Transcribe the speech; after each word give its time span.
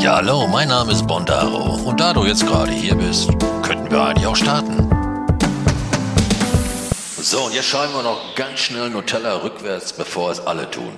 Ja, 0.00 0.16
hallo, 0.16 0.46
mein 0.46 0.68
Name 0.68 0.92
ist 0.92 1.06
Bondaro 1.06 1.74
und 1.86 2.00
da 2.00 2.14
du 2.14 2.24
jetzt 2.24 2.46
gerade 2.46 2.72
hier 2.72 2.94
bist, 2.94 3.28
könnten 3.60 3.90
wir 3.90 4.02
eigentlich 4.02 4.26
auch 4.26 4.34
starten. 4.34 4.88
So, 7.20 7.42
und 7.42 7.54
jetzt 7.54 7.66
schreiben 7.66 7.92
wir 7.92 8.02
noch 8.02 8.34
ganz 8.34 8.60
schnell 8.60 8.88
Nutella 8.88 9.42
rückwärts, 9.42 9.92
bevor 9.92 10.30
es 10.30 10.40
alle 10.40 10.70
tun. 10.70 10.92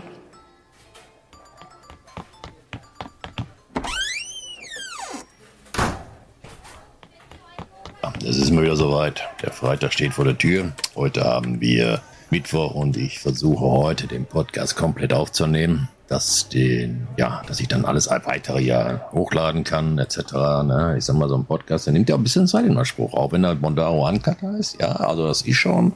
Es 8.25 8.37
ist 8.37 8.53
mal 8.53 8.63
wieder 8.63 8.77
soweit. 8.77 9.21
Der 9.43 9.51
Freitag 9.51 9.93
steht 9.93 10.15
vor 10.15 10.27
der 10.27 10.39
Tür. 10.39 10.71
Heute 10.95 11.25
haben 11.25 11.61
wir 11.61 12.01
Mittwoch 12.31 12.77
und 12.77 12.97
ich 12.97 13.19
versuche 13.19 13.65
heute 13.65 14.07
den 14.07 14.27
Podcast 14.27 14.77
komplett 14.77 15.13
aufzunehmen 15.13 15.89
dass 16.13 16.47
den, 16.51 17.09
ja, 17.17 17.43
dass 17.47 17.59
ich 17.59 17.69
dann 17.69 17.87
alles 17.87 18.11
weitere 18.11 18.61
ja 18.61 19.09
hochladen 19.13 19.65
kann, 19.65 19.99
etc. 19.99 20.19
Ne? 20.63 20.97
Ich 20.99 21.07
sag 21.07 21.17
mal, 21.17 21.29
so 21.29 21.37
ein 21.37 21.47
Podcast, 21.47 21.87
der 21.87 21.95
nimmt 21.95 22.11
ja 22.11 22.17
ein 22.17 22.23
bisschen 22.23 22.47
Zeit 22.47 22.67
in 22.67 22.77
Anspruch, 22.77 23.15
auch 23.15 23.33
wenn 23.33 23.45
er 23.45 23.55
Mondaro 23.55 24.07
Uncut 24.07 24.43
heißt, 24.43 24.79
ja, 24.79 24.89
also 24.93 25.27
das 25.27 25.41
ist 25.41 25.57
schon 25.57 25.95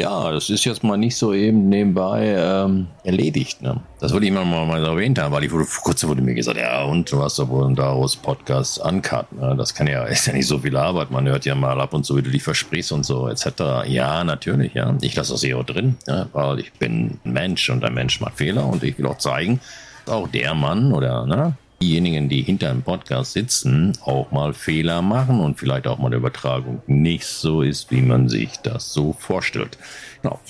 ja, 0.00 0.30
das 0.30 0.48
ist 0.48 0.64
jetzt 0.64 0.84
mal 0.84 0.96
nicht 0.96 1.16
so 1.16 1.32
eben 1.32 1.68
nebenbei 1.68 2.34
ähm, 2.38 2.86
erledigt. 3.02 3.62
Ne? 3.62 3.80
Das 3.98 4.12
würde 4.12 4.26
ich 4.26 4.32
immer 4.32 4.44
mal, 4.44 4.64
mal 4.64 4.84
erwähnt 4.84 5.18
haben, 5.18 5.32
weil 5.32 5.44
ich 5.44 5.50
wurde, 5.50 5.64
vor 5.64 5.82
kurzem 5.82 6.08
wurde 6.08 6.22
mir 6.22 6.34
gesagt, 6.34 6.56
ja, 6.56 6.84
und 6.84 7.10
du 7.10 7.20
hast 7.20 7.38
doch 7.38 7.48
wohl 7.48 7.74
daraus 7.74 8.14
Podcast 8.14 8.78
uncut. 8.78 9.32
Ne? 9.32 9.56
Das 9.56 9.74
kann 9.74 9.88
ja, 9.88 10.04
ist 10.04 10.26
ja 10.26 10.32
nicht 10.32 10.46
so 10.46 10.58
viel 10.58 10.76
Arbeit. 10.76 11.10
Man 11.10 11.26
hört 11.26 11.44
ja 11.46 11.54
mal 11.56 11.80
ab 11.80 11.94
und 11.94 12.04
zu, 12.04 12.16
wie 12.16 12.22
du 12.22 12.30
dich 12.30 12.44
versprichst 12.44 12.92
und 12.92 13.04
so, 13.04 13.28
etc. 13.28 13.86
Ja, 13.86 14.22
natürlich, 14.22 14.74
ja. 14.74 14.94
Ich 15.00 15.16
lasse 15.16 15.32
das 15.32 15.42
hier 15.42 15.58
auch 15.58 15.64
drin, 15.64 15.96
ja, 16.06 16.28
weil 16.32 16.60
ich 16.60 16.72
bin 16.74 17.18
ein 17.24 17.32
Mensch 17.32 17.68
und 17.68 17.84
ein 17.84 17.94
Mensch 17.94 18.20
macht 18.20 18.36
Fehler 18.36 18.66
und 18.66 18.84
ich 18.84 18.96
will 18.98 19.06
auch 19.06 19.18
zeigen, 19.18 19.60
auch 20.06 20.28
der 20.28 20.54
Mann 20.54 20.92
oder, 20.92 21.26
ne, 21.26 21.54
diejenigen, 21.80 22.28
die 22.28 22.42
hinter 22.42 22.70
einem 22.70 22.82
Podcast 22.82 23.32
sitzen, 23.32 23.96
auch 24.04 24.30
mal 24.30 24.52
Fehler 24.52 25.02
machen 25.02 25.40
und 25.40 25.58
vielleicht 25.58 25.86
auch 25.86 25.98
mal 25.98 26.06
eine 26.06 26.16
Übertragung 26.16 26.82
nicht 26.86 27.24
so 27.24 27.62
ist, 27.62 27.90
wie 27.90 28.02
man 28.02 28.28
sich 28.28 28.58
das 28.58 28.92
so 28.92 29.12
vorstellt. 29.12 29.78
Genau. 30.22 30.40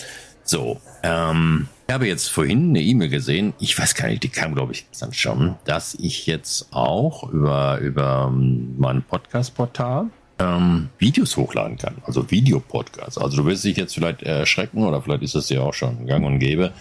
So, 0.45 0.81
ähm, 1.03 1.69
ich 1.87 1.95
habe 1.95 2.07
jetzt 2.07 2.29
vorhin 2.29 2.71
eine 2.71 2.81
E-Mail 2.81 3.11
gesehen, 3.11 3.53
ich 3.61 3.79
weiß 3.79 3.95
gar 3.95 4.09
nicht, 4.09 4.23
die 4.23 4.31
kam, 4.31 4.55
glaube 4.55 4.73
ich, 4.73 4.87
dann 4.99 5.13
schon, 5.13 5.57
dass 5.65 5.95
ich 5.95 6.27
jetzt 6.27 6.69
auch 6.73 7.31
über, 7.31 7.79
über 7.79 8.31
mein 8.31 9.03
Podcast-Portal 9.03 10.07
ähm, 10.39 10.89
Videos 10.99 11.37
hochladen 11.37 11.77
kann, 11.77 11.97
also 12.05 12.31
Videopodcasts. 12.31 13.19
Also 13.19 13.39
du 13.39 13.45
wirst 13.47 13.65
dich 13.65 13.77
jetzt 13.77 13.95
vielleicht 13.95 14.23
erschrecken 14.23 14.85
oder 14.85 15.03
vielleicht 15.03 15.23
ist 15.23 15.35
es 15.35 15.49
ja 15.49 15.61
auch 15.61 15.75
schon 15.75 16.07
gang 16.07 16.25
und 16.25 16.39
gäbe. 16.39 16.73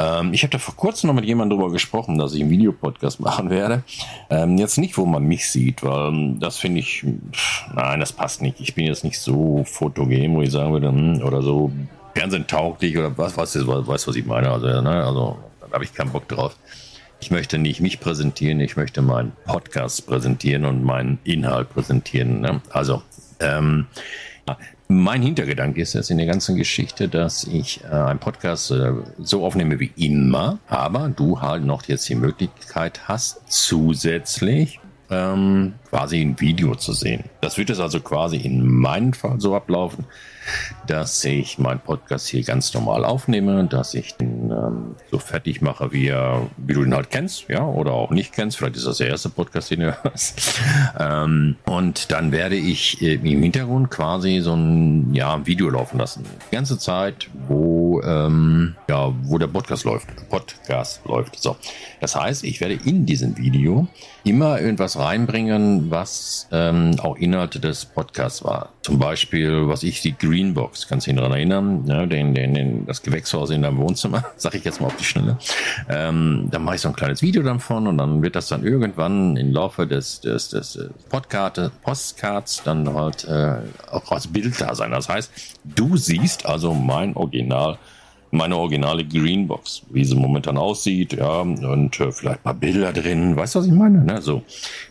Ähm, 0.00 0.32
ich 0.32 0.42
habe 0.42 0.50
da 0.50 0.58
vor 0.58 0.74
kurzem 0.74 1.08
noch 1.08 1.14
mit 1.14 1.26
jemandem 1.26 1.58
darüber 1.58 1.72
gesprochen, 1.72 2.16
dass 2.16 2.32
ich 2.32 2.40
einen 2.40 2.50
Videopodcast 2.50 3.20
machen 3.20 3.50
werde. 3.50 3.84
Ähm, 4.30 4.56
jetzt 4.56 4.78
nicht, 4.78 4.96
wo 4.96 5.04
man 5.04 5.22
mich 5.24 5.50
sieht, 5.50 5.82
weil 5.82 6.08
ähm, 6.08 6.40
das 6.40 6.56
finde 6.56 6.80
ich, 6.80 7.04
pff, 7.32 7.64
nein, 7.74 8.00
das 8.00 8.12
passt 8.12 8.40
nicht. 8.40 8.60
Ich 8.60 8.74
bin 8.74 8.86
jetzt 8.86 9.04
nicht 9.04 9.18
so 9.18 9.62
fotogen, 9.64 10.34
wo 10.34 10.40
ich 10.40 10.50
sagen 10.50 10.72
würde, 10.72 10.88
hm, 10.88 11.22
oder 11.22 11.42
so 11.42 11.70
fernsehtauglich 12.14 12.96
oder 12.96 13.16
was, 13.18 13.36
was 13.36 13.54
ist, 13.54 13.66
weißt 13.66 14.08
was 14.08 14.16
ich 14.16 14.24
meine. 14.24 14.50
Also, 14.50 14.66
ne, 14.66 15.04
also 15.04 15.38
da 15.60 15.74
habe 15.74 15.84
ich 15.84 15.92
keinen 15.92 16.12
Bock 16.12 16.26
drauf. 16.28 16.56
Ich 17.20 17.30
möchte 17.30 17.58
nicht 17.58 17.80
mich 17.80 18.00
präsentieren, 18.00 18.60
ich 18.60 18.78
möchte 18.78 19.02
meinen 19.02 19.32
Podcast 19.44 20.06
präsentieren 20.06 20.64
und 20.64 20.82
meinen 20.82 21.18
Inhalt 21.24 21.68
präsentieren. 21.68 22.40
Ne? 22.40 22.62
Also, 22.70 23.02
ähm, 23.40 23.86
mein 24.90 25.22
Hintergedanke 25.22 25.80
ist 25.80 25.94
jetzt 25.94 26.10
in 26.10 26.18
der 26.18 26.26
ganzen 26.26 26.56
Geschichte, 26.56 27.08
dass 27.08 27.44
ich 27.44 27.82
äh, 27.84 27.94
einen 27.94 28.18
Podcast 28.18 28.72
äh, 28.72 28.92
so 29.18 29.44
aufnehme 29.44 29.78
wie 29.78 29.92
immer, 29.96 30.58
aber 30.66 31.08
du 31.08 31.40
halt 31.40 31.64
noch 31.64 31.84
jetzt 31.84 32.08
die 32.08 32.16
Möglichkeit 32.16 33.08
hast, 33.08 33.40
zusätzlich 33.46 34.80
ähm, 35.08 35.74
quasi 35.88 36.20
ein 36.20 36.40
Video 36.40 36.74
zu 36.74 36.92
sehen. 36.92 37.24
Das 37.40 37.56
wird 37.56 37.70
es 37.70 37.78
also 37.78 38.00
quasi 38.00 38.36
in 38.38 38.66
meinem 38.66 39.12
Fall 39.12 39.40
so 39.40 39.54
ablaufen, 39.54 40.06
dass 40.86 41.24
ich 41.24 41.58
meinen 41.58 41.80
Podcast 41.80 42.28
hier 42.28 42.42
ganz 42.42 42.72
normal 42.74 43.04
aufnehme, 43.04 43.64
dass 43.64 43.94
ich 43.94 44.16
den 44.16 44.50
ähm, 44.50 44.96
so 45.10 45.18
fertig 45.18 45.60
mache, 45.60 45.92
wie, 45.92 46.08
er, 46.08 46.48
wie 46.56 46.74
du 46.74 46.82
ihn 46.82 46.94
halt 46.94 47.10
kennst, 47.10 47.48
ja, 47.48 47.64
oder 47.64 47.92
auch 47.92 48.10
nicht 48.10 48.32
kennst. 48.32 48.56
Vielleicht 48.56 48.76
ist 48.76 48.86
das 48.86 48.98
der 48.98 49.08
erste 49.08 49.28
Podcast, 49.28 49.70
den 49.70 49.80
du 49.80 50.02
hörst. 50.02 50.60
ähm, 50.98 51.56
und 51.66 52.10
dann 52.10 52.32
werde 52.32 52.56
ich 52.56 53.00
äh, 53.02 53.14
im 53.14 53.42
Hintergrund 53.42 53.90
quasi 53.90 54.40
so 54.40 54.54
ein 54.54 55.14
ja, 55.14 55.46
Video 55.46 55.68
laufen 55.68 55.98
lassen. 55.98 56.24
Die 56.50 56.54
ganze 56.54 56.78
Zeit, 56.78 57.30
wo, 57.48 58.00
ähm, 58.02 58.74
ja, 58.88 59.12
wo 59.22 59.38
der 59.38 59.46
Podcast 59.46 59.84
läuft. 59.84 60.08
Podcast 60.28 61.02
läuft. 61.06 61.40
So. 61.40 61.56
Das 62.00 62.16
heißt, 62.16 62.44
ich 62.44 62.60
werde 62.60 62.78
in 62.84 63.06
diesem 63.06 63.36
Video 63.36 63.88
immer 64.24 64.60
irgendwas 64.60 64.98
reinbringen, 64.98 65.90
was 65.90 66.48
ähm, 66.52 66.96
auch 67.00 67.16
Inhalte 67.16 67.60
des 67.60 67.84
Podcasts 67.84 68.44
war. 68.44 68.70
Zum 68.82 68.98
Beispiel, 68.98 69.68
was 69.68 69.82
ich 69.82 70.00
die 70.00 70.12
Greenbox, 70.30 70.86
kannst 70.86 71.06
du 71.06 71.10
dich 71.10 71.18
daran 71.18 71.32
erinnern, 71.32 71.84
ja, 71.86 72.06
den, 72.06 72.34
den, 72.34 72.54
den, 72.54 72.86
das 72.86 73.02
Gewächshaus 73.02 73.50
in 73.50 73.62
deinem 73.62 73.78
Wohnzimmer, 73.78 74.24
sag 74.36 74.54
ich 74.54 74.64
jetzt 74.64 74.80
mal 74.80 74.86
auf 74.86 74.96
die 74.96 75.04
Schnelle. 75.04 75.38
Ähm, 75.88 76.48
da 76.50 76.58
mache 76.58 76.76
ich 76.76 76.80
so 76.80 76.88
ein 76.88 76.94
kleines 76.94 77.20
Video 77.20 77.42
davon 77.42 77.86
und 77.88 77.98
dann 77.98 78.22
wird 78.22 78.36
das 78.36 78.48
dann 78.48 78.64
irgendwann 78.64 79.36
im 79.36 79.52
Laufe 79.52 79.86
des, 79.86 80.20
des, 80.20 80.50
des 80.50 80.78
Podcasts, 81.08 81.70
Postcards 81.82 82.62
dann 82.62 82.94
halt 82.94 83.24
äh, 83.24 83.56
auch 83.90 84.12
als 84.12 84.28
Bild 84.28 84.60
da 84.60 84.74
sein. 84.74 84.92
Das 84.92 85.08
heißt, 85.08 85.32
du 85.64 85.96
siehst 85.96 86.46
also 86.46 86.74
mein 86.74 87.16
Original 87.16 87.78
meine 88.30 88.56
originale 88.56 89.04
Greenbox, 89.04 89.82
wie 89.90 90.04
sie 90.04 90.14
momentan 90.14 90.56
aussieht, 90.56 91.14
ja, 91.14 91.40
und 91.40 92.00
äh, 92.00 92.12
vielleicht 92.12 92.42
paar 92.42 92.54
Bilder 92.54 92.92
drin, 92.92 93.36
weißt 93.36 93.54
du, 93.54 93.58
was 93.58 93.66
ich 93.66 93.72
meine? 93.72 94.04
Ne? 94.04 94.22
So, 94.22 94.42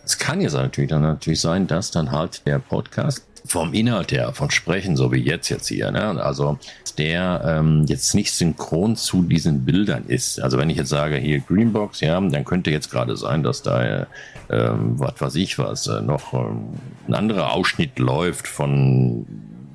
es 0.03 0.17
kann 0.17 0.41
jetzt 0.41 0.53
natürlich 0.53 0.89
dann 0.89 1.03
natürlich 1.03 1.39
sein, 1.39 1.65
dass 1.67 1.91
dann 1.91 2.11
halt 2.11 2.45
der 2.45 2.59
Podcast 2.59 3.28
vom 3.49 3.73
Inhalt 3.73 4.11
her, 4.11 4.31
von 4.33 4.51
Sprechen, 4.51 4.95
so 4.95 5.11
wie 5.11 5.17
jetzt 5.17 5.49
jetzt 5.49 5.67
hier, 5.67 5.91
ne? 5.91 6.23
also 6.23 6.59
der 6.97 7.41
ähm, 7.45 7.85
jetzt 7.87 8.13
nicht 8.13 8.31
synchron 8.33 8.95
zu 8.95 9.23
diesen 9.23 9.65
Bildern 9.65 10.05
ist. 10.07 10.39
Also 10.39 10.57
wenn 10.57 10.69
ich 10.69 10.77
jetzt 10.77 10.89
sage, 10.89 11.15
hier 11.15 11.39
Greenbox, 11.39 12.01
ja, 12.01 12.19
dann 12.19 12.45
könnte 12.45 12.69
jetzt 12.69 12.91
gerade 12.91 13.17
sein, 13.17 13.41
dass 13.41 13.63
da, 13.63 14.07
ähm, 14.49 14.99
was 14.99 15.19
weiß 15.19 15.35
ich 15.35 15.57
was, 15.57 15.87
äh, 15.87 16.01
noch 16.01 16.33
ähm, 16.33 16.73
ein 17.07 17.15
anderer 17.15 17.53
Ausschnitt 17.53 17.97
läuft 17.97 18.47
von 18.47 19.25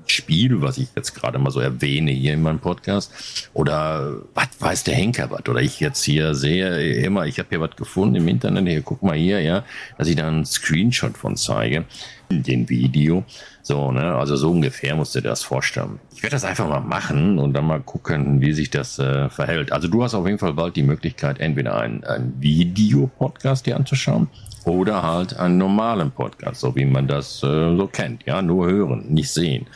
Spiel, 0.06 0.60
was 0.60 0.78
ich 0.78 0.88
jetzt 0.94 1.14
gerade 1.14 1.38
mal 1.38 1.50
so 1.50 1.60
erwähne 1.60 2.10
hier 2.10 2.34
in 2.34 2.42
meinem 2.42 2.58
Podcast. 2.58 3.10
Oder 3.54 4.18
was 4.34 4.48
weiß 4.58 4.84
der 4.84 4.94
Henker 4.94 5.30
was? 5.30 5.48
Oder 5.48 5.62
ich 5.62 5.80
jetzt 5.80 6.04
hier 6.04 6.34
sehe 6.34 6.94
immer, 6.96 7.26
ich 7.26 7.38
habe 7.38 7.48
hier 7.48 7.60
was 7.60 7.74
gefunden 7.76 8.16
im 8.16 8.28
Internet, 8.28 8.68
hier 8.68 8.82
guck 8.82 9.02
mal 9.02 9.16
hier, 9.16 9.40
ja, 9.40 9.64
dass 9.96 10.08
ich 10.08 10.16
da 10.16 10.28
einen 10.28 10.44
Screenshot 10.44 11.16
von 11.16 11.36
zeige 11.36 11.86
in 12.28 12.42
dem 12.42 12.68
Video. 12.68 13.24
So, 13.62 13.92
ne, 13.92 14.14
also 14.14 14.36
so 14.36 14.50
ungefähr 14.50 14.94
musst 14.94 15.14
du 15.14 15.20
dir 15.20 15.28
das 15.28 15.42
vorstellen. 15.42 15.98
Ich 16.14 16.22
werde 16.22 16.36
das 16.36 16.44
einfach 16.44 16.68
mal 16.68 16.80
machen 16.80 17.38
und 17.38 17.52
dann 17.52 17.66
mal 17.66 17.80
gucken, 17.80 18.40
wie 18.40 18.52
sich 18.52 18.70
das 18.70 18.98
äh, 18.98 19.28
verhält. 19.30 19.72
Also 19.72 19.88
du 19.88 20.02
hast 20.02 20.14
auf 20.14 20.26
jeden 20.26 20.38
Fall 20.38 20.54
bald 20.54 20.76
die 20.76 20.82
Möglichkeit, 20.82 21.40
entweder 21.40 21.76
einen, 21.78 22.04
einen 22.04 22.34
Videopodcast 22.40 23.66
dir 23.66 23.76
anzuschauen 23.76 24.28
oder 24.64 25.02
halt 25.02 25.36
einen 25.38 25.58
normalen 25.58 26.10
Podcast, 26.10 26.60
so 26.60 26.74
wie 26.76 26.84
man 26.84 27.06
das 27.06 27.42
äh, 27.42 27.76
so 27.76 27.86
kennt. 27.86 28.24
Ja, 28.26 28.42
nur 28.42 28.66
hören, 28.66 29.06
nicht 29.08 29.30
sehen. 29.30 29.66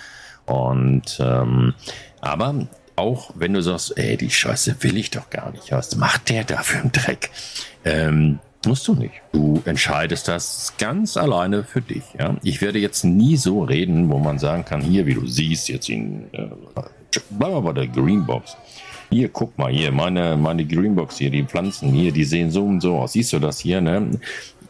Und 0.47 1.19
ähm, 1.21 1.75
aber 2.21 2.67
auch 2.97 3.31
wenn 3.37 3.55
du 3.55 3.63
sagst, 3.63 3.97
ey, 3.97 4.17
die 4.17 4.31
Scheiße 4.31 4.77
will 4.83 4.97
ich 4.97 5.11
doch 5.11 5.31
gar 5.31 5.53
nicht, 5.53 5.71
was 5.71 5.97
macht 5.97 6.29
der 6.31 6.45
da 6.45 6.59
für 6.59 6.79
einen 6.79 6.93
Dreck? 6.93 7.31
Ähm, 7.85 8.41
musst 8.69 8.87
du 8.87 8.95
nicht. 8.95 9.15
Du 9.33 9.61
entscheidest 9.65 10.29
das 10.29 10.75
ganz 10.79 11.17
alleine 11.17 11.65
für 11.65 11.81
dich. 11.81 12.05
Ja? 12.19 12.37
Ich 12.43 12.61
werde 12.61 12.79
jetzt 12.79 13.03
nie 13.05 13.37
so 13.37 13.63
reden, 13.63 14.11
wo 14.11 14.19
man 14.19 14.39
sagen 14.39 14.65
kann, 14.65 14.81
hier, 14.81 15.07
wie 15.07 15.15
du 15.15 15.27
siehst, 15.27 15.69
jetzt 15.69 15.89
in, 15.89 16.33
äh, 16.33 16.49
bleiben 17.31 17.55
wir 17.55 17.63
bei 17.63 17.73
der 17.73 17.89
Greenbox. 17.89 18.57
Hier, 19.11 19.31
guck 19.31 19.57
mal, 19.57 19.73
hier, 19.73 19.91
meine, 19.91 20.37
meine 20.37 20.67
Greenbox 20.67 21.17
hier, 21.17 21.31
die 21.31 21.45
Pflanzen 21.45 21.91
hier, 21.91 22.13
die 22.13 22.25
sehen 22.25 22.51
so 22.51 22.65
und 22.65 22.81
so 22.81 22.99
aus. 22.99 23.15
Siehst 23.15 23.33
du 23.33 23.39
das 23.39 23.59
hier, 23.59 23.81
ne? 23.81 24.11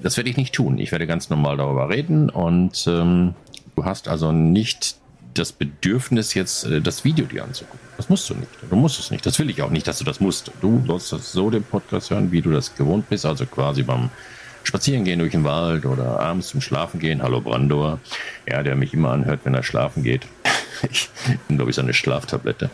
Das 0.01 0.17
werde 0.17 0.31
ich 0.31 0.37
nicht 0.37 0.55
tun. 0.55 0.79
Ich 0.79 0.93
werde 0.93 1.09
ganz 1.09 1.29
normal 1.29 1.57
darüber 1.57 1.89
reden 1.89 2.31
und 2.31 2.87
ähm, 2.87 3.35
du 3.75 3.85
hast 3.85 4.07
also 4.07 4.31
nicht 4.31 4.97
das 5.39 5.53
Bedürfnis, 5.53 6.35
jetzt 6.35 6.65
äh, 6.65 6.81
das 6.81 7.05
Video 7.05 7.27
dir 7.27 7.45
anzugucken. 7.45 7.81
Das 7.97 8.09
musst 8.09 8.29
du 8.31 8.35
nicht. 8.35 8.49
Du 8.69 8.77
musst 8.77 8.99
es 8.99 9.11
nicht. 9.11 9.25
Das 9.25 9.39
will 9.39 9.51
ich 9.51 9.63
auch 9.63 9.71
nicht, 9.71 9.87
dass 9.87 9.99
du 9.99 10.05
das 10.05 10.21
musst. 10.21 10.51
Du 10.61 10.83
sollst 10.87 11.13
das 11.13 11.33
so 11.33 11.51
den 11.51 11.65
Podcast 11.65 12.11
hören, 12.11 12.33
wie 12.33 12.43
du 12.43 12.51
das 12.51 12.75
gewohnt 12.75 13.09
bist, 13.09 13.27
also 13.27 13.47
quasi 13.47 13.83
beim 13.83 14.11
Spazierengehen 14.65 15.19
durch 15.19 15.33
den 15.33 15.45
Wald 15.45 15.87
oder 15.87 16.21
abends 16.21 16.49
zum 16.49 16.61
Schlafen 16.61 17.01
gehen. 17.01 17.23
Hallo 17.23 17.41
Brandor, 17.41 18.01
ja, 18.47 18.63
der 18.63 18.77
mich 18.77 18.93
immer 18.93 19.13
anhört, 19.13 19.41
wenn 19.45 19.55
er 19.55 19.63
schlafen 19.63 20.03
geht. 20.03 20.27
ich 20.91 21.09
bin, 21.47 21.57
glaube 21.57 21.71
ich, 21.71 21.77
so 21.77 21.83
eine 21.83 21.95
Schlaftablette. 21.95 22.71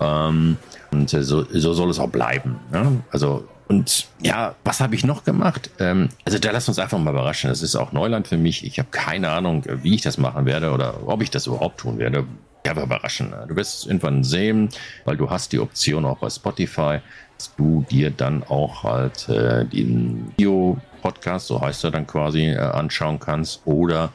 Ähm, 0.00 0.56
und 0.90 1.12
äh, 1.12 1.22
so, 1.22 1.44
so 1.50 1.74
soll 1.74 1.90
es 1.90 1.98
auch 1.98 2.08
bleiben. 2.08 2.58
Ja? 2.72 2.90
Also 3.10 3.46
und 3.68 4.08
ja, 4.20 4.54
was 4.64 4.80
habe 4.80 4.94
ich 4.94 5.04
noch 5.04 5.24
gemacht? 5.24 5.70
Ähm, 5.78 6.08
also 6.24 6.38
da 6.38 6.50
lass 6.50 6.68
uns 6.68 6.78
einfach 6.78 6.98
mal 6.98 7.10
überraschen. 7.10 7.50
Das 7.50 7.62
ist 7.62 7.76
auch 7.76 7.92
Neuland 7.92 8.26
für 8.26 8.38
mich. 8.38 8.64
Ich 8.64 8.78
habe 8.78 8.88
keine 8.90 9.28
Ahnung, 9.30 9.64
wie 9.82 9.94
ich 9.94 10.00
das 10.00 10.16
machen 10.16 10.46
werde 10.46 10.72
oder 10.72 11.06
ob 11.06 11.22
ich 11.22 11.30
das 11.30 11.46
überhaupt 11.46 11.78
tun 11.78 11.98
werde. 11.98 12.24
Einfach 12.66 12.82
überraschen. 12.82 13.32
Du 13.46 13.56
wirst 13.56 13.78
es 13.78 13.86
irgendwann 13.86 14.24
sehen, 14.24 14.68
weil 15.06 15.16
du 15.16 15.30
hast 15.30 15.52
die 15.52 15.58
Option 15.58 16.04
auch 16.04 16.18
bei 16.18 16.28
Spotify, 16.28 16.98
dass 17.38 17.54
du 17.56 17.84
dir 17.90 18.10
dann 18.10 18.42
auch 18.42 18.82
halt 18.84 19.28
äh, 19.28 19.64
den 19.64 20.32
Video 20.36 20.78
Podcast, 21.00 21.46
so 21.46 21.60
heißt 21.60 21.84
er 21.84 21.90
dann 21.90 22.06
quasi, 22.06 22.46
äh, 22.46 22.58
anschauen 22.58 23.18
kannst 23.18 23.62
oder 23.64 24.10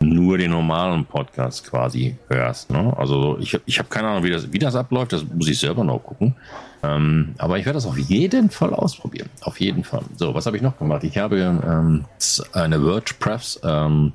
nur 0.00 0.38
den 0.38 0.50
normalen 0.50 1.04
Podcast 1.04 1.68
quasi 1.68 2.16
hörst. 2.28 2.70
Ne? 2.70 2.92
Also 2.96 3.38
ich, 3.38 3.58
ich 3.66 3.78
habe 3.78 3.88
keine 3.88 4.08
Ahnung, 4.08 4.24
wie 4.24 4.30
das, 4.30 4.52
wie 4.52 4.58
das 4.58 4.74
abläuft, 4.74 5.12
das 5.12 5.24
muss 5.24 5.48
ich 5.48 5.58
selber 5.58 5.84
noch 5.84 5.98
gucken. 5.98 6.34
Ähm, 6.82 7.34
aber 7.38 7.58
ich 7.58 7.64
werde 7.64 7.76
das 7.76 7.86
auf 7.86 7.98
jeden 7.98 8.50
Fall 8.50 8.74
ausprobieren. 8.74 9.30
Auf 9.42 9.60
jeden 9.60 9.84
Fall. 9.84 10.02
So, 10.16 10.34
was 10.34 10.46
habe 10.46 10.56
ich 10.56 10.62
noch 10.62 10.76
gemacht? 10.76 11.04
Ich 11.04 11.16
habe 11.16 11.38
ähm, 11.38 12.04
eine 12.52 12.82
WordPress 12.82 13.60
ähm, 13.64 14.12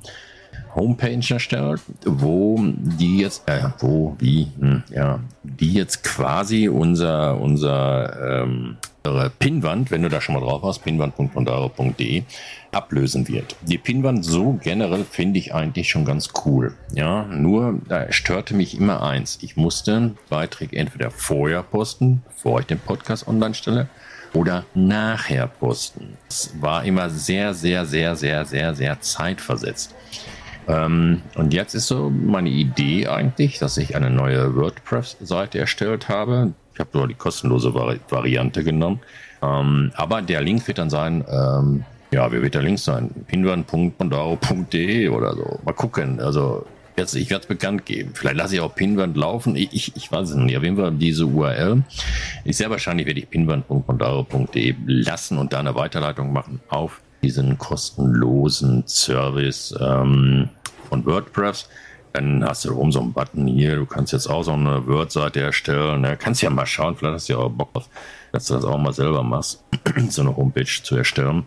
Homepage 0.74 1.34
erstellt, 1.34 1.80
wo 2.04 2.60
die 2.62 3.18
jetzt, 3.18 3.48
äh, 3.48 3.70
wo, 3.80 4.14
wie, 4.18 4.48
hm, 4.58 4.82
ja, 4.90 5.18
die 5.42 5.74
jetzt 5.74 6.04
quasi 6.04 6.68
unser, 6.68 7.40
unser, 7.40 8.42
ähm, 8.42 8.76
Pinwand, 9.38 9.90
wenn 9.90 10.02
du 10.02 10.08
da 10.08 10.20
schon 10.20 10.34
mal 10.34 10.40
drauf 10.40 10.62
hast, 10.62 10.80
pinwand.mondaro.de, 10.80 12.22
ablösen 12.72 13.28
wird. 13.28 13.56
Die 13.62 13.78
Pinwand 13.78 14.24
so 14.24 14.58
generell 14.62 15.04
finde 15.04 15.38
ich 15.38 15.54
eigentlich 15.54 15.90
schon 15.90 16.04
ganz 16.04 16.30
cool. 16.44 16.74
Ja, 16.94 17.24
nur 17.24 17.80
da 17.88 18.10
störte 18.12 18.54
mich 18.54 18.76
immer 18.76 19.02
eins. 19.02 19.38
Ich 19.42 19.56
musste 19.56 20.14
Beiträge 20.28 20.76
entweder 20.76 21.10
vorher 21.10 21.62
posten, 21.62 22.22
bevor 22.26 22.60
ich 22.60 22.66
den 22.66 22.80
Podcast 22.80 23.26
online 23.26 23.54
stelle, 23.54 23.88
oder 24.32 24.64
nachher 24.74 25.48
posten. 25.48 26.16
Es 26.28 26.52
war 26.60 26.84
immer 26.84 27.10
sehr, 27.10 27.54
sehr, 27.54 27.84
sehr, 27.84 28.16
sehr, 28.16 28.44
sehr, 28.44 28.74
sehr 28.74 29.00
zeitversetzt. 29.00 29.94
Ähm, 30.68 31.22
und 31.34 31.52
jetzt 31.52 31.74
ist 31.74 31.88
so 31.88 32.10
meine 32.10 32.50
Idee 32.50 33.08
eigentlich, 33.08 33.58
dass 33.58 33.76
ich 33.76 33.96
eine 33.96 34.10
neue 34.10 34.54
WordPress-Seite 34.54 35.58
erstellt 35.58 36.08
habe. 36.08 36.52
Ich 36.80 36.86
habe 36.86 36.96
nur 36.96 37.08
die 37.08 37.14
kostenlose 37.14 37.74
Vari 37.74 38.00
Variante 38.08 38.64
genommen. 38.64 39.00
Ähm, 39.42 39.92
aber 39.96 40.22
der 40.22 40.40
Link 40.40 40.66
wird 40.66 40.78
dann 40.78 40.88
sein, 40.88 41.22
ähm, 41.30 41.84
ja, 42.10 42.32
wie 42.32 42.40
wird 42.40 42.54
der 42.54 42.62
Link 42.62 42.78
sein? 42.78 43.10
pinwand.mondaro.de 43.26 45.08
oder 45.10 45.34
so. 45.34 45.60
Mal 45.62 45.74
gucken. 45.74 46.20
Also 46.20 46.64
jetzt, 46.96 47.14
ich 47.16 47.28
werde 47.28 47.42
es 47.42 47.48
bekannt 47.48 47.84
geben. 47.84 48.12
Vielleicht 48.14 48.36
lasse 48.36 48.54
ich 48.54 48.62
auch 48.62 48.74
Pinwand 48.74 49.14
laufen. 49.18 49.56
Ich, 49.56 49.74
ich, 49.74 49.94
ich 49.94 50.10
weiß 50.10 50.30
es 50.30 50.36
nicht. 50.36 50.56
Auf 50.56 50.62
jeden 50.62 50.78
Fall 50.78 50.92
diese 50.92 51.26
URL. 51.26 51.82
Ich 52.44 52.56
sehr 52.56 52.70
wahrscheinlich 52.70 53.06
werde 53.06 53.20
ich 53.20 53.28
pinwand.mondaro.de 53.28 54.74
lassen 54.86 55.36
und 55.36 55.52
da 55.52 55.58
eine 55.58 55.74
Weiterleitung 55.74 56.32
machen 56.32 56.60
auf 56.70 57.02
diesen 57.22 57.58
kostenlosen 57.58 58.84
Service 58.86 59.74
ähm, 59.78 60.48
von 60.88 61.04
WordPress. 61.04 61.68
Dann 62.12 62.44
hast 62.44 62.64
du 62.64 62.74
oben 62.76 62.90
so 62.90 63.00
einen 63.00 63.12
Button 63.12 63.46
hier, 63.46 63.76
du 63.76 63.86
kannst 63.86 64.12
jetzt 64.12 64.26
auch 64.26 64.42
so 64.42 64.52
eine 64.52 64.86
Word-Seite 64.86 65.40
erstellen. 65.40 66.00
Ne? 66.00 66.16
Kannst 66.16 66.42
ja 66.42 66.50
mal 66.50 66.66
schauen, 66.66 66.96
vielleicht 66.96 67.14
hast 67.14 67.28
du 67.28 67.32
ja 67.34 67.38
auch 67.38 67.50
Bock 67.50 67.72
drauf, 67.72 67.88
dass 68.32 68.46
du 68.46 68.54
das 68.54 68.64
auch 68.64 68.78
mal 68.78 68.92
selber 68.92 69.22
machst, 69.22 69.62
so 70.08 70.22
eine 70.22 70.36
Homepage 70.36 70.64
zu 70.82 70.96
erstellen. 70.96 71.46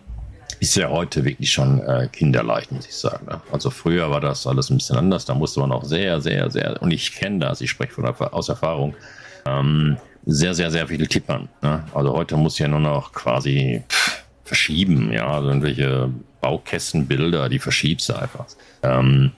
Ist 0.59 0.75
ja 0.75 0.89
heute 0.89 1.25
wirklich 1.25 1.51
schon 1.51 1.81
äh, 1.81 2.07
kinderleicht, 2.11 2.71
muss 2.71 2.87
ich 2.87 2.95
sagen. 2.95 3.25
Ne? 3.25 3.41
Also 3.51 3.69
früher 3.69 4.09
war 4.09 4.21
das 4.21 4.47
alles 4.47 4.69
ein 4.69 4.77
bisschen 4.77 4.97
anders, 4.97 5.25
da 5.25 5.33
musste 5.33 5.59
man 5.59 5.71
auch 5.71 5.83
sehr, 5.83 6.21
sehr, 6.21 6.49
sehr, 6.49 6.81
und 6.81 6.91
ich 6.91 7.13
kenne 7.13 7.39
das, 7.39 7.59
ich 7.59 7.69
spreche 7.69 7.93
von, 7.93 8.05
aus 8.05 8.47
Erfahrung, 8.47 8.95
ähm, 9.45 9.97
sehr, 10.25 10.53
sehr, 10.53 10.71
sehr 10.71 10.87
viel 10.87 11.05
tippern. 11.07 11.49
Ne? 11.61 11.83
Also 11.93 12.13
heute 12.13 12.37
muss 12.37 12.59
ja 12.59 12.69
nur 12.69 12.79
noch 12.79 13.11
quasi 13.11 13.83
verschieben, 14.45 15.11
ja, 15.11 15.27
also 15.27 15.49
irgendwelche 15.49 16.09
Baukästenbilder, 16.41 17.49
die 17.49 17.59
verschiebst 17.59 18.09
du 18.09 18.13
einfach. 18.13 18.45
Ähm, 18.83 19.31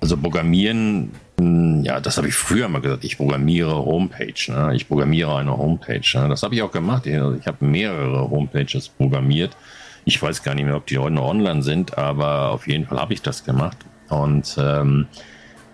also 0.00 0.16
Programmieren, 0.16 1.12
hm, 1.38 1.84
ja, 1.84 2.00
das 2.00 2.16
habe 2.16 2.28
ich 2.28 2.34
früher 2.34 2.68
mal 2.68 2.80
gesagt. 2.80 3.04
Ich 3.04 3.16
programmiere 3.16 3.74
Homepage. 3.74 4.34
Ne? 4.48 4.74
Ich 4.74 4.88
programmiere 4.88 5.36
eine 5.36 5.56
Homepage. 5.56 6.00
Ne? 6.14 6.28
Das 6.28 6.42
habe 6.42 6.54
ich 6.54 6.62
auch 6.62 6.72
gemacht. 6.72 7.06
Ich 7.06 7.16
habe 7.46 7.64
mehrere 7.64 8.28
Homepages 8.30 8.88
programmiert. 8.88 9.56
Ich 10.04 10.20
weiß 10.20 10.42
gar 10.42 10.54
nicht 10.54 10.64
mehr, 10.64 10.76
ob 10.76 10.86
die 10.86 10.98
heute 10.98 11.14
noch 11.14 11.28
online 11.28 11.62
sind, 11.62 11.96
aber 11.98 12.50
auf 12.50 12.66
jeden 12.66 12.86
Fall 12.86 12.98
habe 12.98 13.12
ich 13.12 13.22
das 13.22 13.44
gemacht. 13.44 13.76
Und 14.08 14.56
ähm, 14.58 15.06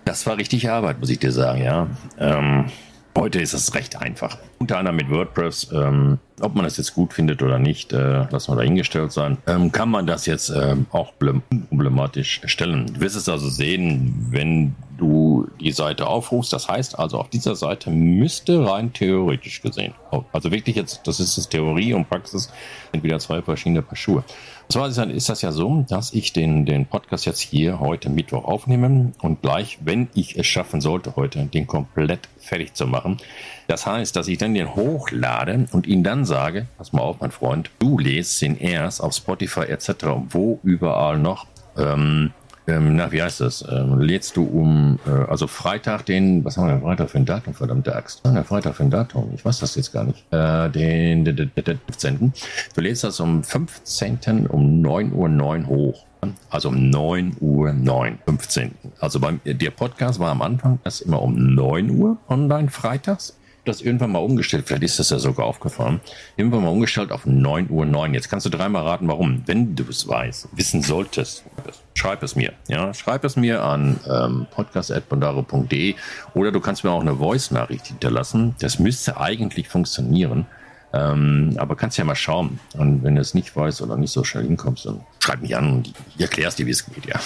das 0.05 0.25
war 0.25 0.37
richtig 0.37 0.69
Arbeit, 0.69 0.99
muss 0.99 1.09
ich 1.09 1.19
dir 1.19 1.31
sagen, 1.31 1.63
ja. 1.63 1.87
Ähm, 2.19 2.65
Heute 3.17 3.39
ist 3.41 3.53
es 3.53 3.73
recht 3.73 3.99
einfach. 3.99 4.37
Unter 4.59 4.77
anderem 4.77 4.97
mit 4.97 5.09
WordPress, 5.09 5.71
ähm, 5.73 6.19
ob 6.39 6.53
man 6.53 6.65
das 6.65 6.77
jetzt 6.77 6.93
gut 6.93 7.13
findet 7.13 7.41
oder 7.41 7.57
nicht, 7.57 7.91
äh, 7.91 8.27
lassen 8.29 8.51
wir 8.51 8.57
dahingestellt 8.57 9.11
sein, 9.11 9.39
ähm, 9.47 9.71
kann 9.71 9.89
man 9.89 10.05
das 10.05 10.27
jetzt 10.27 10.49
ähm, 10.51 10.85
auch 10.91 11.13
problematisch 11.17 12.41
stellen. 12.45 12.85
Du 12.93 13.01
wirst 13.01 13.15
es 13.15 13.27
also 13.27 13.49
sehen, 13.49 14.27
wenn 14.29 14.75
du 14.99 15.47
die 15.59 15.71
Seite 15.71 16.05
aufrufst. 16.05 16.53
Das 16.53 16.67
heißt 16.67 16.99
also, 16.99 17.17
auf 17.17 17.29
dieser 17.29 17.55
Seite 17.55 17.89
müsste 17.89 18.63
rein 18.63 18.93
theoretisch 18.93 19.63
gesehen, 19.63 19.95
also 20.31 20.51
wirklich 20.51 20.75
jetzt, 20.75 21.07
das 21.07 21.19
ist 21.19 21.39
das 21.39 21.49
Theorie 21.49 21.95
und 21.95 22.07
Praxis, 22.07 22.51
sind 22.91 23.03
wieder 23.03 23.17
zwei 23.17 23.41
verschiedene 23.41 23.81
Paar 23.81 23.95
Schuhe. 23.95 24.23
Und 24.67 24.73
zwar 24.73 25.09
ist 25.09 25.29
das 25.29 25.41
ja 25.41 25.53
so, 25.53 25.85
dass 25.87 26.11
ich 26.11 26.33
den, 26.33 26.65
den 26.65 26.87
Podcast 26.87 27.25
jetzt 27.25 27.39
hier 27.39 27.79
heute 27.79 28.09
Mittwoch 28.09 28.43
aufnehme 28.43 29.13
und 29.21 29.41
gleich, 29.41 29.77
wenn 29.85 30.09
ich 30.13 30.37
es 30.37 30.45
schaffen 30.45 30.81
sollte, 30.81 31.15
heute 31.15 31.45
den 31.45 31.67
komplett 31.67 32.27
fertig 32.37 32.73
zu 32.73 32.85
machen. 32.85 33.15
Das 33.67 33.85
heißt, 33.85 34.13
dass 34.13 34.27
ich 34.27 34.37
dann 34.37 34.53
den 34.53 34.75
hochlade 34.75 35.67
und 35.71 35.87
ihn 35.87 36.03
dann 36.03 36.25
sage, 36.25 36.67
pass 36.77 36.91
mal 36.91 37.01
auf, 37.01 37.21
mein 37.21 37.31
Freund, 37.31 37.71
du 37.79 37.97
lässt 37.97 38.41
ihn 38.41 38.57
erst 38.57 39.01
auf 39.01 39.13
Spotify 39.13 39.61
etc., 39.61 40.05
wo 40.29 40.59
überall 40.63 41.17
noch 41.17 41.47
ähm, 41.77 42.33
ähm, 42.67 42.95
na, 42.95 43.11
wie 43.11 43.21
heißt 43.21 43.41
das? 43.41 43.65
Ähm, 43.69 43.99
lädst 43.99 44.35
du 44.35 44.43
um, 44.43 44.99
äh, 45.07 45.09
also 45.29 45.47
Freitag 45.47 46.05
den, 46.05 46.43
was 46.43 46.57
haben 46.57 46.67
wir 46.67 46.73
denn 46.73 46.81
Freitag 46.81 47.09
für 47.09 47.17
ein 47.17 47.25
Datum, 47.25 47.53
verdammte 47.53 47.95
Axt? 47.95 48.21
Ja, 48.25 48.43
Freitag 48.43 48.75
für 48.75 48.83
ein 48.83 48.89
Datum, 48.89 49.31
ich 49.33 49.43
weiß 49.45 49.59
das 49.59 49.75
jetzt 49.75 49.93
gar 49.93 50.03
nicht. 50.03 50.25
Äh, 50.31 50.69
den, 50.69 51.23
den, 51.23 51.35
den, 51.35 51.51
den 51.55 51.79
15. 51.87 52.33
Du 52.75 52.81
lädst 52.81 53.03
das 53.03 53.19
um 53.19 53.43
15. 53.43 54.47
um 54.47 54.81
9.09 54.85 55.13
Uhr 55.61 55.67
hoch. 55.67 56.05
Also 56.49 56.69
um 56.69 56.89
9 56.89 57.37
Uhr 57.39 57.71
9, 57.73 58.19
15. 58.25 58.71
Also 58.99 59.19
beim, 59.19 59.39
der 59.45 59.71
Podcast 59.71 60.19
war 60.19 60.31
am 60.31 60.41
Anfang 60.41 60.79
erst 60.83 61.01
immer 61.01 61.21
um 61.21 61.55
9 61.55 61.89
Uhr 61.91 62.17
online 62.27 62.69
freitags 62.69 63.37
das 63.67 63.81
irgendwann 63.81 64.11
mal 64.11 64.19
umgestellt, 64.19 64.65
vielleicht 64.67 64.83
ist 64.83 64.99
das 64.99 65.09
ja 65.09 65.19
sogar 65.19 65.45
aufgefallen, 65.45 66.01
irgendwann 66.35 66.63
mal 66.63 66.69
umgestellt 66.69 67.11
auf 67.11 67.25
9 67.25 67.69
Uhr 67.69 67.85
9. 67.85 68.13
Jetzt 68.13 68.29
kannst 68.29 68.45
du 68.45 68.49
dreimal 68.49 68.83
raten, 68.83 69.07
warum. 69.07 69.43
Wenn 69.45 69.75
du 69.75 69.83
es 69.89 70.07
weißt, 70.07 70.49
wissen 70.53 70.81
solltest, 70.81 71.43
schreib 71.93 72.23
es 72.23 72.35
mir. 72.35 72.53
Ja, 72.67 72.93
schreib 72.93 73.23
es 73.23 73.35
mir 73.35 73.63
an 73.63 73.99
ähm, 74.09 74.47
podcast.bondaro.de 74.51 75.95
oder 76.33 76.51
du 76.51 76.59
kannst 76.59 76.83
mir 76.83 76.91
auch 76.91 77.01
eine 77.01 77.15
Voice-Nachricht 77.15 77.87
hinterlassen. 77.87 78.55
Das 78.59 78.79
müsste 78.79 79.19
eigentlich 79.19 79.67
funktionieren. 79.67 80.45
Ähm, 80.93 81.55
aber 81.57 81.75
kannst 81.75 81.97
ja 81.97 82.05
mal 82.05 82.15
schauen. 82.15 82.59
Und 82.73 83.03
wenn 83.03 83.15
du 83.15 83.21
es 83.21 83.33
nicht 83.33 83.55
weißt 83.55 83.81
oder 83.81 83.97
nicht 83.97 84.11
so 84.11 84.23
schnell 84.23 84.45
hinkommst, 84.45 84.85
dann 84.85 85.01
schreib 85.19 85.41
mich 85.41 85.55
an 85.55 85.73
und 85.73 85.93
ich 86.15 86.21
erklär's 86.21 86.55
dir, 86.55 86.65
wie 86.65 86.71
es 86.71 86.85
geht, 86.85 87.05
ja. 87.05 87.19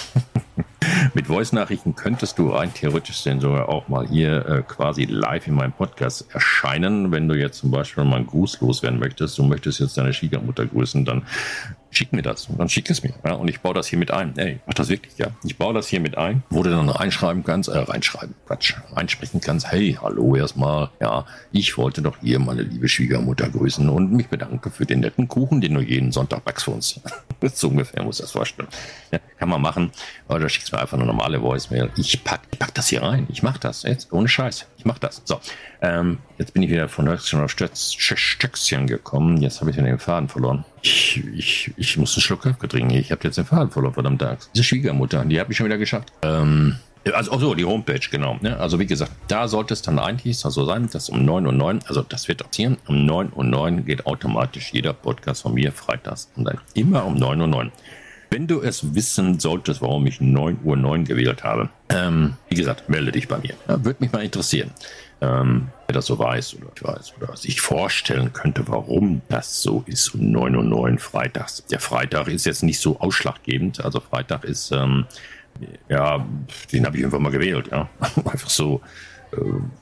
Mit 1.14 1.26
Voice-Nachrichten 1.26 1.94
könntest 1.94 2.38
du 2.38 2.48
rein 2.48 2.72
theoretisch 2.72 3.22
denn 3.22 3.38
sogar 3.38 3.68
auch 3.68 3.86
mal 3.88 4.08
hier 4.08 4.46
äh, 4.46 4.62
quasi 4.62 5.04
live 5.04 5.46
in 5.46 5.54
meinem 5.54 5.72
Podcast 5.72 6.26
erscheinen. 6.32 7.12
Wenn 7.12 7.28
du 7.28 7.34
jetzt 7.34 7.58
zum 7.58 7.70
Beispiel 7.70 8.04
mal 8.04 8.16
einen 8.16 8.26
Gruß 8.26 8.62
loswerden 8.62 8.98
möchtest, 8.98 9.36
du 9.36 9.42
möchtest 9.42 9.80
jetzt 9.80 9.98
deine 9.98 10.14
Schwiegermutter 10.14 10.64
grüßen, 10.64 11.04
dann 11.04 11.24
schick 11.92 12.12
mir 12.12 12.22
das. 12.22 12.48
Dann 12.56 12.68
schick 12.68 12.90
es 12.90 13.02
mir. 13.02 13.12
Ja, 13.24 13.34
und 13.34 13.48
ich 13.48 13.60
baue 13.60 13.74
das 13.74 13.86
hier 13.86 13.98
mit 13.98 14.10
ein. 14.10 14.36
Ey, 14.36 14.60
mach 14.66 14.74
das 14.74 14.88
wirklich, 14.88 15.16
ja. 15.18 15.28
Ich 15.44 15.58
baue 15.58 15.74
das 15.74 15.88
hier 15.88 16.00
mit 16.00 16.16
ein, 16.16 16.42
wo 16.50 16.62
du 16.62 16.70
dann 16.70 16.88
reinschreiben 16.88 17.44
kannst, 17.44 17.68
äh, 17.68 17.78
reinschreiben, 17.78 18.34
Quatsch, 18.46 18.74
reinsprechen 18.92 19.40
kannst, 19.40 19.70
hey, 19.70 19.98
hallo 20.00 20.34
erstmal, 20.34 20.90
ja, 21.00 21.26
ich 21.52 21.76
wollte 21.76 22.02
doch 22.02 22.16
hier 22.20 22.38
meine 22.38 22.62
liebe 22.62 22.88
Schwiegermutter 22.88 23.48
grüßen 23.48 23.88
und 23.88 24.12
mich 24.12 24.28
bedanke 24.28 24.70
für 24.70 24.86
den 24.86 25.00
netten 25.00 25.28
Kuchen, 25.28 25.60
den 25.60 25.74
du 25.74 25.80
jeden 25.80 26.10
Sonntag 26.10 26.44
backst 26.44 26.64
für 26.64 26.72
uns. 26.72 27.00
so 27.52 27.68
ungefähr 27.68 28.02
muss 28.02 28.18
das 28.18 28.32
vorstellen. 28.32 28.68
Ja, 29.10 29.18
kann 29.38 29.48
man 29.48 29.60
machen. 29.60 29.90
Oder 30.36 30.48
schickst 30.48 30.72
mir 30.72 30.80
einfach 30.80 30.96
eine 30.96 31.06
normale 31.06 31.40
Voicemail. 31.42 31.90
Ich 31.96 32.24
pack, 32.24 32.40
ich 32.50 32.58
pack 32.58 32.74
das 32.74 32.88
hier 32.88 33.02
rein. 33.02 33.26
Ich 33.30 33.42
mach 33.42 33.58
das 33.58 33.82
jetzt. 33.82 34.12
Ohne 34.12 34.28
Scheiß. 34.28 34.66
Ich 34.78 34.84
mach 34.84 34.98
das. 34.98 35.22
So. 35.24 35.40
Ähm, 35.80 36.18
jetzt 36.38 36.54
bin 36.54 36.62
ich 36.62 36.70
wieder 36.70 36.88
von 36.88 37.08
Höchstchen 37.08 37.40
auf 37.40 37.50
Stöckchen 37.50 38.86
gekommen. 38.86 39.36
Jetzt 39.38 39.60
habe 39.60 39.70
ich 39.70 39.76
den 39.76 39.98
Faden 39.98 40.28
verloren. 40.28 40.64
Ich, 40.82 41.22
ich, 41.34 41.72
ich 41.76 41.96
muss 41.96 42.16
einen 42.16 42.22
Schluck 42.22 42.42
Kaffee 42.42 42.68
trinken. 42.68 42.94
Ich 42.94 43.12
habe 43.12 43.22
jetzt 43.24 43.38
den 43.38 43.44
Faden 43.44 43.70
verloren, 43.70 43.94
verdammt. 43.94 44.22
Diese 44.54 44.64
Schwiegermutter, 44.64 45.24
die 45.24 45.38
habe 45.38 45.52
ich 45.52 45.58
schon 45.58 45.66
wieder 45.66 45.78
geschafft. 45.78 46.12
Ähm, 46.22 46.76
also, 47.12 47.36
so, 47.38 47.54
die 47.54 47.64
Homepage, 47.64 48.00
genau. 48.10 48.38
Ne? 48.40 48.58
Also, 48.58 48.78
wie 48.78 48.86
gesagt, 48.86 49.12
da 49.28 49.48
sollte 49.48 49.74
es 49.74 49.82
dann 49.82 49.98
eigentlich 49.98 50.38
so 50.38 50.64
sein, 50.64 50.88
dass 50.92 51.08
um 51.08 51.24
9 51.24 51.46
Uhr 51.46 51.52
9, 51.52 51.80
also 51.86 52.02
das 52.02 52.28
wird 52.28 52.44
passieren, 52.44 52.78
um 52.86 53.04
9 53.04 53.32
Uhr 53.34 53.44
9 53.44 53.84
geht 53.84 54.06
automatisch 54.06 54.72
jeder 54.72 54.92
Podcast 54.92 55.42
von 55.42 55.54
mir 55.54 55.72
freitags 55.72 56.30
und 56.36 56.44
dann 56.44 56.60
immer 56.74 57.04
um 57.04 57.16
9 57.16 57.40
Uhr 57.40 57.46
9. 57.48 57.72
Wenn 58.32 58.46
du 58.46 58.62
es 58.62 58.94
wissen 58.94 59.38
solltest, 59.40 59.82
warum 59.82 60.06
ich 60.06 60.22
9 60.22 60.60
Uhr 60.64 60.74
9 60.74 61.04
gewählt 61.04 61.44
habe, 61.44 61.68
ähm, 61.90 62.32
wie 62.48 62.54
gesagt, 62.54 62.88
melde 62.88 63.12
dich 63.12 63.28
bei 63.28 63.36
mir. 63.36 63.52
Ja, 63.68 63.84
Würde 63.84 63.98
mich 64.00 64.10
mal 64.10 64.24
interessieren, 64.24 64.70
ähm, 65.20 65.68
wer 65.86 65.92
das 65.92 66.06
so 66.06 66.18
weiß 66.18 66.56
oder 66.56 66.70
ich 66.74 66.82
weiß 66.82 67.12
oder 67.20 67.36
sich 67.36 67.60
vorstellen 67.60 68.32
könnte, 68.32 68.66
warum 68.68 69.20
das 69.28 69.60
so 69.60 69.84
ist 69.84 70.14
um 70.14 70.30
9 70.30 70.56
Uhr 70.56 70.64
9 70.64 70.98
freitags. 70.98 71.66
Der 71.66 71.78
Freitag 71.78 72.28
ist 72.28 72.46
jetzt 72.46 72.62
nicht 72.62 72.80
so 72.80 72.98
ausschlaggebend. 73.00 73.84
Also 73.84 74.00
Freitag 74.00 74.44
ist, 74.44 74.72
ähm, 74.72 75.04
ja, 75.90 76.26
den 76.72 76.86
habe 76.86 76.96
ich 76.96 77.04
einfach 77.04 77.18
mal 77.18 77.32
gewählt, 77.32 77.68
ja. 77.70 77.90
Einfach 78.00 78.48
so 78.48 78.80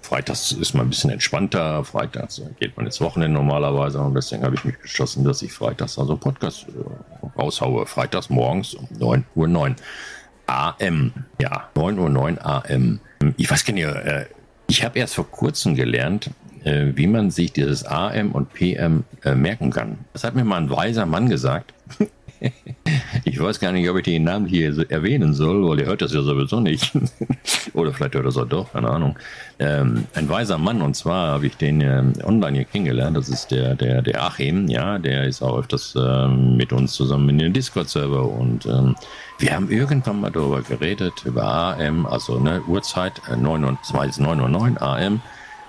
freitags 0.02 0.52
ist 0.52 0.75
man 0.75 0.87
ein 0.87 0.90
bisschen 0.90 1.11
entspannter. 1.11 1.85
Freitags 1.85 2.40
geht 2.59 2.76
man 2.76 2.87
ins 2.87 3.00
Wochenende 3.00 3.38
normalerweise. 3.38 4.00
Und 4.00 4.14
deswegen 4.14 4.45
habe 4.45 4.54
ich 4.54 4.64
mich 4.64 4.78
beschlossen, 4.78 5.25
dass 5.25 5.42
ich 5.42 5.52
freitags 5.52 5.99
also 5.99 6.12
einen 6.12 6.21
Podcast 6.21 6.66
äh, 6.69 7.38
raushaue. 7.38 7.87
Freitags 7.87 8.30
morgens 8.30 8.75
um 8.75 8.88
9 8.99 9.25
Uhr 9.35 9.49
9 9.49 9.76
AM. 10.47 11.12
Ja, 11.40 11.69
9 11.75 11.99
Uhr 11.99 12.09
9 12.09 12.38
AM. 12.40 13.00
Ich 13.37 13.50
weiß 13.50 13.64
gar 13.64 13.75
nicht, 13.75 13.85
äh, 13.87 14.26
ich 14.69 14.85
habe 14.85 14.99
erst 14.99 15.14
vor 15.14 15.28
kurzem 15.28 15.75
gelernt, 15.75 16.30
äh, 16.64 16.92
wie 16.95 17.07
man 17.07 17.30
sich 17.30 17.52
dieses 17.52 17.85
AM 17.85 18.33
und 18.33 18.52
PM 18.52 19.04
äh, 19.25 19.35
merken 19.35 19.71
kann. 19.71 19.99
Das 20.12 20.25
hat 20.25 20.35
mir 20.35 20.45
mal 20.45 20.59
ein 20.59 20.71
weiser 20.71 21.07
Mann 21.07 21.28
gesagt. 21.28 21.75
Ich 23.25 23.38
weiß 23.38 23.61
gar 23.61 23.73
nicht, 23.73 23.88
ob 23.88 23.97
ich 23.97 24.04
den 24.04 24.25
Namen 24.25 24.47
hier 24.47 24.75
erwähnen 24.90 25.35
soll, 25.35 25.68
weil 25.68 25.80
er 25.80 25.87
hört 25.87 26.02
das 26.02 26.12
ja 26.12 26.23
sowieso 26.23 26.61
nicht. 26.61 26.92
Oder 27.75 27.92
vielleicht 27.92 28.14
hört 28.14 28.26
es 28.26 28.37
auch 28.37 28.47
doch, 28.47 28.73
keine 28.73 28.88
Ahnung. 28.88 29.18
Ähm, 29.59 30.06
ein 30.14 30.28
weiser 30.28 30.59
Mann, 30.59 30.80
und 30.82 30.97
zwar 30.97 31.28
habe 31.28 31.47
ich 31.47 31.56
den 31.56 31.80
ähm, 31.80 32.12
online 32.25 32.59
hier 32.59 32.64
kennengelernt. 32.64 33.16
Das 33.16 33.28
ist 33.28 33.50
der, 33.50 33.75
der, 33.75 34.02
der 34.02 34.23
Achim, 34.23 34.68
ja, 34.68 34.99
der 34.99 35.25
ist 35.25 35.42
auch 35.42 35.59
öfters 35.59 35.94
ähm, 35.97 36.56
mit 36.56 36.73
uns 36.73 36.92
zusammen 36.92 37.28
in 37.28 37.38
den 37.38 37.52
Discord-Server 37.52 38.26
und 38.26 38.66
ähm, 38.66 38.97
wir 39.38 39.54
haben 39.54 39.70
irgendwann 39.70 40.20
mal 40.20 40.30
darüber 40.30 40.62
geredet, 40.62 41.12
über 41.25 41.44
AM, 41.44 42.06
also 42.06 42.38
ne, 42.38 42.62
Uhrzeit, 42.66 43.20
äh, 43.30 43.37
9 43.37 43.64
und 43.64 43.78
9 43.92 44.40
Uhr 44.40 44.49
9 44.49 44.78
AM. 44.78 45.23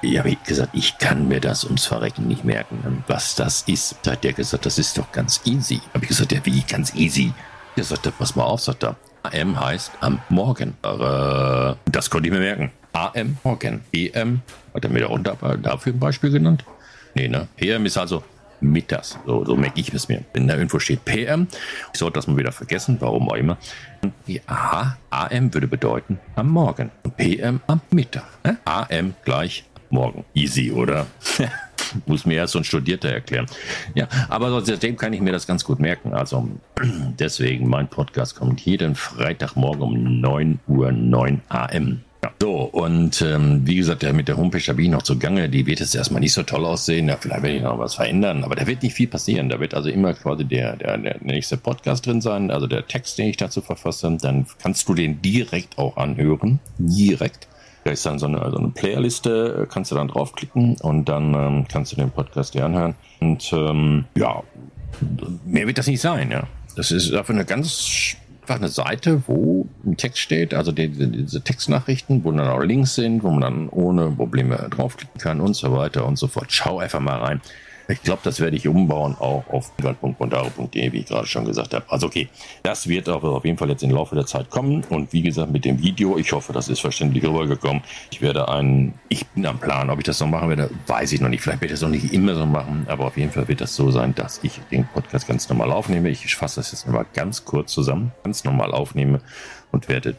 Ja, 0.03 0.25
wie 0.25 0.37
gesagt, 0.43 0.71
ich 0.73 0.97
kann 0.97 1.27
mir 1.27 1.39
das 1.39 1.63
ums 1.63 1.85
Verrecken 1.85 2.27
nicht 2.27 2.43
merken, 2.43 3.03
was 3.07 3.35
das 3.35 3.61
ist. 3.67 3.97
Da 4.01 4.13
hat 4.13 4.23
der 4.23 4.33
gesagt, 4.33 4.65
das 4.65 4.79
ist 4.79 4.97
doch 4.97 5.11
ganz 5.11 5.41
easy. 5.45 5.79
Habe 5.93 6.03
ich 6.03 6.09
gesagt, 6.09 6.31
ja, 6.31 6.43
wie 6.43 6.61
ganz 6.61 6.95
easy? 6.95 7.33
Der 7.77 7.83
sagte, 7.83 8.11
pass 8.11 8.35
mal 8.35 8.43
auf, 8.43 8.61
sagt 8.61 8.83
er. 8.83 8.95
AM 9.23 9.59
heißt 9.59 9.91
am 9.99 10.19
Morgen. 10.29 10.73
Das 10.81 12.09
konnte 12.09 12.27
ich 12.27 12.33
mir 12.33 12.39
merken. 12.39 12.71
AM 12.93 13.37
Morgen. 13.43 13.81
EM 13.93 14.41
hat 14.73 14.83
er 14.83 14.89
mir 14.89 15.01
darunter 15.01 15.35
dafür 15.57 15.93
ein 15.93 15.99
Beispiel 15.99 16.31
genannt. 16.31 16.65
Nee, 17.13 17.27
ne? 17.27 17.47
PM 17.55 17.85
ist 17.85 17.97
also 17.97 18.23
mittags. 18.59 19.19
So, 19.27 19.45
so 19.45 19.55
merke 19.55 19.79
ich 19.79 19.93
es 19.93 20.09
mir. 20.09 20.23
Wenn 20.33 20.47
da 20.47 20.55
irgendwo 20.55 20.79
steht 20.79 21.05
PM, 21.05 21.47
ich 21.93 21.99
sollte 21.99 22.15
das 22.15 22.27
mal 22.27 22.37
wieder 22.37 22.51
vergessen, 22.51 22.97
warum 22.99 23.29
auch 23.29 23.35
immer. 23.35 23.57
Die 24.27 24.41
AM 24.47 25.53
würde 25.53 25.67
bedeuten 25.67 26.19
am 26.35 26.49
Morgen. 26.49 26.89
Und 27.03 27.17
PM 27.17 27.61
am 27.67 27.81
Mittag. 27.91 28.25
Ne? 28.43 28.57
AM 28.65 29.13
gleich 29.23 29.63
morgen. 29.91 30.25
Easy, 30.33 30.71
oder? 30.71 31.07
Muss 32.05 32.25
mir 32.25 32.35
erst 32.35 32.53
so 32.53 32.59
ein 32.59 32.63
Studierter 32.63 33.09
erklären. 33.09 33.47
Ja, 33.95 34.07
aber 34.29 34.61
seitdem 34.61 34.95
kann 34.95 35.13
ich 35.13 35.21
mir 35.21 35.31
das 35.31 35.45
ganz 35.45 35.63
gut 35.63 35.79
merken. 35.79 36.13
Also 36.13 36.47
deswegen, 37.19 37.67
mein 37.67 37.87
Podcast 37.87 38.35
kommt 38.35 38.61
jeden 38.61 38.95
Freitagmorgen 38.95 39.81
um 39.81 40.21
9 40.21 40.59
Uhr 40.67 40.91
9 40.91 41.41
AM. 41.49 42.01
Ja. 42.23 42.31
So, 42.39 42.55
und 42.65 43.21
ähm, 43.23 43.61
wie 43.65 43.77
gesagt, 43.77 44.03
der 44.03 44.13
mit 44.13 44.27
der 44.27 44.37
Homepage 44.37 44.61
da 44.63 44.73
bin 44.73 44.85
ich 44.85 44.91
noch 44.91 45.01
zugange. 45.01 45.49
Die 45.49 45.65
wird 45.65 45.79
jetzt 45.79 45.95
erstmal 45.95 46.19
nicht 46.19 46.33
so 46.33 46.43
toll 46.43 46.65
aussehen. 46.65 47.07
Ja, 47.07 47.17
vielleicht 47.19 47.41
werde 47.41 47.55
ich 47.55 47.63
noch 47.63 47.79
was 47.79 47.95
verändern, 47.95 48.43
aber 48.43 48.55
da 48.55 48.67
wird 48.67 48.83
nicht 48.83 48.93
viel 48.93 49.07
passieren. 49.07 49.49
Da 49.49 49.59
wird 49.59 49.73
also 49.73 49.89
immer 49.89 50.13
quasi 50.13 50.45
der, 50.45 50.75
der, 50.75 50.97
der 50.99 51.17
nächste 51.21 51.57
Podcast 51.57 52.05
drin 52.05 52.21
sein, 52.21 52.51
also 52.51 52.67
der 52.67 52.85
Text, 52.85 53.17
den 53.17 53.27
ich 53.27 53.37
dazu 53.37 53.61
verfasse. 53.61 54.15
Dann 54.21 54.45
kannst 54.61 54.87
du 54.87 54.93
den 54.93 55.21
direkt 55.21 55.79
auch 55.79 55.97
anhören. 55.97 56.59
Direkt. 56.77 57.47
Da 57.83 57.91
ist 57.91 58.05
dann 58.05 58.19
so 58.19 58.27
eine, 58.27 58.39
so 58.51 58.57
eine 58.57 58.69
Playerliste, 58.69 59.67
kannst 59.71 59.91
du 59.91 59.95
dann 59.95 60.07
draufklicken 60.07 60.77
und 60.81 61.05
dann 61.05 61.33
ähm, 61.33 61.65
kannst 61.67 61.91
du 61.91 61.95
den 61.95 62.11
Podcast 62.11 62.53
dir 62.53 62.65
anhören. 62.65 62.95
Und 63.19 63.51
ähm, 63.53 64.05
ja, 64.15 64.43
mehr 65.45 65.67
wird 65.67 65.77
das 65.77 65.87
nicht 65.87 66.01
sein, 66.01 66.31
ja. 66.31 66.43
Das 66.75 66.91
ist 66.91 67.13
einfach 67.13 67.33
eine 67.33 67.45
ganz 67.45 68.15
einfach 68.51 68.55
eine 68.55 68.69
Seite, 68.69 69.23
wo 69.27 69.67
ein 69.85 69.97
Text 69.97 70.19
steht, 70.19 70.53
also 70.53 70.71
die, 70.71 70.89
diese 70.89 71.41
Textnachrichten, 71.41 72.23
wo 72.23 72.31
dann 72.31 72.47
auch 72.47 72.61
Links 72.61 72.95
sind, 72.95 73.23
wo 73.23 73.29
man 73.29 73.41
dann 73.41 73.69
ohne 73.69 74.11
Probleme 74.11 74.67
draufklicken 74.69 75.19
kann 75.19 75.39
und 75.39 75.55
so 75.55 75.71
weiter 75.73 76.05
und 76.05 76.17
so 76.17 76.27
fort. 76.27 76.47
Schau 76.49 76.79
einfach 76.79 76.99
mal 76.99 77.19
rein. 77.19 77.41
Ich 77.91 78.01
glaube, 78.03 78.21
das 78.23 78.39
werde 78.39 78.55
ich 78.55 78.67
umbauen, 78.67 79.15
auch 79.19 79.43
auf 79.49 79.71
www.bondaro.de, 79.77 80.91
wie 80.91 80.99
ich 80.99 81.05
gerade 81.07 81.27
schon 81.27 81.45
gesagt 81.45 81.73
habe. 81.73 81.85
Also 81.89 82.07
okay, 82.07 82.29
das 82.63 82.87
wird 82.87 83.09
auch 83.09 83.23
auf 83.23 83.45
jeden 83.45 83.57
Fall 83.57 83.69
jetzt 83.69 83.83
im 83.83 83.91
Laufe 83.91 84.15
der 84.15 84.25
Zeit 84.25 84.49
kommen. 84.49 84.83
Und 84.89 85.11
wie 85.13 85.21
gesagt, 85.21 85.51
mit 85.51 85.65
dem 85.65 85.81
Video, 85.81 86.17
ich 86.17 86.31
hoffe, 86.31 86.53
das 86.53 86.69
ist 86.69 86.79
verständlich 86.79 87.23
rübergekommen. 87.23 87.83
Ich 88.11 88.21
werde 88.21 88.47
einen, 88.47 88.93
ich 89.09 89.25
bin 89.27 89.45
am 89.45 89.59
Plan, 89.59 89.89
ob 89.89 89.99
ich 89.99 90.05
das 90.05 90.19
noch 90.19 90.27
machen 90.27 90.49
werde, 90.49 90.69
weiß 90.87 91.11
ich 91.11 91.21
noch 91.21 91.29
nicht. 91.29 91.41
Vielleicht 91.41 91.61
werde 91.61 91.73
ich 91.73 91.79
das 91.79 91.87
noch 91.87 91.95
nicht 91.95 92.13
immer 92.13 92.35
so 92.35 92.45
machen, 92.45 92.85
aber 92.87 93.05
auf 93.05 93.17
jeden 93.17 93.31
Fall 93.31 93.47
wird 93.47 93.61
das 93.61 93.75
so 93.75 93.91
sein, 93.91 94.15
dass 94.15 94.39
ich 94.43 94.59
den 94.71 94.87
Podcast 94.87 95.27
ganz 95.27 95.49
normal 95.49 95.71
aufnehme. 95.71 96.09
Ich 96.09 96.35
fasse 96.35 96.57
das 96.57 96.71
jetzt 96.71 96.87
mal 96.87 97.05
ganz 97.13 97.45
kurz 97.45 97.71
zusammen, 97.73 98.11
ganz 98.23 98.43
normal 98.43 98.71
aufnehme 98.71 99.21
und 99.71 99.89
werde 99.89 100.15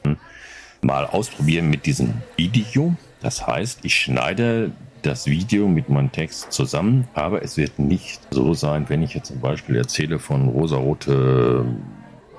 mal 0.83 1.07
ausprobieren 1.07 1.71
mit 1.71 1.87
diesem 1.87 2.15
Video. 2.37 2.95
Das 3.21 3.47
heißt, 3.47 3.81
ich 3.85 3.95
schneide 3.95 4.73
das 5.03 5.27
Video 5.27 5.69
mit 5.69 5.89
meinem 5.89 6.13
Text 6.13 6.53
zusammen, 6.53 7.09
aber 7.15 7.43
es 7.43 7.57
wird 7.57 7.79
nicht 7.79 8.21
so 8.31 8.55
sein, 8.55 8.89
wenn 8.89 9.03
ich 9.03 9.15
jetzt 9.15 9.29
zum 9.29 9.41
Beispiel 9.41 9.77
erzähle 9.77 10.19
von 10.19 10.49
rosarote, 10.49 11.65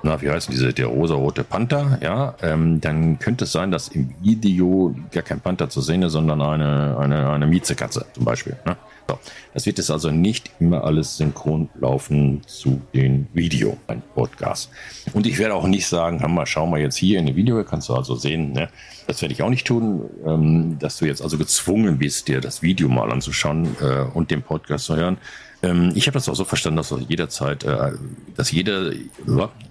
na, 0.04 0.20
wie 0.20 0.30
heißt 0.30 0.50
diese, 0.52 0.72
der 0.72 0.86
rosarote 0.86 1.44
Panther, 1.44 1.98
ja, 2.02 2.34
ähm, 2.42 2.80
dann 2.80 3.18
könnte 3.18 3.44
es 3.44 3.52
sein, 3.52 3.70
dass 3.70 3.88
im 3.88 4.14
Video 4.20 4.94
gar 5.10 5.22
kein 5.22 5.40
Panther 5.40 5.70
zu 5.70 5.80
sehen 5.80 6.02
ist, 6.02 6.12
sondern 6.12 6.42
eine, 6.42 6.96
eine, 6.98 7.30
eine 7.30 7.46
Miezekatze 7.46 8.04
zum 8.12 8.24
Beispiel. 8.24 8.54
Ne? 8.66 8.76
So, 9.08 9.18
das 9.54 9.66
wird 9.66 9.78
jetzt 9.78 9.90
also 9.90 10.10
nicht 10.10 10.50
immer 10.60 10.84
alles 10.84 11.16
synchron 11.16 11.70
laufen 11.80 12.42
zu 12.46 12.82
den 12.92 13.28
Video, 13.32 13.78
ein 13.86 14.02
Podcast. 14.14 14.70
Und 15.14 15.26
ich 15.26 15.38
werde 15.38 15.54
auch 15.54 15.66
nicht 15.66 15.86
sagen, 15.86 16.22
mal, 16.34 16.46
schau 16.46 16.66
mal 16.66 16.80
jetzt 16.80 16.96
hier 16.96 17.18
in 17.18 17.26
dem 17.26 17.36
Video, 17.36 17.62
kannst 17.64 17.88
du 17.88 17.94
also 17.94 18.14
sehen, 18.14 18.52
ne? 18.52 18.68
das 19.06 19.22
werde 19.22 19.32
ich 19.32 19.42
auch 19.42 19.50
nicht 19.50 19.66
tun, 19.66 20.08
ähm, 20.26 20.78
dass 20.78 20.98
du 20.98 21.06
jetzt 21.06 21.22
also 21.22 21.38
gezwungen 21.38 21.98
bist, 21.98 22.28
dir 22.28 22.40
das 22.40 22.62
Video 22.62 22.88
mal 22.88 23.10
anzuschauen 23.10 23.76
äh, 23.80 24.02
und 24.14 24.30
den 24.30 24.42
Podcast 24.42 24.84
zu 24.84 24.96
hören. 24.96 25.16
Ähm, 25.64 25.92
ich 25.94 26.06
habe 26.06 26.14
das 26.14 26.28
auch 26.28 26.34
so 26.34 26.44
verstanden, 26.44 26.76
dass 26.76 26.94
jederzeit, 27.08 27.64
äh, 27.64 27.92
dass 28.36 28.52
jeder, 28.52 28.92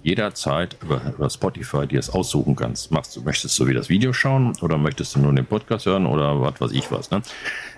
jederzeit 0.02 0.76
über, 0.82 1.00
über 1.16 1.30
Spotify 1.30 1.86
dir 1.86 1.98
das 1.98 2.10
aussuchen 2.10 2.56
kannst. 2.56 2.90
Machst 2.90 3.14
du, 3.14 3.22
möchtest 3.22 3.58
du 3.58 3.66
wieder 3.66 3.78
das 3.78 3.88
Video 3.88 4.12
schauen 4.12 4.56
oder 4.60 4.76
möchtest 4.76 5.14
du 5.14 5.20
nur 5.20 5.32
den 5.32 5.46
Podcast 5.46 5.86
hören 5.86 6.06
oder 6.06 6.40
was 6.40 6.60
weiß 6.60 6.72
ich 6.72 6.90
was. 6.90 7.10
Ne? 7.10 7.22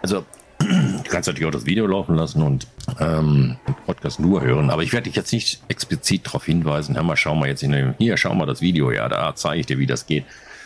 Also 0.02 0.24
Du 0.58 1.10
kannst 1.10 1.26
natürlich 1.26 1.46
auch 1.46 1.52
das 1.52 1.66
Video 1.66 1.86
laufen 1.86 2.16
lassen 2.16 2.40
und 2.42 2.66
ähm, 2.98 3.58
den 3.68 3.74
Podcast 3.84 4.18
nur 4.18 4.40
hören. 4.40 4.70
Aber 4.70 4.82
ich 4.82 4.92
werde 4.92 5.04
dich 5.04 5.16
jetzt 5.16 5.32
nicht 5.32 5.60
explizit 5.68 6.26
darauf 6.26 6.46
hinweisen, 6.46 6.96
hör 6.96 7.02
mal, 7.02 7.16
schau 7.16 7.34
mal 7.34 7.48
jetzt 7.48 7.62
in 7.62 7.72
dem, 7.72 7.94
hier, 7.98 8.16
schau 8.16 8.34
mal 8.34 8.46
das 8.46 8.62
Video, 8.62 8.90
ja, 8.90 9.06
da 9.08 9.34
zeige 9.34 9.60
ich 9.60 9.66
dir, 9.66 9.78
wie 9.78 9.86
das 9.86 10.06
geht. 10.06 10.24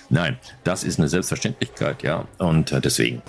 Nein, 0.09 0.39
das 0.63 0.85
ist 0.85 0.99
eine 0.99 1.09
Selbstverständlichkeit, 1.09 2.03
ja. 2.05 2.25
Und 2.39 2.71
äh, 2.73 2.81
deswegen 2.81 3.23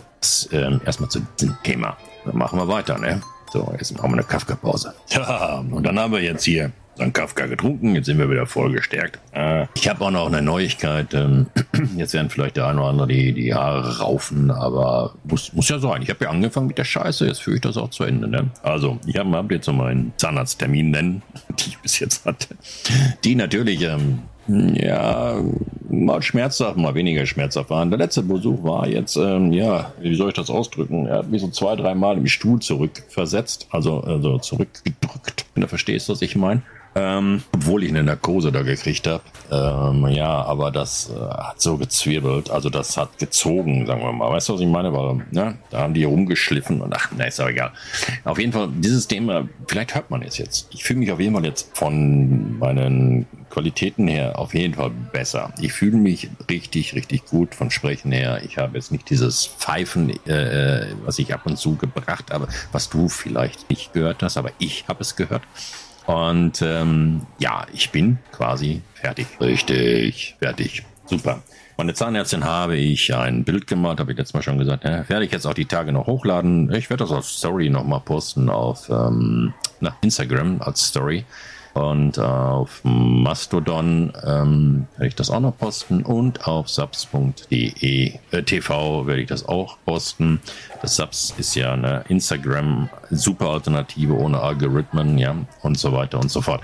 äh, 0.51 0.79
erstmal 0.85 1.09
zu 1.09 1.21
diesem 1.39 1.57
Thema. 1.63 1.97
Dann 2.25 2.37
machen 2.37 2.59
wir 2.59 2.67
weiter, 2.67 2.99
ne? 2.99 3.21
So, 3.51 3.73
jetzt 3.77 3.91
machen 3.97 4.11
wir 4.11 4.17
eine 4.17 4.23
Kafka-Pause. 4.23 4.93
Ja, 5.09 5.59
und 5.59 5.83
dann 5.83 5.99
haben 5.99 6.13
wir 6.13 6.21
jetzt 6.21 6.45
hier 6.45 6.71
dann 6.97 7.13
Kafka 7.13 7.47
getrunken, 7.47 7.95
jetzt 7.95 8.05
sind 8.05 8.17
wir 8.17 8.29
wieder 8.29 8.45
voll 8.45 8.71
gestärkt. 8.71 9.19
Äh, 9.33 9.65
ich 9.75 9.89
habe 9.89 10.05
auch 10.05 10.11
noch 10.11 10.27
eine 10.27 10.41
Neuigkeit. 10.41 11.13
Ähm, 11.13 11.47
jetzt 11.97 12.13
werden 12.13 12.29
vielleicht 12.29 12.57
der 12.57 12.67
eine 12.67 12.79
oder 12.79 12.89
andere 12.89 13.07
die, 13.07 13.33
die 13.33 13.53
Haare 13.53 13.99
raufen, 13.99 14.51
aber 14.51 15.15
muss, 15.23 15.51
muss 15.53 15.67
ja 15.69 15.79
sein. 15.79 16.01
Ich 16.01 16.09
habe 16.09 16.25
ja 16.25 16.31
angefangen 16.31 16.67
mit 16.67 16.77
der 16.77 16.83
Scheiße, 16.83 17.25
jetzt 17.25 17.41
führe 17.41 17.55
ich 17.55 17.61
das 17.61 17.75
auch 17.77 17.89
zu 17.89 18.03
Ende. 18.03 18.27
Ne? 18.27 18.49
Also, 18.61 18.99
ich 19.05 19.17
habe 19.17 19.31
hab 19.31 19.51
jetzt 19.51 19.67
noch 19.67 19.73
meinen 19.73 20.13
Zahnarzttermin 20.17 20.91
nennen, 20.91 21.21
die 21.59 21.69
ich 21.69 21.79
bis 21.79 21.99
jetzt 21.99 22.25
hatte. 22.25 22.55
Die 23.23 23.35
natürlich 23.35 23.81
ähm, 23.81 24.19
ja, 24.47 25.41
mal 25.89 26.21
schmerzhaft, 26.21 26.77
mal 26.77 26.95
weniger 26.95 27.25
schmerzhaft 27.25 27.69
waren. 27.69 27.89
Der 27.89 27.99
letzte 27.99 28.23
Besuch 28.23 28.63
war 28.63 28.87
jetzt, 28.87 29.15
ähm, 29.15 29.51
ja, 29.53 29.93
wie 29.99 30.15
soll 30.15 30.29
ich 30.29 30.35
das 30.35 30.49
ausdrücken? 30.49 31.05
Er 31.05 31.19
hat 31.19 31.29
mich 31.29 31.41
so 31.41 31.49
zwei, 31.49 31.75
dreimal 31.75 32.17
im 32.17 32.27
Stuhl 32.27 32.59
zurückversetzt, 32.59 33.67
also, 33.71 34.01
also 34.01 34.39
zurückgedrückt, 34.39 35.45
wenn 35.53 35.61
du 35.61 35.67
verstehst, 35.67 36.09
was 36.09 36.21
ich 36.21 36.35
meine. 36.35 36.61
Ähm, 36.93 37.43
obwohl 37.55 37.83
ich 37.83 37.89
eine 37.89 38.03
Narkose 38.03 38.51
da 38.51 38.63
gekriegt 38.63 39.07
habe. 39.07 39.23
Ähm, 39.49 40.07
ja, 40.07 40.43
aber 40.43 40.71
das 40.71 41.09
äh, 41.09 41.19
hat 41.19 41.61
so 41.61 41.77
gezwirbelt, 41.77 42.49
also 42.49 42.69
das 42.69 42.97
hat 42.97 43.17
gezogen, 43.17 43.85
sagen 43.85 44.01
wir 44.01 44.11
mal. 44.11 44.29
Weißt 44.31 44.49
du, 44.49 44.53
was 44.53 44.61
ich 44.61 44.67
meine? 44.67 44.91
Weil, 44.93 45.25
ne, 45.31 45.57
da 45.69 45.79
haben 45.79 45.93
die 45.93 46.03
rumgeschliffen 46.03 46.81
und 46.81 46.93
ach, 46.93 47.09
na, 47.17 47.25
ist 47.25 47.39
aber 47.39 47.51
egal. 47.51 47.71
Auf 48.25 48.39
jeden 48.39 48.51
Fall, 48.51 48.67
dieses 48.73 49.07
Thema, 49.07 49.47
vielleicht 49.67 49.95
hört 49.95 50.11
man 50.11 50.21
es 50.21 50.37
jetzt. 50.37 50.67
Ich 50.71 50.83
fühle 50.83 50.99
mich 50.99 51.11
auf 51.11 51.19
jeden 51.21 51.33
Fall 51.33 51.45
jetzt 51.45 51.69
von 51.77 52.59
meinen 52.59 53.25
Qualitäten 53.49 54.07
her 54.07 54.37
auf 54.39 54.53
jeden 54.53 54.73
Fall 54.73 54.89
besser. 54.89 55.53
Ich 55.59 55.73
fühle 55.73 55.97
mich 55.97 56.29
richtig, 56.49 56.95
richtig 56.95 57.25
gut 57.25 57.53
von 57.53 57.69
Sprechen 57.69 58.11
her. 58.11 58.41
Ich 58.43 58.57
habe 58.57 58.77
jetzt 58.77 58.91
nicht 58.91 59.09
dieses 59.09 59.45
Pfeifen, 59.45 60.09
äh, 60.27 60.87
was 61.05 61.19
ich 61.19 61.33
ab 61.33 61.45
und 61.45 61.57
zu 61.57 61.75
gebracht 61.75 62.31
habe, 62.31 62.47
was 62.71 62.89
du 62.89 63.07
vielleicht 63.07 63.69
nicht 63.69 63.93
gehört 63.93 64.23
hast, 64.23 64.37
aber 64.37 64.51
ich 64.57 64.85
habe 64.87 65.01
es 65.01 65.15
gehört. 65.15 65.43
Und 66.05 66.61
ähm, 66.61 67.21
ja, 67.39 67.65
ich 67.73 67.91
bin 67.91 68.17
quasi 68.31 68.81
fertig. 68.95 69.27
Richtig, 69.39 70.35
fertig. 70.39 70.83
Super. 71.05 71.41
Meine 71.77 71.93
Zahnärztin 71.93 72.43
habe 72.43 72.77
ich 72.77 73.13
ein 73.15 73.43
Bild 73.43 73.65
gemacht, 73.65 73.99
habe 73.99 74.11
ich 74.11 74.17
letztes 74.17 74.33
Mal 74.33 74.43
schon 74.43 74.57
gesagt. 74.57 74.83
Ja, 74.83 75.07
werde 75.09 75.25
ich 75.25 75.31
jetzt 75.31 75.45
auch 75.45 75.53
die 75.53 75.65
Tage 75.65 75.91
noch 75.91 76.07
hochladen. 76.07 76.71
Ich 76.73 76.89
werde 76.89 77.03
das 77.03 77.11
auf 77.11 77.25
Story 77.25 77.69
nochmal 77.69 78.01
posten 78.01 78.49
auf 78.49 78.89
ähm, 78.89 79.53
na, 79.79 79.95
Instagram 80.01 80.61
als 80.61 80.87
Story. 80.87 81.25
Und 81.73 82.19
auf 82.19 82.81
Mastodon 82.83 84.11
ähm, 84.25 84.87
werde 84.97 85.07
ich 85.07 85.15
das 85.15 85.29
auch 85.29 85.39
noch 85.39 85.57
posten 85.57 86.03
und 86.03 86.45
auf 86.45 86.67
subs.de 86.67 88.13
äh, 88.31 88.43
TV 88.43 89.07
werde 89.07 89.21
ich 89.21 89.29
das 89.29 89.47
auch 89.47 89.77
posten. 89.85 90.41
Das 90.81 90.97
Subs 90.97 91.33
ist 91.37 91.55
ja 91.55 91.73
eine 91.73 92.03
Instagram 92.09 92.89
super 93.09 93.49
Alternative 93.49 94.17
ohne 94.17 94.41
Algorithmen, 94.41 95.17
ja, 95.17 95.35
und 95.61 95.77
so 95.77 95.93
weiter 95.93 96.19
und 96.19 96.29
so 96.29 96.41
fort. 96.41 96.61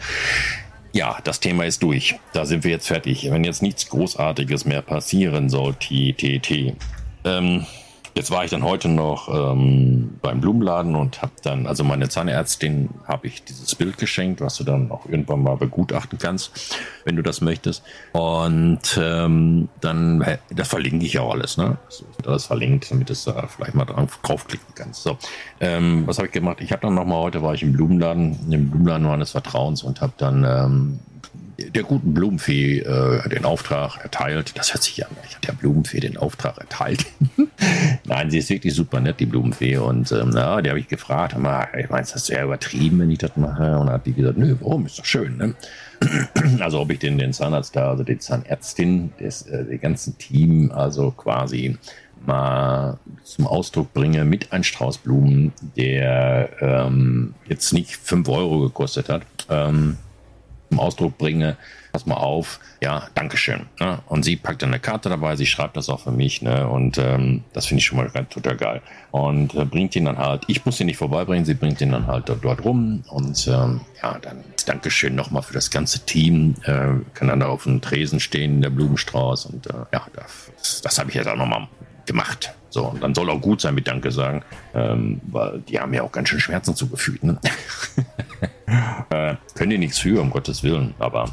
Ja, 0.92 1.18
das 1.24 1.40
Thema 1.40 1.66
ist 1.66 1.84
durch. 1.84 2.16
Da 2.34 2.46
sind 2.46 2.64
wir 2.64 2.72
jetzt 2.72 2.88
fertig. 2.88 3.30
Wenn 3.30 3.44
jetzt 3.44 3.62
nichts 3.62 3.88
Großartiges 3.90 4.66
mehr 4.66 4.82
passieren 4.82 5.50
soll, 5.50 5.76
TTT. 5.76 6.76
Ähm, 7.24 7.66
Jetzt 8.18 8.32
war 8.32 8.44
ich 8.44 8.50
dann 8.50 8.64
heute 8.64 8.90
noch 8.90 9.30
ähm, 9.30 10.18
beim 10.24 10.42
Blumenladen 10.42 10.96
und 10.96 11.22
habe 11.22 11.34
dann, 11.44 11.68
also 11.68 11.84
meine 11.84 12.10
Zahnärztin 12.10 12.90
habe 13.08 13.28
ich 13.28 13.44
dieses 13.44 13.76
Bild 13.76 14.00
geschenkt, 14.00 14.42
was 14.42 14.58
du 14.58 14.64
dann 14.64 14.90
auch 14.90 15.06
irgendwann 15.06 15.44
mal 15.44 15.56
begutachten 15.56 16.18
kannst, 16.18 16.76
wenn 17.06 17.16
du 17.16 17.22
das 17.22 17.42
möchtest. 17.42 17.84
Und 18.14 19.00
ähm, 19.00 19.70
dann, 19.82 20.26
das 20.50 20.68
verlinke 20.68 21.06
ich 21.06 21.20
auch 21.20 21.32
alles, 21.32 21.58
ne? 21.58 21.78
Das 21.86 22.06
wird 22.16 22.28
alles 22.28 22.48
verlinkt, 22.48 22.90
damit 22.90 23.08
du 23.12 23.14
da 23.14 23.46
vielleicht 23.46 23.76
mal 23.76 23.86
draufklicken 23.86 24.74
kannst. 24.74 25.04
So, 25.04 25.20
ähm, 25.60 26.08
was 26.08 26.18
habe 26.18 26.26
ich 26.26 26.34
gemacht? 26.34 26.58
Ich 26.62 26.72
habe 26.72 26.82
dann 26.82 26.96
nochmal, 26.96 27.22
heute 27.22 27.44
war 27.44 27.54
ich 27.54 27.62
im 27.62 27.74
Blumenladen, 27.74 28.52
im 28.52 28.72
Blumenladen 28.72 29.06
meines 29.06 29.30
Vertrauens 29.30 29.84
und 29.84 30.02
habe 30.02 30.14
dann 30.18 30.44
ähm, 30.44 31.00
der 31.60 31.84
guten 31.84 32.14
Blumenfee 32.14 32.80
äh, 32.80 33.30
den 33.30 33.46
Auftrag 33.46 33.98
erteilt. 34.04 34.58
Das 34.58 34.74
hört 34.74 34.84
sich 34.84 35.06
an. 35.06 35.12
Ich 35.28 35.36
habe 35.36 35.46
der 35.48 35.54
Blumenfee 35.54 36.00
den 36.00 36.18
Auftrag 36.18 36.58
erteilt. 36.58 37.06
Nein, 38.06 38.30
sie 38.30 38.38
ist 38.38 38.50
wirklich 38.50 38.76
super 38.76 39.00
nett, 39.00 39.20
die 39.20 39.26
Blumenfee. 39.26 39.78
Und 39.78 40.12
ähm, 40.12 40.30
na, 40.34 40.62
die 40.62 40.70
habe 40.70 40.80
ich 40.80 40.88
gefragt, 40.88 41.36
ich 41.36 41.90
meine, 41.90 42.02
ist 42.02 42.14
das 42.14 42.28
sehr 42.28 42.44
übertrieben, 42.44 43.00
wenn 43.00 43.10
ich 43.10 43.18
das 43.18 43.36
mache? 43.38 43.78
Und 43.78 43.90
hat 43.90 44.06
die 44.06 44.14
gesagt, 44.14 44.38
nö, 44.38 44.56
warum? 44.60 44.86
Ist 44.86 45.00
doch 45.00 45.06
schön, 45.06 45.38
ne? 45.38 45.56
Also 46.60 46.80
ob 46.80 46.92
ich 46.92 47.00
den, 47.00 47.18
den 47.18 47.34
Zahnarzt 47.34 47.76
da, 47.76 47.90
also 47.90 48.04
die 48.04 48.20
Zahnärztin, 48.20 49.12
das 49.20 49.44
äh, 49.48 49.66
den 49.66 49.82
ganzen 49.82 50.18
Team, 50.18 50.72
also 50.72 51.12
quasi 51.12 51.78
mal 52.26 53.00
zum 53.24 53.48
Ausdruck 53.48 53.94
bringe 53.94 54.26
mit 54.26 54.52
ein 54.52 54.64
Strauß 54.64 55.00
Blumen, 55.00 55.54
der 55.76 56.50
ähm, 56.62 57.34
jetzt 57.48 57.74
nicht 57.74 57.96
5 57.96 58.28
Euro 58.30 58.60
gekostet 58.60 59.10
hat, 59.10 59.24
ähm, 59.50 59.98
zum 60.70 60.80
Ausdruck 60.80 61.18
bringe, 61.18 61.58
pass 61.92 62.06
mal 62.06 62.16
auf, 62.16 62.60
ja, 62.82 63.08
Dankeschön. 63.16 63.66
Ne? 63.80 64.00
Und 64.08 64.24
sie 64.24 64.36
packt 64.36 64.62
dann 64.62 64.70
eine 64.70 64.80
Karte 64.80 65.10
dabei, 65.10 65.36
sie 65.36 65.46
schreibt 65.46 65.78
das 65.78 65.90
auch 65.90 66.02
für 66.02 66.12
mich, 66.12 66.42
ne? 66.42 66.68
Und 66.68 66.98
ähm, 66.98 67.44
das 67.54 67.66
finde 67.66 67.80
ich 67.80 67.86
schon 67.86 67.98
mal 67.98 68.10
ganz 68.10 68.30
total 68.30 68.56
geil. 68.56 68.82
Und 69.12 69.56
äh, 69.56 69.66
bringt 69.66 69.96
ihn 69.96 70.06
dann 70.06 70.18
halt, 70.18 70.44
ich 70.48 70.66
muss 70.66 70.80
ihn 70.80 70.88
nicht 70.88 70.98
vorbeibringen, 70.98 71.46
sie 71.46 71.56
bringt 71.56 71.82
ihn 71.82 71.92
dann 71.92 72.08
halt 72.08 72.30
dort, 72.30 72.44
dort 72.44 72.64
rum 72.64 73.04
und 73.10 73.48
ähm, 73.48 73.82
ja, 74.02 74.18
dann 74.20 74.44
Dankeschön 74.66 75.16
nochmal 75.16 75.42
für 75.42 75.54
das 75.54 75.72
ganze 75.72 76.06
Team. 76.06 76.56
Äh, 76.64 77.02
kann 77.14 77.30
dann 77.30 77.40
da 77.40 77.48
auf 77.48 77.64
dem 77.64 77.82
Tresen 77.82 78.20
stehen, 78.20 78.62
der 78.62 78.70
Blumenstrauß 78.70 79.48
und 79.48 79.68
äh, 79.68 79.86
ja, 79.94 80.06
das, 80.14 80.82
das 80.82 81.00
habe 81.00 81.10
ich 81.10 81.16
jetzt 81.16 81.28
auch 81.28 81.36
nochmal 81.36 81.68
gemacht. 82.06 82.54
So, 82.70 82.86
und 82.86 83.02
dann 83.02 83.16
soll 83.16 83.30
auch 83.30 83.42
gut 83.42 83.62
sein 83.62 83.74
mit 83.76 83.88
Danke 83.88 84.12
sagen, 84.12 84.44
ähm, 84.76 85.22
weil 85.28 85.60
die 85.62 85.80
haben 85.80 85.94
ja 85.94 86.04
auch 86.04 86.12
ganz 86.12 86.30
schön 86.30 86.40
Schmerzen 86.40 86.76
zugefügt. 86.76 87.24
Ne? 87.24 87.40
äh, 89.10 89.36
können 89.56 89.70
die 89.72 89.78
nichts 89.78 90.00
für, 90.00 90.22
um 90.22 90.30
Gottes 90.30 90.64
Willen, 90.64 90.94
aber 91.00 91.30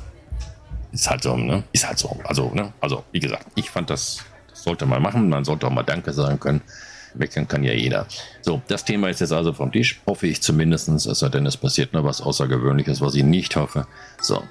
ist 0.93 1.11
halt 1.11 1.23
so, 1.23 1.37
ne? 1.37 1.65
Ist 1.73 1.87
halt 1.87 1.99
so. 1.99 2.17
Also, 2.25 2.51
ne? 2.55 2.73
Also, 2.81 3.05
wie 3.11 3.21
gesagt, 3.21 3.47
ich 3.57 3.69
fand 3.69 3.91
das, 3.91 4.25
das 4.49 4.63
sollte 4.63 4.87
man 4.87 5.03
machen. 5.03 5.29
Man 5.29 5.45
sollte 5.45 5.67
auch 5.67 5.71
mal 5.71 5.83
Danke 5.83 6.13
sagen 6.13 6.39
können. 6.39 6.63
Meckern 7.15 7.49
kann 7.49 7.63
ja 7.63 7.73
jeder. 7.73 8.07
So, 8.43 8.63
das 8.69 8.85
Thema 8.85 9.09
ist 9.09 9.21
jetzt 9.21 9.33
also 9.33 9.53
vom 9.53 9.73
Tisch. 9.73 10.01
Hoffe 10.07 10.27
ich 10.27 10.41
zumindest, 10.43 10.89
es 10.89 11.05
sei 11.05 11.29
denn, 11.29 11.47
es 11.47 11.57
passiert 11.57 11.93
noch 11.93 12.05
was 12.05 12.21
Außergewöhnliches, 12.21 13.01
was 13.01 13.15
ich 13.15 13.25
nicht 13.25 13.57
hoffe. 13.57 13.87
So. 14.21 14.43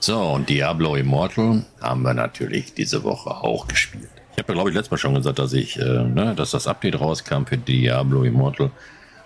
So, 0.00 0.20
und 0.20 0.48
Diablo 0.48 0.96
Immortal 0.96 1.64
haben 1.80 2.02
wir 2.02 2.14
natürlich 2.14 2.74
diese 2.74 3.04
Woche 3.04 3.30
auch 3.30 3.68
gespielt. 3.68 4.10
Ich 4.32 4.38
habe 4.38 4.48
ja, 4.48 4.54
glaube 4.54 4.70
ich, 4.70 4.74
letztes 4.74 4.90
Mal 4.90 4.98
schon 4.98 5.14
gesagt, 5.14 5.38
dass 5.38 5.52
ich, 5.52 5.78
äh, 5.78 6.02
ne, 6.02 6.34
dass 6.34 6.50
das 6.52 6.66
Update 6.66 6.98
rauskam 6.98 7.44
für 7.44 7.58
Diablo 7.58 8.24
Immortal. 8.24 8.72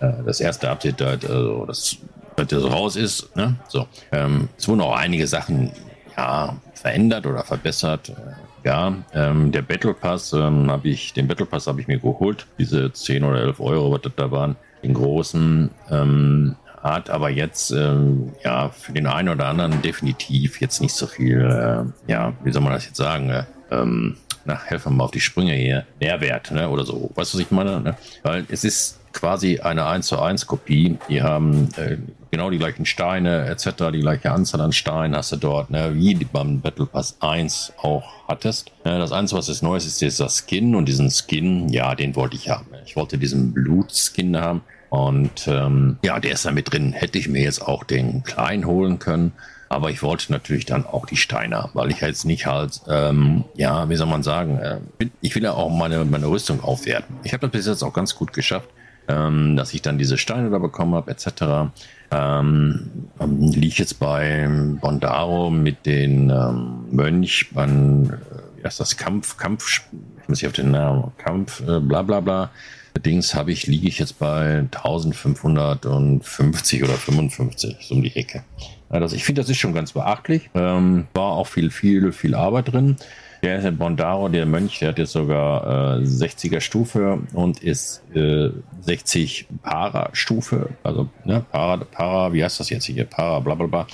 Äh, 0.01 0.13
das 0.25 0.41
erste 0.41 0.71
Update, 0.71 1.01
also 1.03 1.65
das, 1.67 1.97
das 2.37 2.65
raus 2.65 2.97
ist. 2.97 3.35
Ne? 3.37 3.57
So, 3.69 3.87
ähm, 4.13 4.49
es 4.57 4.69
wurden 4.69 4.81
auch 4.81 4.97
einige 4.97 5.27
Sachen 5.27 5.73
ja, 6.17 6.57
verändert 6.75 7.27
oder 7.27 7.43
verbessert. 7.45 8.11
Äh, 8.11 8.67
ja, 8.67 8.95
ähm, 9.15 9.53
der 9.53 9.63
Battle 9.63 9.95
Pass 9.95 10.33
ähm, 10.33 10.71
habe 10.71 10.89
ich, 10.89 11.13
den 11.13 11.29
Battle 11.29 11.47
Pass 11.47 11.67
habe 11.67 11.81
ich 11.81 11.87
mir 11.87 11.99
geholt. 11.99 12.47
Diese 12.59 12.93
10 12.93 13.23
oder 13.25 13.41
11 13.41 13.61
Euro, 13.61 13.93
was 13.93 14.03
das 14.03 14.13
da 14.17 14.31
waren. 14.31 14.57
Den 14.83 14.95
großen, 14.95 15.71
ähm, 15.91 16.57
hat 16.83 17.11
aber 17.11 17.31
jetzt 17.31 17.71
ähm, 17.71 18.33
ja 18.45 18.69
für 18.69 18.93
den 18.93 19.07
einen 19.07 19.29
oder 19.29 19.47
anderen 19.47 19.83
definitiv 19.83 20.61
jetzt 20.61 20.81
nicht 20.81 20.95
so 20.95 21.07
viel, 21.07 21.41
äh, 21.41 22.11
ja, 22.11 22.33
wie 22.45 22.53
soll 22.53 22.63
man 22.63 22.73
das 22.73 22.87
jetzt 22.87 22.97
sagen, 22.97 23.31
äh, 23.31 23.45
ähm, 23.71 24.17
na, 24.45 24.61
helfen 24.65 24.97
mal 24.97 25.05
auf 25.05 25.11
die 25.11 25.21
Sprünge 25.21 25.55
hier, 25.55 25.85
Nährwert, 26.01 26.53
ne, 26.53 26.69
oder 26.69 26.85
so. 26.85 27.11
Weißt 27.15 27.35
du, 27.35 27.39
was 27.39 27.45
ich 27.45 27.51
meine? 27.51 27.81
Ne? 27.81 27.97
Weil 28.23 28.45
es 28.49 28.63
ist 28.63 29.01
quasi 29.17 29.59
eine 29.59 29.87
1 29.87 30.07
zu 30.07 30.21
1 30.21 30.47
Kopie. 30.47 30.99
Die 31.09 31.23
haben 31.23 31.69
äh, 31.77 31.97
genau 32.31 32.51
die 32.51 32.59
gleichen 32.59 32.87
Steine 32.87 33.47
etc., 33.47 33.91
die 33.93 34.01
gleiche 34.01 34.31
Anzahl 34.31 34.61
an 34.61 34.73
Steinen 34.73 35.17
hast 35.17 35.33
du 35.33 35.37
dort, 35.37 35.71
ne, 35.71 35.93
wie 35.95 36.15
beim 36.15 36.61
Battle 36.61 36.87
Pass 36.87 37.17
1 37.21 37.73
auch 37.83 38.29
hattest. 38.29 38.73
Ne, 38.85 38.99
das 38.99 39.13
Einzige, 39.13 39.39
was 39.39 39.49
ist 39.49 39.63
Neues 39.63 39.87
ist 39.87 40.01
dieser 40.01 40.29
Skin 40.29 40.75
und 40.75 40.87
diesen 40.87 41.11
Skin, 41.11 41.69
ja, 41.71 41.95
den 41.95 42.15
wollte 42.15 42.37
ich 42.37 42.51
haben. 42.51 42.67
Ich 42.85 42.95
wollte 42.95 43.19
diesen 43.19 43.53
Blutskin 43.53 44.37
haben 44.37 44.61
und 44.91 45.49
ähm, 45.49 45.99
ja, 46.03 46.21
der 46.21 46.33
ist 46.33 46.45
da 46.45 46.53
mit 46.53 46.73
drin. 46.73 46.93
Hätte 46.93 47.19
ich 47.19 47.29
mir 47.29 47.43
jetzt 47.43 47.63
auch 47.63 47.85
den 47.85 48.23
kleinen 48.23 48.67
holen 48.67 48.99
können. 48.99 49.33
Aber 49.69 49.91
ich 49.91 50.01
wollte 50.05 50.31
natürlich 50.31 50.65
dann 50.65 50.87
auch 50.87 51.07
die 51.07 51.17
Steine 51.17 51.57
haben, 51.57 51.73
weil 51.75 51.91
ich 51.91 52.01
jetzt 52.01 52.25
nicht 52.25 52.47
halt, 52.47 52.83
ähm, 52.89 53.43
ja, 53.57 53.89
wie 53.89 53.97
soll 53.97 54.07
man 54.07 54.23
sagen, 54.23 54.59
äh, 54.59 54.79
ich 55.21 55.35
will 55.35 55.43
ja 55.43 55.55
auch 55.55 55.71
meine, 55.71 56.05
meine 56.05 56.29
Rüstung 56.29 56.63
aufwerten. 56.63 57.17
Ich 57.25 57.33
habe 57.33 57.41
das 57.41 57.51
bis 57.51 57.67
jetzt 57.67 57.83
auch 57.83 57.93
ganz 57.93 58.15
gut 58.15 58.33
geschafft 58.33 58.69
ähm, 59.09 59.57
dass 59.57 59.75
ich 59.75 59.83
dann 59.83 59.99
diese 59.99 60.19
Steine 60.19 60.51
da 60.51 60.59
bekommen 60.59 60.95
habe, 60.95 61.11
etc. 61.11 61.71
Ähm, 62.11 62.91
ähm, 63.21 63.41
liege 63.41 63.77
jetzt 63.79 63.99
bei 63.99 64.49
Bondaro 64.81 65.51
mit 65.51 65.87
den 65.87 66.31
ähm, 66.31 66.87
Mönch, 66.91 67.51
man, 67.53 68.11
äh, 68.11 68.59
wie 68.59 68.65
heißt 68.65 68.81
das, 68.81 68.97
Kampf, 68.97 69.37
Kampf, 69.37 69.83
ich 70.23 70.29
muss 70.29 70.41
hier 70.41 70.49
auf 70.49 70.55
den 70.55 70.71
Namen, 70.71 71.13
Kampf, 71.19 71.61
äh, 71.61 71.81
bla 71.81 72.03
bla 72.03 72.21
bla. 72.21 72.51
Dings 72.99 73.35
habe 73.35 73.53
ich, 73.53 73.67
liege 73.67 73.89
ich 73.89 73.99
jetzt 73.99 74.19
bei 74.19 74.61
1550 74.61 76.83
oder 76.83 76.95
55, 76.95 77.77
so 77.81 77.95
um 77.95 78.03
die 78.03 78.17
Ecke. 78.17 78.43
Also 78.89 79.17
ich 79.17 79.25
finde, 79.25 79.43
das 79.43 79.51
ist 79.51 79.59
schon 79.59 79.75
ganz 79.75 79.93
beachtlich. 79.93 80.49
Ähm, 80.55 81.07
war 81.15 81.33
auch 81.33 81.47
viel, 81.47 81.71
viel, 81.71 82.13
viel 82.13 82.35
Arbeit 82.35 82.73
drin. 82.73 82.97
Der 83.47 83.61
ist 83.61 83.79
Bondaro, 83.79 84.29
der 84.29 84.45
Mönch, 84.45 84.81
der 84.81 84.89
hat 84.89 84.99
jetzt 84.99 85.13
sogar 85.13 85.99
äh, 85.99 86.03
60er 86.03 86.61
Stufe 86.61 87.21
und 87.33 87.63
ist 87.63 88.03
äh, 88.13 88.51
60 88.81 89.47
Para-Stufe. 89.63 90.71
Also, 90.83 91.09
ne, 91.25 91.45
Para, 91.53 91.77
Para, 91.77 92.33
wie 92.33 92.43
heißt 92.43 92.59
das 92.59 92.71
jetzt 92.71 92.87
hier? 92.87 93.05
Para, 93.05 93.39
bla 93.39 93.55
bla 93.55 93.67
bla. 93.69 93.87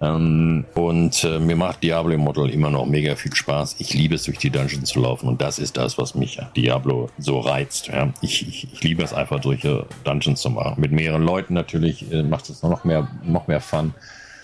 Ähm, 0.00 0.66
und 0.76 1.24
äh, 1.24 1.40
mir 1.40 1.56
macht 1.56 1.82
Diablo 1.82 2.12
Immortal 2.12 2.48
immer 2.50 2.70
noch 2.70 2.86
mega 2.86 3.16
viel 3.16 3.34
Spaß. 3.34 3.74
Ich 3.80 3.92
liebe 3.92 4.14
es, 4.14 4.22
durch 4.22 4.38
die 4.38 4.50
Dungeons 4.50 4.90
zu 4.90 5.00
laufen 5.00 5.28
und 5.28 5.42
das 5.42 5.58
ist 5.58 5.76
das, 5.76 5.98
was 5.98 6.14
mich 6.14 6.38
Diablo 6.54 7.10
so 7.18 7.40
reizt. 7.40 7.88
Ja. 7.88 8.12
Ich, 8.20 8.46
ich, 8.46 8.72
ich 8.72 8.84
liebe 8.84 9.02
es 9.02 9.12
einfach, 9.12 9.40
durch 9.40 9.66
Dungeons 10.04 10.40
zu 10.40 10.50
machen. 10.50 10.80
Mit 10.80 10.92
mehreren 10.92 11.24
Leuten 11.24 11.54
natürlich 11.54 12.08
äh, 12.12 12.22
macht 12.22 12.48
es 12.50 12.62
noch 12.62 12.84
mehr, 12.84 13.08
noch 13.24 13.48
mehr 13.48 13.60
Fun. 13.60 13.94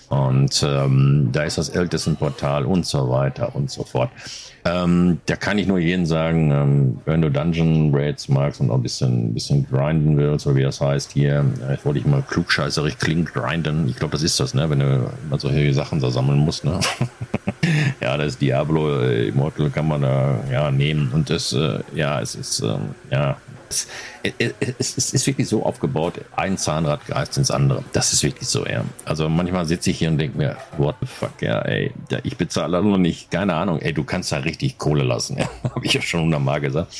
Und 0.08 0.64
ähm, 0.66 1.28
da 1.32 1.42
ist 1.42 1.58
das 1.58 1.68
Ältestenportal 1.68 2.64
und 2.64 2.86
so 2.86 3.10
weiter 3.10 3.54
und 3.54 3.70
so 3.70 3.84
fort. 3.84 4.10
Ähm, 4.64 5.20
da 5.26 5.36
kann 5.36 5.58
ich 5.58 5.66
nur 5.66 5.78
jedem 5.78 6.04
sagen, 6.04 6.50
ähm, 6.50 6.98
wenn 7.04 7.22
du 7.22 7.30
Dungeon 7.30 7.94
Raids 7.94 8.28
magst 8.28 8.60
und 8.60 8.70
auch 8.70 8.74
ein 8.74 8.82
bisschen, 8.82 9.32
bisschen 9.32 9.66
grinden 9.68 10.16
willst, 10.16 10.46
oder 10.46 10.56
wie 10.56 10.62
das 10.62 10.80
heißt 10.80 11.12
hier, 11.12 11.44
äh, 11.68 11.74
ich 11.74 11.84
wollte 11.84 12.00
ich 12.00 12.06
mal 12.06 12.22
klugscheißerig 12.22 12.98
klingt, 12.98 13.32
grinden. 13.32 13.88
Ich 13.88 13.96
glaube, 13.96 14.12
das 14.12 14.22
ist 14.22 14.38
das, 14.40 14.54
ne? 14.54 14.68
wenn 14.68 14.80
du 14.80 15.10
immer 15.26 15.38
solche 15.38 15.72
Sachen 15.72 16.00
da 16.00 16.10
sammeln 16.10 16.38
musst. 16.38 16.64
Ne? 16.64 16.80
ja, 18.00 18.16
das 18.16 18.36
Diablo 18.36 19.00
äh, 19.00 19.28
Immortal 19.28 19.70
kann 19.70 19.88
man 19.88 20.02
da 20.02 20.40
ja 20.50 20.70
nehmen 20.70 21.10
und 21.12 21.30
das, 21.30 21.52
äh, 21.52 21.80
ja, 21.94 22.20
es 22.20 22.34
ist, 22.34 22.60
ähm, 22.60 22.94
ja, 23.10 23.36
es, 23.68 23.86
es, 24.38 24.96
es, 24.96 25.12
ist 25.12 25.26
wirklich 25.26 25.48
so 25.48 25.64
aufgebaut, 25.64 26.20
ein 26.36 26.58
Zahnrad 26.58 27.04
greift 27.06 27.36
ins 27.36 27.50
andere. 27.50 27.84
Das 27.92 28.12
ist 28.12 28.22
wirklich 28.22 28.48
so, 28.48 28.66
ja. 28.66 28.84
Also 29.04 29.28
manchmal 29.28 29.66
sitze 29.66 29.90
ich 29.90 29.98
hier 29.98 30.08
und 30.08 30.18
denke 30.18 30.38
mir, 30.38 30.56
what 30.76 30.96
the 31.00 31.06
fuck, 31.06 31.40
ja, 31.40 31.60
ey, 31.62 31.92
ich 32.22 32.36
bezahle 32.36 32.82
noch 32.82 32.98
nicht, 32.98 33.30
keine 33.30 33.54
Ahnung, 33.54 33.80
ey, 33.80 33.92
du 33.92 34.04
kannst 34.04 34.32
da 34.32 34.38
richtig 34.38 34.78
Kohle 34.78 35.04
lassen, 35.04 35.38
ja. 35.38 35.48
Habe 35.64 35.84
ich 35.84 35.92
ja 35.92 36.02
schon 36.02 36.22
hundertmal 36.22 36.60
gesagt. 36.60 36.94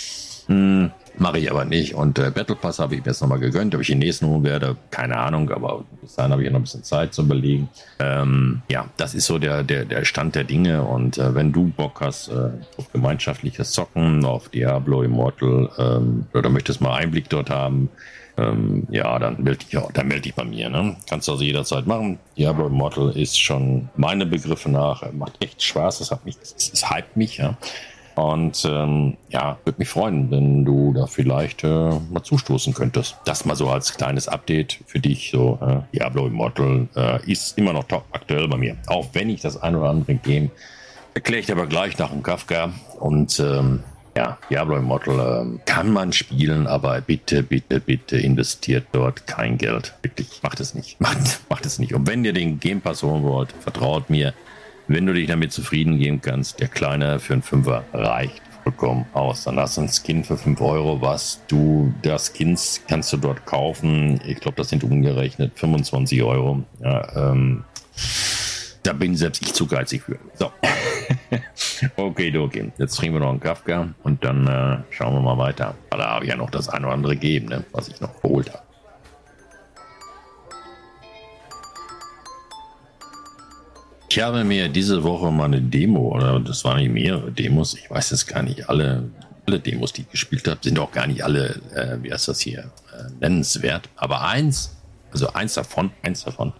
Hm, 0.47 0.91
Mache 1.19 1.39
ich 1.39 1.51
aber 1.51 1.65
nicht. 1.65 1.95
Und 1.95 2.19
äh, 2.19 2.31
Battle 2.31 2.55
Pass 2.55 2.79
habe 2.79 2.95
ich 2.95 3.01
mir 3.01 3.09
jetzt 3.09 3.21
nochmal 3.21 3.41
gegönnt. 3.41 3.75
Ob 3.75 3.81
ich 3.81 3.89
den 3.89 3.99
nächsten 3.99 4.27
holen 4.27 4.45
werde, 4.45 4.77
keine 4.91 5.17
Ahnung. 5.19 5.51
Aber 5.51 5.85
bis 6.01 6.15
dahin 6.15 6.33
habe 6.33 6.43
ich 6.43 6.47
ja 6.47 6.53
noch 6.53 6.61
ein 6.61 6.63
bisschen 6.63 6.85
Zeit 6.85 7.13
zu 7.13 7.23
überlegen. 7.23 7.69
Ähm, 7.99 8.63
ja, 8.71 8.87
das 8.97 9.15
ist 9.15 9.27
so 9.27 9.39
der, 9.39 9.65
der, 9.65 9.85
der 9.85 10.05
Stand 10.05 10.37
der 10.37 10.45
Dinge. 10.45 10.83
Und 10.83 11.19
äh, 11.19 11.35
wenn 11.35 11.53
du 11.53 11.73
Bock 11.77 12.01
hast 12.01 12.29
äh, 12.29 12.51
auf 12.77 12.93
gemeinschaftliches 12.93 13.73
Zocken, 13.73 14.25
auf 14.25 14.49
Diablo 14.49 15.03
Immortal 15.03 15.71
ähm, 15.79 16.27
oder 16.35 16.51
möchtest 16.51 16.81
mal 16.81 16.95
Einblick 16.95 17.29
dort 17.29 17.51
haben, 17.51 17.91
ähm, 18.39 18.87
ja, 18.91 19.19
dann 19.19 19.43
melde 19.43 19.65
dich, 19.65 19.77
dann 19.93 20.07
melde 20.07 20.23
dich 20.23 20.35
bei 20.35 20.45
mir. 20.45 20.71
Ne? 20.71 20.97
Kannst 21.09 21.27
du 21.27 21.33
also 21.33 21.45
jederzeit 21.45 21.87
machen. 21.87 22.19
Diablo 22.37 22.69
Immortal 22.69 23.17
ist 23.17 23.41
schon 23.41 23.89
meine 23.97 24.25
Begriffe 24.25 24.71
nach, 24.71 25.11
macht 25.13 25.43
echt 25.43 25.63
Spaß. 25.63 26.01
Es 26.01 26.13
hat 26.13 26.25
mich, 26.25 26.37
es, 26.41 26.71
es 26.73 26.91
hypt 26.91 27.17
mich, 27.17 27.39
ja. 27.39 27.57
Und 28.19 28.65
ähm, 28.65 29.17
ja, 29.29 29.59
würde 29.63 29.79
mich 29.79 29.89
freuen, 29.89 30.29
wenn 30.33 30.65
du 30.65 30.93
da 30.93 31.07
vielleicht 31.07 31.63
äh, 31.63 31.69
mal 31.69 32.25
zustoßen 32.25 32.75
könntest. 32.75 33.17
Das 33.25 33.45
mal 33.45 33.55
so 33.55 33.69
als 33.71 33.97
kleines 33.97 34.27
Update 34.27 34.81
für 34.87 34.99
dich. 34.99 35.31
So, 35.31 35.57
äh, 35.63 35.97
Diablo 35.97 36.27
Immortal 36.27 36.89
äh, 36.97 37.31
ist 37.31 37.57
immer 37.57 37.73
noch 37.73 37.85
top 37.85 38.07
aktuell 38.11 38.49
bei 38.49 38.57
mir. 38.57 38.77
Auch 38.89 39.07
wenn 39.13 39.31
ich 39.31 39.43
das 39.43 39.63
ein 39.63 39.77
oder 39.77 39.91
andere 39.91 40.17
Game 40.17 40.51
erkläre 41.15 41.43
ich 41.43 41.53
aber 41.53 41.69
gleich 41.69 41.97
nach 41.99 42.11
dem 42.11 42.25
Kafka. 42.25 42.73
Und 42.99 43.39
ähm, 43.39 43.85
ja, 44.17 44.37
Diablo 44.51 44.79
Immortal 44.79 45.43
ähm, 45.43 45.61
kann 45.65 45.93
man 45.93 46.13
spielen, 46.13 46.67
aber 46.67 47.01
bitte, 47.01 47.45
bitte, 47.45 47.79
bitte 47.79 48.19
investiert 48.19 48.87
dort 48.91 49.29
kein 49.29 49.59
Geld. 49.59 49.95
Wirklich, 50.03 50.41
macht 50.43 50.59
es 50.59 50.75
nicht. 50.75 51.01
Macht, 51.01 51.41
macht 51.49 51.65
es 51.65 51.79
nicht. 51.79 51.95
Und 51.95 52.09
wenn 52.09 52.25
ihr 52.25 52.33
den 52.33 52.59
Game 52.59 52.81
Pass 52.81 53.05
holen 53.05 53.23
wollt, 53.23 53.53
vertraut 53.61 54.11
mir, 54.11 54.35
wenn 54.89 55.07
du 55.07 55.13
dich 55.13 55.29
damit 55.29 55.53
zufrieden 55.53 55.99
geben 55.99 56.21
kannst, 56.21 56.61
der 56.61 56.69
kleine 56.69 57.21
für 57.21 57.35
einen 57.35 57.43
Fünfer 57.43 57.85
reicht 57.93 58.43
vollkommen 58.65 59.07
aus. 59.15 59.45
Dann 59.45 59.59
hast 59.59 59.77
du 59.77 59.83
ein 59.83 59.89
Skin 59.89 60.25
für 60.25 60.37
5 60.37 60.61
Euro, 60.61 61.01
was 61.01 61.41
du, 61.49 61.93
das 62.03 62.33
Skins 62.35 62.83
kannst 62.89 63.13
du 63.13 63.17
dort 63.17 63.47
kaufen. 63.47 64.21
Ich 64.27 64.41
glaube, 64.41 64.57
das 64.57 64.69
sind 64.69 64.85
umgerechnet 64.85 65.53
25 65.55 66.23
Euro. 66.23 66.63
Ja, 66.83 67.31
ähm, 67.31 67.65
da 68.83 68.93
bin 68.93 69.17
selbst 69.17 69.43
ich 69.43 69.55
zu 69.55 69.67
geizig 69.67 70.03
für. 70.03 70.19
So. 70.35 70.51
okay, 71.97 72.37
okay. 72.37 72.73
Jetzt 72.79 72.97
trinken 72.97 73.17
wir 73.17 73.21
noch 73.21 73.31
einen 73.31 73.41
Kafka 73.41 73.89
und 74.03 74.25
dann 74.25 74.47
äh, 74.47 74.79
schauen 74.91 75.15
wir 75.15 75.21
mal 75.21 75.39
weiter. 75.39 75.75
Aber 75.91 76.03
da 76.03 76.11
habe 76.11 76.25
ich 76.25 76.31
ja 76.31 76.37
noch 76.37 76.51
das 76.51 76.69
eine 76.69 76.87
oder 76.87 76.95
andere 76.95 77.15
gegeben, 77.15 77.49
ne, 77.49 77.65
was 77.73 77.89
ich 77.89 78.01
noch 78.01 78.21
geholt 78.21 78.53
habe. 78.53 78.68
Ich 84.11 84.19
habe 84.21 84.43
mir 84.43 84.69
diese 84.71 85.05
Woche 85.05 85.31
mal 85.31 85.45
eine 85.45 85.61
Demo, 85.61 86.15
oder 86.15 86.41
das 86.41 86.65
waren 86.65 86.79
nicht 86.79 86.93
mehrere 86.93 87.31
Demos, 87.31 87.75
ich 87.75 87.91
weiß 87.91 88.11
jetzt 88.11 88.27
gar 88.27 88.43
nicht, 88.43 88.67
alle, 88.69 89.11
alle 89.47 89.61
Demos, 89.61 89.93
die 89.93 90.01
ich 90.03 90.11
gespielt 90.11 90.49
habe, 90.49 90.59
sind 90.63 90.79
auch 90.79 90.91
gar 90.91 91.07
nicht 91.07 91.23
alle, 91.23 91.61
äh, 91.75 91.99
wie 92.03 92.11
heißt 92.11 92.29
das 92.29 92.41
hier, 92.41 92.71
äh, 92.93 93.11
nennenswert. 93.21 93.91
Aber 93.97 94.27
eins, 94.27 94.75
also 95.13 95.33
eins 95.35 95.55
davon, 95.55 95.91
eins 96.03 96.25
davon, 96.25 96.55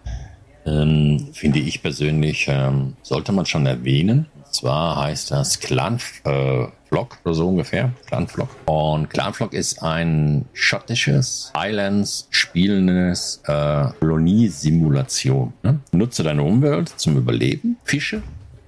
ähm, 0.67 1.29
finde 1.33 1.57
ich 1.57 1.81
persönlich, 1.81 2.45
ähm, 2.47 2.95
sollte 3.01 3.31
man 3.31 3.47
schon 3.47 3.65
erwähnen. 3.65 4.27
Und 4.49 4.55
zwar 4.55 5.03
heißt 5.03 5.29
das 5.29 5.59
Clan 5.59 5.99
Flock 5.99 7.17
oder 7.23 7.35
so 7.35 7.47
ungefähr. 7.47 7.91
Clanflock. 8.07 8.49
Und 8.65 9.11
Clanflock 9.11 9.53
ist 9.53 9.83
ein 9.83 10.45
schottisches, 10.53 11.53
Highlands 11.55 12.27
spielendes 12.31 13.41
äh, 13.45 13.85
Koloniesimulation. 13.99 15.53
Ne? 15.61 15.79
Nutze 15.91 16.23
deine 16.23 16.41
Umwelt 16.41 16.89
zum 16.97 17.17
Überleben, 17.17 17.77
Fische, 17.83 18.23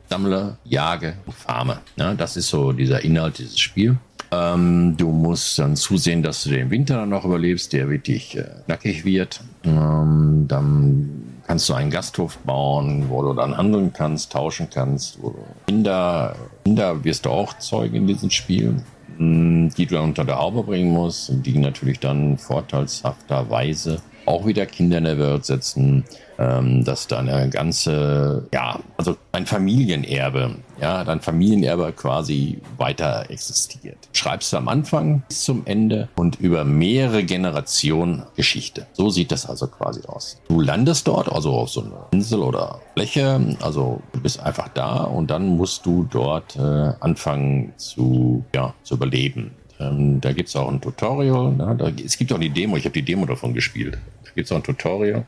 sammle, 0.07 0.57
jage, 0.65 1.15
farme. 1.35 1.79
Ne? 1.97 2.13
Das 2.15 2.37
ist 2.37 2.49
so 2.49 2.73
dieser 2.73 3.03
Inhalt 3.03 3.39
dieses 3.39 3.59
Spiels. 3.59 3.95
Ähm, 4.31 4.95
du 4.97 5.09
musst 5.09 5.57
dann 5.57 5.75
zusehen, 5.75 6.21
dass 6.21 6.43
du 6.43 6.51
den 6.51 6.69
Winter 6.69 6.97
dann 6.97 7.09
noch 7.09 7.25
überlebst, 7.25 7.73
der 7.73 7.89
wirklich 7.89 8.37
äh, 8.37 8.45
knackig 8.65 9.03
wird. 9.03 9.41
Ähm, 9.65 10.45
dann 10.47 11.30
kannst 11.51 11.67
du 11.67 11.73
einen 11.73 11.91
Gasthof 11.91 12.37
bauen, 12.45 13.09
wo 13.09 13.23
du 13.23 13.33
dann 13.33 13.57
handeln 13.57 13.91
kannst, 13.91 14.31
tauschen 14.31 14.69
kannst. 14.73 15.19
Kinder, 15.67 16.33
Kinder 16.63 17.03
wirst 17.03 17.25
du 17.25 17.29
auch 17.29 17.57
zeugen 17.57 17.97
in 17.97 18.07
diesem 18.07 18.29
Spiel, 18.29 18.81
hm, 19.17 19.69
die 19.75 19.85
du 19.85 19.99
unter 19.99 20.23
der 20.23 20.39
Haube 20.39 20.63
bringen 20.63 20.93
musst, 20.93 21.29
die 21.45 21.57
natürlich 21.57 21.99
dann 21.99 22.37
vorteilshafterweise 22.37 24.01
auch 24.25 24.45
wieder 24.45 24.65
Kinder 24.65 24.99
in 24.99 25.03
der 25.03 25.19
Welt 25.19 25.43
setzen, 25.43 26.05
ähm, 26.41 26.83
dass 26.83 27.07
deine 27.07 27.49
ganze, 27.49 28.47
ja, 28.51 28.79
also 28.97 29.15
ein 29.31 29.45
Familienerbe, 29.45 30.55
ja, 30.81 31.03
dein 31.03 31.21
Familienerbe 31.21 31.93
quasi 31.93 32.59
weiter 32.77 33.25
existiert. 33.29 33.97
Schreibst 34.13 34.51
du 34.51 34.57
am 34.57 34.67
Anfang 34.67 35.21
bis 35.27 35.43
zum 35.43 35.61
Ende 35.65 36.09
und 36.15 36.39
über 36.39 36.63
mehrere 36.63 37.23
Generationen 37.23 38.23
Geschichte. 38.35 38.87
So 38.93 39.09
sieht 39.09 39.31
das 39.31 39.45
also 39.45 39.67
quasi 39.67 40.01
aus. 40.07 40.41
Du 40.47 40.61
landest 40.61 41.07
dort, 41.07 41.31
also 41.31 41.51
auf 41.51 41.69
so 41.69 41.81
einer 41.81 42.07
Insel 42.11 42.39
oder 42.39 42.79
Fläche, 42.93 43.55
also 43.61 44.01
du 44.13 44.19
bist 44.19 44.39
einfach 44.39 44.69
da 44.69 45.03
und 45.03 45.29
dann 45.29 45.47
musst 45.57 45.85
du 45.85 46.07
dort 46.09 46.55
äh, 46.55 46.93
anfangen 46.99 47.73
zu, 47.77 48.43
ja, 48.55 48.73
zu 48.81 48.95
überleben. 48.95 49.51
Ähm, 49.79 50.19
da 50.21 50.33
gibt 50.33 50.49
es 50.49 50.55
auch 50.55 50.69
ein 50.69 50.81
Tutorial. 50.81 51.51
Ne? 51.51 51.75
Da, 51.77 51.91
es 52.03 52.17
gibt 52.17 52.33
auch 52.33 52.39
die 52.39 52.49
Demo, 52.49 52.77
ich 52.77 52.85
habe 52.85 52.93
die 52.93 53.03
Demo 53.03 53.25
davon 53.25 53.53
gespielt. 53.53 53.99
Da 54.23 54.31
gibt 54.33 54.45
es 54.45 54.51
auch 54.51 54.57
ein 54.57 54.63
Tutorial. 54.63 55.25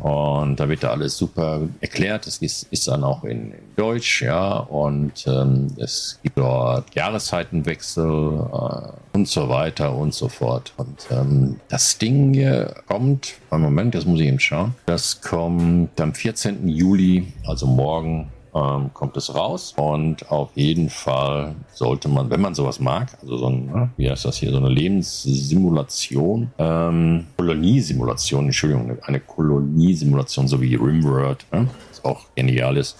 Und 0.00 0.58
da 0.58 0.68
wird 0.68 0.82
da 0.82 0.90
alles 0.90 1.16
super 1.16 1.60
erklärt. 1.80 2.26
Es 2.26 2.38
ist, 2.38 2.66
ist 2.70 2.88
dann 2.88 3.04
auch 3.04 3.24
in, 3.24 3.52
in, 3.52 3.74
Deutsch, 3.76 4.22
ja. 4.22 4.58
Und 4.58 5.26
ähm, 5.26 5.68
es 5.76 6.18
gibt 6.22 6.38
dort 6.38 6.94
Jahreszeitenwechsel 6.94 8.04
äh, 8.04 9.16
und 9.16 9.28
so 9.28 9.48
weiter 9.48 9.94
und 9.94 10.14
so 10.14 10.28
fort. 10.28 10.72
Und 10.76 11.06
ähm, 11.10 11.60
das 11.68 11.98
Ding 11.98 12.32
hier 12.32 12.74
kommt, 12.86 13.34
einen 13.50 13.62
Moment, 13.62 13.94
das 13.94 14.06
muss 14.06 14.20
ich 14.20 14.26
eben 14.26 14.40
schauen. 14.40 14.74
Das 14.86 15.20
kommt 15.20 16.00
am 16.00 16.14
14. 16.14 16.68
Juli, 16.68 17.32
also 17.46 17.66
morgen, 17.66 18.28
ähm, 18.54 18.90
kommt 18.92 19.16
es 19.16 19.34
raus. 19.34 19.74
Und 19.76 20.30
auf 20.30 20.50
jeden 20.54 20.90
Fall 20.90 21.54
sollte 21.72 22.08
man, 22.08 22.30
wenn 22.30 22.40
man 22.40 22.54
sowas 22.54 22.80
mag, 22.80 23.16
also 23.22 23.36
so 23.36 23.46
ein, 23.46 23.66
ne, 23.66 23.90
wie 23.96 24.10
heißt 24.10 24.24
das 24.24 24.36
hier, 24.36 24.50
so 24.50 24.58
eine 24.58 24.68
Lebenssimulation, 24.68 26.50
ähm, 26.58 27.26
Koloniesimulation, 27.36 28.46
Entschuldigung, 28.46 28.98
eine 29.02 29.20
Koloniesimulation, 29.20 30.48
so 30.48 30.60
wie 30.60 30.74
Rimworld, 30.74 31.46
ne, 31.52 31.68
was 31.88 32.04
auch 32.04 32.26
genial 32.34 32.76
ist. 32.76 32.96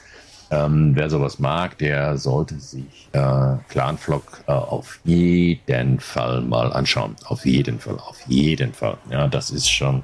Ähm, 0.52 0.96
wer 0.96 1.08
sowas 1.08 1.38
mag, 1.38 1.78
der 1.78 2.18
sollte 2.18 2.58
sich 2.58 3.08
äh, 3.12 3.56
Clanflock 3.68 4.42
äh, 4.48 4.52
auf 4.52 4.98
jeden 5.04 6.00
Fall 6.00 6.40
mal 6.40 6.72
anschauen. 6.72 7.14
Auf 7.26 7.46
jeden 7.46 7.78
Fall, 7.78 7.94
auf 7.98 8.20
jeden 8.26 8.72
Fall. 8.72 8.96
Ja, 9.10 9.28
das 9.28 9.50
ist 9.50 9.70
schon 9.70 10.02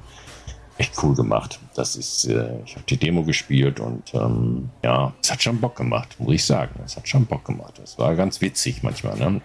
echt 0.77 0.93
cool 1.03 1.15
gemacht. 1.15 1.59
Das 1.77 1.95
ist, 1.95 2.25
äh, 2.25 2.59
ich 2.65 2.73
habe 2.73 2.85
die 2.89 2.97
Demo 2.97 3.23
gespielt 3.23 3.79
und 3.79 4.11
ähm, 4.15 4.69
ja, 4.83 5.13
es 5.21 5.31
hat 5.31 5.43
schon 5.43 5.61
Bock 5.61 5.75
gemacht, 5.75 6.15
muss 6.17 6.33
ich 6.33 6.43
sagen. 6.43 6.79
Es 6.83 6.97
hat 6.97 7.07
schon 7.07 7.27
Bock 7.27 7.45
gemacht. 7.45 7.79
Es 7.83 7.99
war 7.99 8.15
ganz 8.15 8.41
witzig 8.41 8.81
manchmal. 8.81 9.15
Ne? 9.15 9.41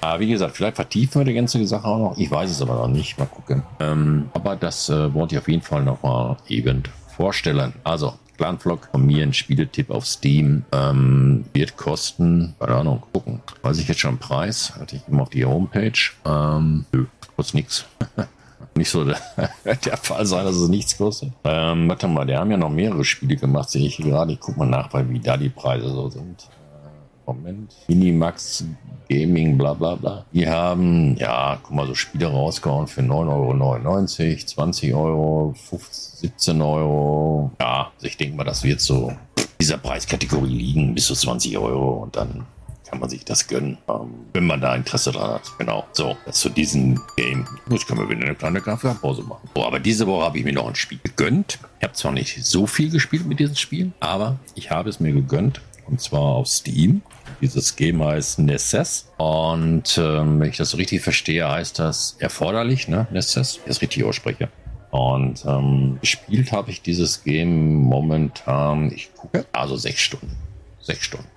Aber 0.00 0.20
wie 0.20 0.28
gesagt, 0.28 0.56
vielleicht 0.56 0.76
vertiefen 0.76 1.20
wir 1.20 1.26
die 1.26 1.34
ganze 1.34 1.64
Sache 1.66 1.86
auch 1.86 1.98
noch. 1.98 2.18
Ich 2.18 2.30
weiß 2.30 2.50
es 2.50 2.62
aber 2.62 2.76
noch 2.76 2.88
nicht. 2.88 3.18
Mal 3.18 3.26
gucken. 3.26 3.62
Ähm, 3.80 4.30
aber 4.32 4.56
das 4.56 4.88
äh, 4.88 5.12
wollte 5.12 5.34
ich 5.34 5.38
auf 5.42 5.48
jeden 5.48 5.60
Fall 5.60 5.82
noch 5.82 6.02
mal 6.02 6.38
eben 6.48 6.84
vorstellen. 7.14 7.74
Also, 7.84 8.14
Clanflock 8.38 8.88
von 8.90 9.04
mir 9.04 9.22
ein 9.22 9.34
Spieletipp 9.34 9.90
auf 9.90 10.06
Steam. 10.06 10.64
Ähm, 10.72 11.44
wird 11.52 11.76
kosten, 11.76 12.54
keine 12.60 12.76
Ahnung, 12.76 13.02
gucken. 13.12 13.42
Weiß 13.60 13.78
ich 13.78 13.88
jetzt 13.88 14.00
schon 14.00 14.16
Preis? 14.16 14.74
Hatte 14.80 14.96
ich 14.96 15.02
immer 15.06 15.24
auf 15.24 15.30
die 15.30 15.44
Homepage. 15.44 15.92
Ähm, 16.24 16.86
nö, 16.92 17.04
kostet 17.36 17.56
nichts. 17.56 17.84
nicht 18.74 18.90
so 18.90 19.04
der, 19.04 19.18
der, 19.64 19.96
Fall 19.96 20.26
sein, 20.26 20.44
dass 20.44 20.56
es 20.56 20.68
nichts 20.68 20.96
kostet. 20.96 21.32
Ähm, 21.44 21.88
warte 21.88 22.08
mal, 22.08 22.26
die 22.26 22.36
haben 22.36 22.50
ja 22.50 22.56
noch 22.56 22.70
mehrere 22.70 23.04
Spiele 23.04 23.36
gemacht, 23.36 23.70
sehe 23.70 23.86
ich 23.86 23.96
gerade. 23.96 24.32
Ich 24.32 24.40
gucke 24.40 24.58
mal 24.58 24.66
nach, 24.66 24.92
weil 24.92 25.08
wie 25.10 25.20
da 25.20 25.36
die 25.36 25.48
Preise 25.48 25.88
so 25.88 26.08
sind. 26.08 26.42
Äh, 26.42 27.30
Moment. 27.30 27.74
Minimax 27.88 28.64
Gaming, 29.08 29.58
bla 29.58 29.74
bla 29.74 29.94
bla. 29.96 30.24
Die 30.32 30.48
haben, 30.48 31.16
ja, 31.16 31.58
guck 31.62 31.74
mal, 31.74 31.86
so 31.86 31.94
Spiele 31.94 32.26
rausgehauen 32.26 32.86
für 32.86 33.02
9,99 33.02 34.30
Euro, 34.30 34.46
20 34.46 34.94
Euro, 34.94 35.54
15, 35.68 36.30
17 36.30 36.62
Euro. 36.62 37.50
Ja, 37.60 37.92
also 37.94 38.06
ich 38.06 38.16
denke 38.16 38.36
mal, 38.36 38.44
das 38.44 38.64
wird 38.64 38.80
so 38.80 39.12
dieser 39.60 39.78
Preiskategorie 39.78 40.48
liegen, 40.48 40.94
bis 40.94 41.06
zu 41.06 41.14
20 41.14 41.56
Euro 41.58 42.02
und 42.02 42.16
dann 42.16 42.46
kann 42.94 43.00
man 43.00 43.10
sich 43.10 43.24
das 43.24 43.48
gönnen, 43.48 43.76
ähm, 43.88 44.14
wenn 44.34 44.46
man 44.46 44.60
da 44.60 44.72
Interesse 44.76 45.10
dran 45.10 45.32
hat. 45.32 45.42
Genau. 45.58 45.84
So, 45.94 46.16
das 46.26 46.38
zu 46.38 46.48
diesem 46.48 47.00
Game. 47.16 47.44
Jetzt 47.68 47.88
können 47.88 47.98
wir 47.98 48.08
wieder 48.08 48.24
eine 48.24 48.36
kleine 48.36 48.60
Kaffeepause 48.60 49.22
machen. 49.22 49.48
So, 49.56 49.66
aber 49.66 49.80
diese 49.80 50.06
Woche 50.06 50.26
habe 50.26 50.38
ich 50.38 50.44
mir 50.44 50.52
noch 50.52 50.68
ein 50.68 50.76
Spiel 50.76 51.00
gegönnt. 51.02 51.58
Ich 51.80 51.84
habe 51.84 51.94
zwar 51.94 52.12
nicht 52.12 52.44
so 52.44 52.68
viel 52.68 52.90
gespielt 52.90 53.26
mit 53.26 53.40
diesem 53.40 53.56
Spiel, 53.56 53.90
aber 53.98 54.38
ich 54.54 54.70
habe 54.70 54.88
es 54.90 55.00
mir 55.00 55.12
gegönnt. 55.12 55.60
Und 55.88 56.00
zwar 56.00 56.20
auf 56.20 56.46
Steam. 56.46 57.02
Dieses 57.40 57.74
Game 57.74 58.00
heißt 58.00 58.38
Nesses. 58.38 59.08
Und 59.16 59.98
ähm, 59.98 60.38
wenn 60.38 60.50
ich 60.50 60.56
das 60.56 60.70
so 60.70 60.76
richtig 60.76 61.02
verstehe, 61.02 61.50
heißt 61.50 61.80
das 61.80 62.14
erforderlich, 62.20 62.86
ne? 62.86 63.08
Nesses, 63.10 63.56
ich 63.56 63.62
das 63.66 63.82
richtig 63.82 64.04
ausspreche. 64.04 64.50
Und 64.92 65.44
ähm, 65.48 65.98
gespielt 66.00 66.52
habe 66.52 66.70
ich 66.70 66.80
dieses 66.80 67.24
Game 67.24 67.74
momentan, 67.74 68.92
ich 68.92 69.12
gucke, 69.14 69.46
also 69.50 69.74
sechs 69.74 70.00
Stunden. 70.00 70.36
Sechs 70.80 71.06
Stunden 71.06 71.33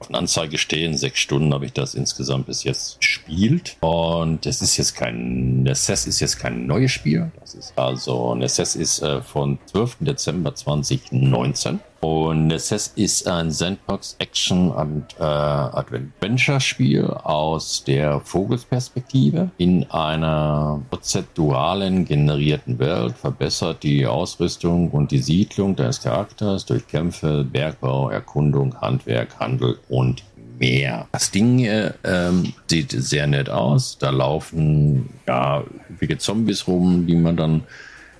auf 0.00 0.08
einer 0.08 0.18
Anzeige 0.18 0.58
stehen. 0.58 0.96
Sechs 0.96 1.20
Stunden 1.20 1.52
habe 1.52 1.66
ich 1.66 1.72
das 1.72 1.94
insgesamt 1.94 2.46
bis 2.46 2.64
jetzt 2.64 3.00
gespielt. 3.00 3.76
Und 3.80 4.46
es 4.46 4.62
ist 4.62 4.76
jetzt 4.76 4.94
kein, 4.94 5.62
Nesses 5.62 6.06
ist 6.06 6.20
jetzt 6.20 6.38
kein 6.38 6.66
neues 6.66 6.92
Spiel. 6.92 7.30
Das 7.40 7.54
ist 7.54 7.72
also, 7.76 8.34
Nesses 8.34 8.76
ist 8.76 9.02
äh, 9.02 9.22
von 9.22 9.58
12. 9.66 9.96
Dezember 10.00 10.54
2019. 10.54 11.80
Und 12.00 12.52
es 12.52 12.70
ist 12.70 13.26
ein 13.26 13.50
Sandbox 13.50 14.14
Action 14.20 14.70
und 14.70 15.04
äh, 15.18 15.24
Adventure 15.24 16.60
Spiel 16.60 17.04
aus 17.04 17.82
der 17.82 18.20
Vogelsperspektive 18.20 19.50
in 19.58 19.84
einer 19.90 20.80
prozeduralen 20.90 22.04
generierten 22.04 22.78
Welt, 22.78 23.16
verbessert 23.18 23.82
die 23.82 24.06
Ausrüstung 24.06 24.90
und 24.90 25.10
die 25.10 25.18
Siedlung 25.18 25.74
des 25.74 26.00
Charakters 26.00 26.66
durch 26.66 26.86
Kämpfe, 26.86 27.44
Bergbau, 27.44 28.10
Erkundung, 28.10 28.80
Handwerk, 28.80 29.40
Handel 29.40 29.78
und 29.88 30.22
mehr. 30.58 31.08
Das 31.12 31.30
Ding 31.30 31.64
äh, 31.64 31.92
ähm, 32.04 32.52
sieht 32.68 32.92
sehr 32.92 33.26
nett 33.26 33.48
aus. 33.48 33.98
Da 33.98 34.10
laufen 34.10 35.08
ja 35.26 35.64
üppige 35.90 36.18
Zombies 36.18 36.66
rum, 36.66 37.06
die 37.06 37.16
man 37.16 37.36
dann 37.36 37.62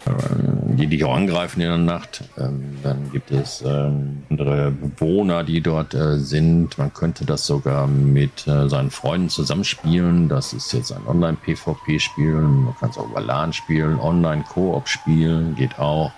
äh, 0.06 0.67
die 0.78 0.86
dich 0.86 1.04
auch 1.04 1.14
angreifen 1.14 1.60
in 1.60 1.68
der 1.68 1.78
Nacht. 1.78 2.24
Ähm, 2.38 2.78
dann 2.82 3.10
gibt 3.12 3.30
es 3.30 3.62
ähm, 3.66 4.22
andere 4.30 4.70
Bewohner, 4.70 5.44
die 5.44 5.60
dort 5.60 5.94
äh, 5.94 6.18
sind. 6.18 6.78
Man 6.78 6.92
könnte 6.94 7.24
das 7.24 7.46
sogar 7.46 7.86
mit 7.86 8.46
äh, 8.46 8.68
seinen 8.68 8.90
Freunden 8.90 9.28
zusammenspielen. 9.28 10.28
Das 10.28 10.52
ist 10.52 10.72
jetzt 10.72 10.92
ein 10.92 11.06
Online-PvP-Spiel. 11.06 12.34
Man 12.34 12.74
kann 12.78 12.90
es 12.90 12.98
auch 12.98 13.10
über 13.10 13.20
LAN 13.20 13.52
spielen, 13.52 13.98
Online-Koop 13.98 14.88
spielen, 14.88 15.54
geht 15.54 15.78
auch. 15.78 16.12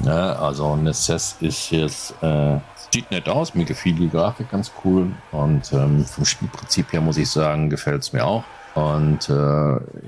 Ja, 0.00 0.34
also 0.34 0.74
Necess 0.76 1.36
ist 1.40 1.70
jetzt 1.70 2.14
äh, 2.22 2.58
Sieht 2.94 3.10
nett 3.10 3.26
aus, 3.26 3.54
mir 3.54 3.64
gefiel 3.64 3.94
die 3.94 4.10
Grafik 4.10 4.50
ganz 4.50 4.70
cool 4.84 5.12
und 5.30 5.72
ähm, 5.72 6.04
vom 6.04 6.26
Spielprinzip 6.26 6.92
her 6.92 7.00
muss 7.00 7.16
ich 7.16 7.30
sagen, 7.30 7.70
gefällt 7.70 8.02
es 8.02 8.12
mir 8.12 8.22
auch. 8.22 8.44
Und 8.74 9.28
äh, 9.28 9.32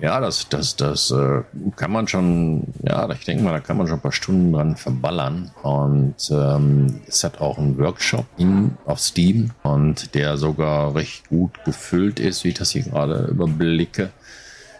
ja, 0.00 0.20
das, 0.20 0.48
das, 0.48 0.76
das 0.76 1.10
äh, 1.10 1.42
kann 1.76 1.92
man 1.92 2.08
schon, 2.08 2.64
ja, 2.82 3.08
ich 3.10 3.24
denke 3.24 3.44
mal, 3.44 3.52
da 3.52 3.60
kann 3.60 3.76
man 3.76 3.86
schon 3.86 3.98
ein 3.98 4.02
paar 4.02 4.12
Stunden 4.12 4.52
dran 4.52 4.76
verballern. 4.76 5.50
Und 5.62 6.16
ähm, 6.30 7.00
es 7.06 7.24
hat 7.24 7.40
auch 7.40 7.58
einen 7.58 7.78
Workshop 7.78 8.24
in, 8.38 8.76
auf 8.86 9.00
Steam 9.00 9.50
und 9.62 10.14
der 10.14 10.38
sogar 10.38 10.94
recht 10.94 11.28
gut 11.28 11.62
gefüllt 11.64 12.20
ist, 12.20 12.44
wie 12.44 12.48
ich 12.48 12.54
das 12.54 12.70
hier 12.70 12.84
gerade 12.84 13.26
überblicke. 13.26 14.10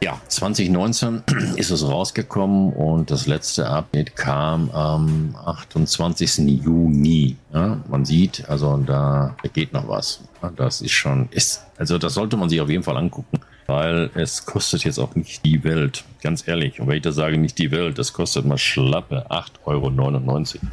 Ja, 0.05 0.21
2019 0.29 1.23
ist 1.57 1.71
es 1.71 1.83
rausgekommen 1.83 2.75
und 2.75 3.11
das 3.11 3.27
letzte 3.27 3.71
Update 3.71 4.15
kam 4.15 4.71
am 4.73 5.35
28. 5.47 6.63
Juni. 6.63 7.39
Ja, 7.55 7.81
man 7.89 8.05
sieht, 8.05 8.47
also 8.51 8.77
da, 8.77 9.35
da 9.43 9.49
geht 9.49 9.73
noch 9.73 9.89
was. 9.89 10.21
Das 10.57 10.83
ist 10.83 10.93
schon, 10.93 11.31
ist, 11.31 11.65
also 11.79 11.97
das 11.97 12.13
sollte 12.13 12.37
man 12.37 12.51
sich 12.51 12.61
auf 12.61 12.69
jeden 12.69 12.83
Fall 12.83 12.99
angucken, 12.99 13.41
weil 13.67 14.11
es 14.15 14.45
kostet 14.45 14.85
jetzt 14.85 14.99
auch 14.99 15.15
nicht 15.15 15.43
die 15.43 15.65
Welt. 15.65 16.05
Ganz 16.23 16.47
ehrlich, 16.47 16.81
und 16.81 16.89
wenn 16.89 16.97
ich 16.97 17.03
da 17.03 17.13
sage, 17.13 17.39
nicht 17.39 17.57
die 17.57 17.71
Welt, 17.71 17.99
das 17.99 18.13
kostet 18.13 18.45
mal 18.45 18.59
schlappe 18.59 19.25
8,99 19.31 19.65
Euro. 19.65 20.69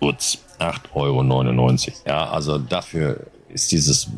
Kurz, 0.00 0.38
8,99 0.60 0.94
Euro. 0.94 1.76
Ja, 2.06 2.30
also 2.30 2.56
dafür 2.56 3.20
ist 3.50 3.70
dieses 3.70 4.08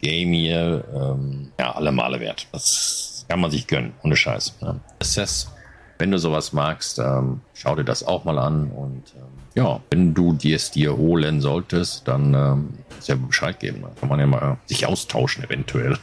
Game 0.00 0.32
hier 0.32 0.82
ähm, 0.94 1.52
ja 1.58 1.72
alle 1.72 1.92
Male 1.92 2.20
wert. 2.20 2.46
Das 2.52 3.11
kann 3.32 3.40
man 3.40 3.50
sich 3.50 3.66
gönnen, 3.66 3.94
ohne 4.02 4.14
Scheiß. 4.14 4.60
Ne? 4.60 4.78
Assess, 5.00 5.50
wenn 5.98 6.10
du 6.10 6.18
sowas 6.18 6.52
magst, 6.52 6.98
ähm, 6.98 7.40
schau 7.54 7.74
dir 7.74 7.82
das 7.82 8.06
auch 8.06 8.24
mal 8.24 8.38
an. 8.38 8.70
Und 8.70 9.04
ähm, 9.16 9.22
ja, 9.54 9.80
wenn 9.90 10.12
du 10.12 10.36
es 10.44 10.70
dir 10.70 10.98
holen 10.98 11.40
solltest, 11.40 12.06
dann 12.06 12.34
ähm, 12.34 12.68
ja 13.06 13.14
Bescheid 13.14 13.58
geben. 13.58 13.78
Da 13.80 13.88
kann 13.98 14.10
man 14.10 14.20
ja 14.20 14.26
mal 14.26 14.58
sich 14.66 14.84
austauschen, 14.84 15.44
eventuell. 15.44 15.96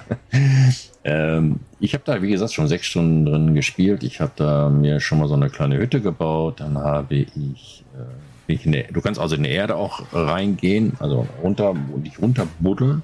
ähm, 1.04 1.60
ich 1.80 1.94
habe 1.94 2.04
da, 2.04 2.20
wie 2.24 2.32
gesagt, 2.32 2.52
schon 2.52 2.68
sechs 2.68 2.88
Stunden 2.88 3.28
drin 3.28 3.54
gespielt. 3.54 4.02
Ich 4.02 4.22
habe 4.22 4.32
da 4.36 4.70
mir 4.70 5.00
schon 5.00 5.20
mal 5.20 5.28
so 5.28 5.36
eine 5.36 5.52
kleine 5.52 5.78
Hütte 5.78 6.02
gebaut. 6.02 6.62
Dann 6.62 6.80
habe 6.80 7.14
ich. 7.14 7.86
Äh, 8.50 8.56
der, 8.72 8.86
du 8.92 9.02
kannst 9.02 9.20
also 9.20 9.36
in 9.36 9.44
die 9.44 9.52
Erde 9.52 9.76
auch 9.76 10.02
reingehen, 10.14 10.94
also 10.98 11.28
runter, 11.44 11.76
dich 11.98 12.20
runterbuddeln. 12.20 13.04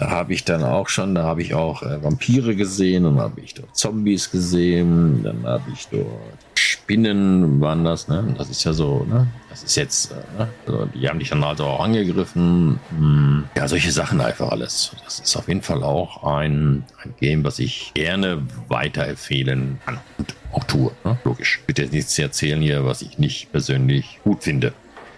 Da 0.00 0.08
habe 0.08 0.32
ich 0.32 0.44
dann 0.44 0.64
auch 0.64 0.88
schon, 0.88 1.14
da 1.14 1.24
habe 1.24 1.42
ich 1.42 1.52
auch 1.52 1.82
äh, 1.82 2.02
Vampire 2.02 2.56
gesehen, 2.56 3.04
dann 3.04 3.20
habe 3.20 3.42
ich 3.42 3.52
dort 3.52 3.76
Zombies 3.76 4.30
gesehen, 4.30 5.22
dann 5.22 5.44
habe 5.44 5.64
ich 5.74 5.88
dort 5.88 6.06
Spinnen 6.54 7.60
waren 7.60 7.84
das, 7.84 8.08
ne? 8.08 8.34
Das 8.38 8.48
ist 8.48 8.64
ja 8.64 8.72
so, 8.72 9.04
ne? 9.06 9.26
Das 9.50 9.62
ist 9.62 9.76
jetzt, 9.76 10.12
äh, 10.12 10.14
ne? 10.38 10.48
also 10.66 10.86
die 10.86 11.06
haben 11.06 11.18
dich 11.18 11.28
dann 11.28 11.44
also 11.44 11.64
auch 11.64 11.84
angegriffen. 11.84 12.80
Hm. 12.96 13.44
Ja, 13.54 13.68
solche 13.68 13.92
Sachen 13.92 14.22
einfach 14.22 14.50
alles. 14.50 14.92
Das 15.04 15.20
ist 15.20 15.36
auf 15.36 15.48
jeden 15.48 15.60
Fall 15.60 15.82
auch 15.82 16.24
ein, 16.24 16.84
ein 17.04 17.14
Game, 17.20 17.44
was 17.44 17.58
ich 17.58 17.92
gerne 17.92 18.42
weiterempfehlen 18.68 19.80
kann 19.84 19.98
und 20.16 20.34
auch 20.52 20.64
tue. 20.64 20.92
Ne? 21.04 21.18
Logisch. 21.24 21.60
Will 21.66 21.74
jetzt 21.76 21.92
nichts 21.92 22.18
erzählen 22.18 22.62
hier, 22.62 22.86
was 22.86 23.02
ich 23.02 23.18
nicht 23.18 23.52
persönlich 23.52 24.18
gut 24.24 24.44
finde. 24.44 24.72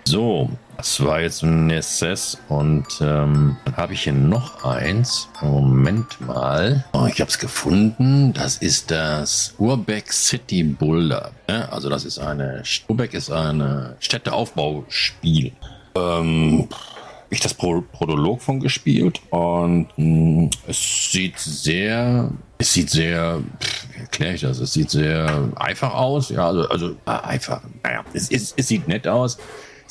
So, 0.05 0.51
das 0.83 1.05
war 1.05 1.21
jetzt 1.21 1.45
ein 1.45 1.71
SS 1.71 2.39
und 2.49 2.89
ähm, 3.01 3.57
dann 3.65 3.77
habe 3.77 3.93
ich 3.93 4.03
hier 4.03 4.13
noch 4.13 4.65
eins. 4.65 5.29
Moment 5.41 6.21
mal. 6.21 6.85
Oh, 6.93 7.07
ich 7.07 7.21
habe 7.21 7.31
es 7.31 7.39
gefunden. 7.39 8.33
Das 8.33 8.57
ist 8.57 8.91
das 8.91 9.55
Urbeck 9.59 10.13
City 10.13 10.65
Boulder. 10.65 11.31
Ja, 11.49 11.69
also 11.69 11.89
das 11.89 12.05
ist 12.05 12.19
eine, 12.19 12.65
Urbeck 12.89 13.15
ist 13.15 13.31
eine 13.31 13.95
Städteaufbauspiel. 14.01 15.53
Ähm, 15.95 16.69
ich 17.31 17.39
das 17.39 17.55
Pro 17.55 17.83
Prolog 17.83 18.43
von 18.43 18.59
gespielt 18.59 19.21
und 19.31 19.87
mh, 19.97 19.97
hm, 19.97 20.51
es 20.67 21.13
sieht 21.13 21.39
sehr, 21.39 22.29
es 22.59 22.73
sieht 22.73 22.91
sehr, 22.91 23.41
wie 23.93 24.01
erkläre 24.01 24.35
ich 24.35 24.41
das? 24.41 24.59
Es 24.59 24.73
sieht 24.73 24.91
sehr 24.91 25.49
einfach 25.55 25.95
aus. 25.95 26.31
Ja, 26.31 26.49
also, 26.49 26.69
also 26.69 26.91
äh, 27.07 27.11
einfach. 27.11 27.63
Naja, 27.85 28.05
es, 28.13 28.33
es, 28.33 28.53
es 28.57 28.67
sieht 28.67 28.89
nett 28.89 29.07
aus. 29.07 29.39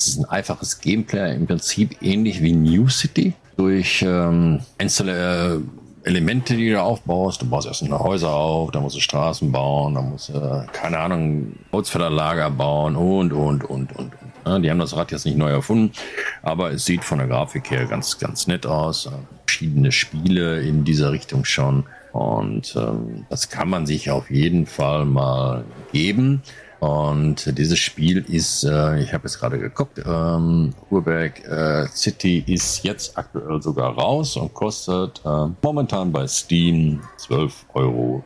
Es 0.01 0.07
ist 0.07 0.17
ein 0.17 0.25
einfaches 0.25 0.81
Gameplay, 0.81 1.35
im 1.35 1.45
Prinzip 1.45 2.01
ähnlich 2.01 2.41
wie 2.41 2.53
New 2.53 2.89
City. 2.89 3.33
Durch 3.55 4.01
ähm, 4.01 4.59
einzelne 4.79 5.61
äh, 6.03 6.09
Elemente, 6.09 6.55
die 6.55 6.71
du 6.71 6.81
aufbaust. 6.81 7.43
Du 7.43 7.45
baust 7.47 7.67
erst 7.67 7.83
eine 7.83 7.99
Häuser 7.99 8.33
auf, 8.33 8.71
dann 8.71 8.81
musst 8.81 8.95
du 8.95 8.99
Straßen 8.99 9.51
bauen, 9.51 9.93
dann 9.93 10.09
musst 10.09 10.29
du, 10.29 10.65
keine 10.73 10.97
Ahnung, 10.97 11.53
Holzfällerlager 11.71 12.49
bauen 12.49 12.95
und, 12.95 13.31
und, 13.31 13.63
und, 13.63 13.95
und. 13.95 14.11
Ja, 14.43 14.57
die 14.57 14.71
haben 14.71 14.79
das 14.79 14.95
Rad 14.95 15.11
jetzt 15.11 15.27
nicht 15.27 15.37
neu 15.37 15.51
erfunden, 15.51 15.93
aber 16.41 16.71
es 16.71 16.83
sieht 16.85 17.03
von 17.03 17.19
der 17.19 17.27
Grafik 17.27 17.69
her 17.69 17.85
ganz, 17.85 18.17
ganz 18.17 18.47
nett 18.47 18.65
aus. 18.65 19.07
Verschiedene 19.45 19.91
Spiele 19.91 20.61
in 20.61 20.83
dieser 20.83 21.11
Richtung 21.11 21.45
schon. 21.45 21.83
Und 22.11 22.75
ähm, 22.75 23.27
das 23.29 23.49
kann 23.49 23.69
man 23.69 23.85
sich 23.85 24.09
auf 24.09 24.31
jeden 24.31 24.65
Fall 24.65 25.05
mal 25.05 25.63
geben. 25.93 26.41
Und 26.81 27.59
dieses 27.59 27.77
Spiel 27.77 28.25
ist, 28.27 28.63
äh, 28.63 29.03
ich 29.03 29.13
habe 29.13 29.25
jetzt 29.25 29.39
gerade 29.39 29.59
geguckt, 29.59 30.01
ähm, 30.03 30.73
Urberg 30.89 31.47
äh, 31.47 31.85
City 31.93 32.43
ist 32.47 32.83
jetzt 32.83 33.15
aktuell 33.15 33.61
sogar 33.61 33.93
raus 33.93 34.35
und 34.35 34.51
kostet 34.55 35.21
äh, 35.23 35.45
momentan 35.61 36.11
bei 36.11 36.25
Steam 36.25 36.99
12,59 37.19 37.43
Euro 37.75 38.23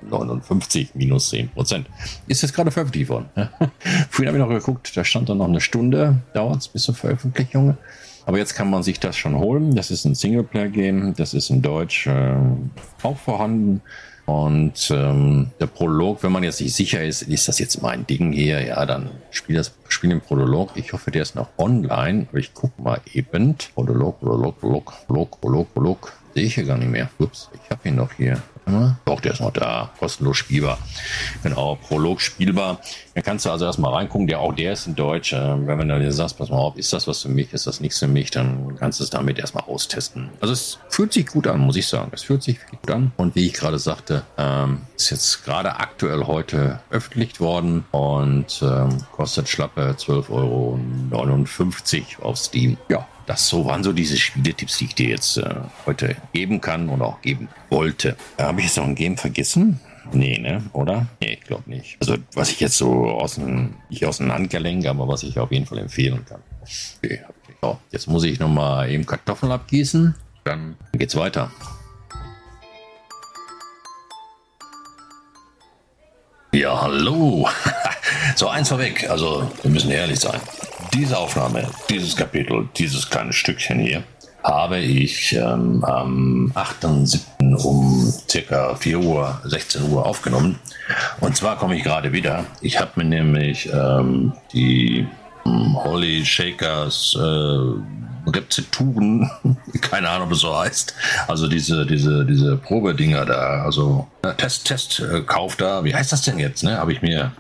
minus 0.94 1.30
10 1.32 1.50
Prozent. 1.50 1.88
Ist 2.28 2.44
jetzt 2.44 2.54
gerade 2.54 2.72
veröffentlicht 2.72 3.10
worden. 3.10 3.30
Vorhin 4.10 4.30
habe 4.30 4.38
ich 4.38 4.44
noch 4.46 4.50
geguckt, 4.50 4.96
da 4.96 5.04
stand 5.04 5.28
dann 5.28 5.40
noch 5.40 5.50
eine 5.50 5.60
Stunde, 5.60 6.22
dauert 6.34 6.62
es 6.62 6.70
bis 6.70 6.84
zur 6.84 6.96
Veröffentlichung. 6.96 7.76
Aber 8.26 8.38
jetzt 8.38 8.56
kann 8.56 8.70
man 8.70 8.84
sich 8.84 9.02
das 9.02 9.18
schon 9.18 9.36
holen. 9.36 9.76
Das 9.76 9.92
ist 9.92 10.06
ein 10.06 10.16
Singleplayer-Game, 10.16 11.14
das 11.16 11.34
ist 11.34 11.50
in 11.50 11.62
Deutsch 11.62 12.08
äh, 12.08 12.38
auch 13.04 13.18
vorhanden. 13.18 13.82
Und 14.26 14.90
ähm, 14.92 15.52
der 15.60 15.68
Prolog, 15.68 16.24
wenn 16.24 16.32
man 16.32 16.44
jetzt 16.44 16.60
nicht 16.60 16.74
sicher 16.74 17.04
ist, 17.04 17.22
ist 17.22 17.48
das 17.48 17.60
jetzt 17.60 17.82
mein 17.82 18.08
Ding 18.08 18.32
hier, 18.32 18.66
ja, 18.66 18.86
dann 18.86 19.12
spiel 19.30 19.56
das 19.56 19.70
spiel 19.88 20.10
den 20.10 20.22
Prolog. 20.22 20.72
Ich 20.76 20.94
hoffe, 20.94 21.12
der 21.12 21.22
ist 21.22 21.36
noch 21.36 21.50
online. 21.58 22.28
Aber 22.30 22.40
ich 22.40 22.54
guck 22.54 22.78
mal 22.80 23.02
eben. 23.14 23.56
Prolog, 23.74 24.20
Prolog, 24.20 24.60
Prolog, 24.60 24.94
Prolog, 25.08 25.42
Prolog, 25.42 25.74
Prolog. 25.74 26.14
Sehe 26.34 26.46
ich 26.46 26.56
hier 26.56 26.66
gar 26.66 26.78
nicht 26.78 26.92
mehr. 26.92 27.10
Ups, 27.20 27.50
ich 27.54 27.70
habe 27.72 27.88
ihn 27.88 27.96
noch 27.96 28.12
hier. 28.14 28.42
Doch, 29.06 29.20
der 29.20 29.34
ist 29.34 29.42
noch 29.42 29.54
da. 29.54 29.92
Kostenlos 30.00 30.38
spielbar. 30.38 30.80
Genau, 31.44 31.76
Prolog 31.76 32.20
spielbar. 32.20 32.80
Dann 33.14 33.24
kannst 33.24 33.46
du 33.46 33.52
also 33.52 33.66
erstmal 33.66 33.94
reingucken. 33.94 34.26
Der, 34.28 34.40
auch 34.40 34.54
der 34.54 34.74
ist 34.74 34.88
in 34.88 34.96
Deutsch. 34.96 35.34
Äh, 35.34 35.68
wenn 35.68 35.78
man 35.78 35.88
dann 35.88 36.12
sagst, 36.12 36.38
pass 36.38 36.50
mal 36.50 36.58
auf, 36.58 36.76
ist 36.76 36.92
das 36.92 37.08
was 37.08 37.22
für 37.22 37.30
mich, 37.30 37.54
ist 37.54 37.68
das 37.68 37.80
nichts 37.80 38.00
für 38.00 38.08
mich, 38.08 38.32
dann 38.32 38.76
kannst 38.78 39.00
du 39.00 39.04
es 39.04 39.12
damit 39.12 39.38
erstmal 39.38 39.66
austesten. 39.66 40.30
Also 40.42 40.54
es 40.54 40.80
fühlt 40.90 41.14
sich 41.14 41.28
gut 41.28 41.48
an, 41.48 41.60
muss 41.60 41.76
ich 41.76 41.88
sagen. 41.88 42.12
Es 42.14 42.24
fühlt 42.24 42.42
sich 42.42 42.58
gut 42.66 42.90
an. 42.90 43.12
Und 43.18 43.36
wie 43.36 43.46
ich 43.46 43.54
gerade 43.54 43.78
sagte, 43.78 44.24
ähm, 44.38 44.82
ist 44.96 45.12
jetzt 45.12 45.46
gerade 45.46 45.76
aktuell 45.80 46.26
heute 46.26 46.80
öffentlich 46.90 47.40
worden 47.40 47.86
und 47.92 48.62
ähm, 48.64 48.98
kostet 49.12 49.48
schlappe 49.48 49.85
12,59 49.92 50.30
Euro 50.30 52.30
auf 52.30 52.38
Steam. 52.38 52.78
Ja, 52.90 53.08
das 53.26 53.48
so 53.48 53.66
waren 53.66 53.84
so 53.84 53.94
diese 53.94 54.18
Spieletipps, 54.18 54.78
die 54.78 54.86
ich 54.86 54.96
dir 54.96 55.10
jetzt 55.10 55.38
äh, 55.38 55.56
heute 55.86 56.16
geben 56.34 56.62
kann 56.62 56.90
und 56.90 57.02
auch 57.02 57.22
geben 57.22 57.48
wollte. 57.70 58.16
Äh, 58.38 58.44
Habe 58.44 58.60
ich 58.60 58.68
jetzt 58.68 58.78
noch 58.78 58.86
ein 58.86 58.96
Game 58.96 59.18
vergessen? 59.18 59.80
Nee, 60.12 60.38
ne? 60.38 60.64
Oder? 60.74 61.08
Nee, 61.20 61.34
ich 61.34 61.42
glaube 61.42 61.70
nicht. 61.70 61.98
Also, 62.00 62.18
was 62.34 62.52
ich 62.52 62.60
jetzt 62.60 62.78
so 62.78 63.10
aus 63.10 63.36
dem, 63.36 63.76
nicht 63.90 64.06
aus 64.06 64.18
dem 64.18 64.32
Handgelenk, 64.32 64.86
aber 64.86 65.08
was 65.08 65.24
ich 65.24 65.40
auf 65.40 65.52
jeden 65.52 65.66
Fall 65.66 65.80
empfehlen 65.80 66.24
kann. 66.28 66.42
Okay, 67.04 67.22
okay. 67.28 67.54
So, 67.62 67.80
jetzt 67.92 68.08
muss 68.08 68.24
ich 68.24 68.40
nochmal 68.40 68.92
eben 68.92 69.06
Kartoffeln 69.06 69.52
abgießen. 69.52 70.14
Dann 70.44 70.76
geht's 70.94 71.16
weiter. 71.16 71.52
Ja, 76.54 76.82
hallo. 76.84 77.50
so, 78.36 78.48
eins 78.48 78.70
vorweg. 78.70 79.10
Also, 79.10 79.50
wir 79.62 79.72
müssen 79.72 79.92
ehrlich 79.92 80.20
sein. 80.20 80.40
diese 80.94 81.18
Aufnahme, 81.18 81.68
dieses 81.90 82.16
Kapitel, 82.16 82.70
dieses 82.78 83.10
kleine 83.10 83.34
Stückchen 83.34 83.80
hier, 83.80 84.04
habe 84.44 84.78
ich 84.78 85.34
ähm, 85.34 85.84
am 85.84 86.52
8.7. 86.54 87.56
um 87.64 88.14
circa 88.30 88.76
4 88.76 89.00
Uhr, 89.00 89.42
16 89.46 89.90
Uhr 89.92 90.06
aufgenommen. 90.06 90.60
Und 91.20 91.36
zwar 91.36 91.58
komme 91.58 91.76
ich 91.76 91.84
gerade 91.84 92.12
wieder. 92.14 92.46
Ich 92.62 92.80
habe 92.80 92.92
mir 92.96 93.06
nämlich 93.06 93.68
ähm, 93.74 94.34
die 94.54 95.08
ähm, 95.46 95.84
Holly 95.84 96.24
Shakers 96.24 97.18
äh, 97.20 98.30
Rezepturen, 98.30 99.30
keine 99.82 100.10
Ahnung, 100.10 100.28
ob 100.28 100.34
es 100.34 100.40
so 100.40 100.58
heißt. 100.58 100.94
Also 101.28 101.48
diese, 101.48 101.86
diese, 101.86 102.26
diese 102.26 102.58
Probedinger 102.58 103.26
da, 103.26 103.64
also 103.64 104.08
äh, 104.24 104.34
Test, 104.34 104.66
Test, 104.66 105.00
äh, 105.00 105.22
Kauf 105.22 105.56
da, 105.56 105.84
wie 105.84 105.96
heißt 105.96 106.12
das 106.12 106.22
denn 106.22 106.38
jetzt? 106.38 106.64
Ne? 106.64 106.78
Habe 106.78 106.94
ich 106.94 107.02
mir 107.02 107.32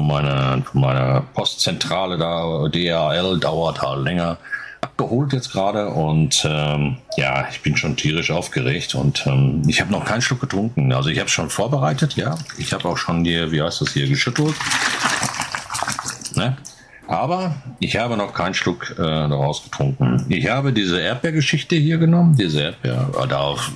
meine, 0.00 0.64
meine 0.72 1.24
Postzentrale 1.34 2.18
da, 2.18 2.68
DHL, 2.68 3.38
dauert 3.38 3.82
halt 3.82 4.04
länger 4.04 4.38
abgeholt 4.80 5.32
jetzt 5.32 5.52
gerade 5.52 5.88
und 5.88 6.44
ähm, 6.48 6.96
ja, 7.16 7.48
ich 7.50 7.62
bin 7.62 7.76
schon 7.76 7.96
tierisch 7.96 8.30
aufgeregt 8.30 8.94
und 8.94 9.26
ähm, 9.26 9.62
ich 9.66 9.80
habe 9.80 9.90
noch 9.90 10.04
keinen 10.04 10.22
Schluck 10.22 10.40
getrunken. 10.40 10.92
Also 10.92 11.10
ich 11.10 11.18
habe 11.18 11.28
schon 11.28 11.50
vorbereitet, 11.50 12.16
ja. 12.16 12.36
Ich 12.58 12.72
habe 12.72 12.88
auch 12.88 12.96
schon 12.96 13.24
hier, 13.24 13.50
wie 13.50 13.60
heißt 13.60 13.80
das 13.80 13.92
hier, 13.92 14.08
geschüttelt. 14.08 14.54
Ne? 16.36 16.56
Aber 17.08 17.56
ich 17.80 17.96
habe 17.96 18.16
noch 18.16 18.34
keinen 18.34 18.54
Schluck 18.54 18.90
äh, 18.90 19.02
daraus 19.02 19.64
getrunken. 19.64 20.26
Ich 20.28 20.48
habe 20.48 20.72
diese 20.72 21.00
Erdbeergeschichte 21.00 21.74
hier 21.74 21.98
genommen, 21.98 22.36
diese 22.36 22.60
Erdbeer. 22.60 23.10
Äh, 23.20 23.26
darauf 23.26 23.72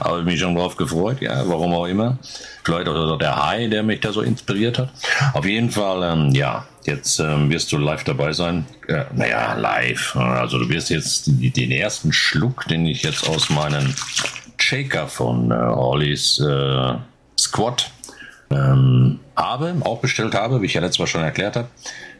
habe 0.00 0.20
ich 0.20 0.24
mich 0.24 0.40
schon 0.40 0.54
drauf 0.54 0.76
gefreut, 0.76 1.20
ja, 1.20 1.42
warum 1.46 1.72
auch 1.74 1.86
immer. 1.86 2.18
Vielleicht 2.64 2.88
auch 2.88 3.18
der 3.18 3.46
Hai, 3.46 3.68
der 3.68 3.82
mich 3.82 4.00
da 4.00 4.12
so 4.12 4.22
inspiriert 4.22 4.78
hat. 4.78 4.90
Auf 5.34 5.44
jeden 5.44 5.70
Fall, 5.70 6.02
ähm, 6.02 6.30
ja, 6.30 6.66
jetzt 6.84 7.18
ähm, 7.18 7.50
wirst 7.50 7.70
du 7.72 7.78
live 7.78 8.04
dabei 8.04 8.32
sein. 8.32 8.66
Äh, 8.88 9.04
naja, 9.14 9.54
live. 9.54 10.16
Also 10.16 10.58
du 10.58 10.68
wirst 10.68 10.90
jetzt 10.90 11.26
die, 11.26 11.50
den 11.50 11.70
ersten 11.70 12.12
Schluck, 12.12 12.66
den 12.68 12.86
ich 12.86 13.02
jetzt 13.02 13.28
aus 13.28 13.50
meinem 13.50 13.94
Shaker 14.58 15.08
von 15.08 15.50
äh, 15.50 15.54
Orleys 15.54 16.40
äh, 16.40 16.94
Squad 17.38 17.90
ähm, 18.50 19.20
habe, 19.36 19.74
auch 19.80 20.00
bestellt 20.00 20.34
habe, 20.34 20.62
wie 20.62 20.66
ich 20.66 20.74
ja 20.74 20.80
letztes 20.80 20.98
Mal 21.00 21.06
schon 21.06 21.22
erklärt 21.22 21.56
habe, 21.56 21.68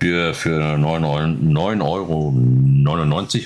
für, 0.01 0.35
für 0.35 0.61
9,99 0.77 1.83
Euro 1.83 2.35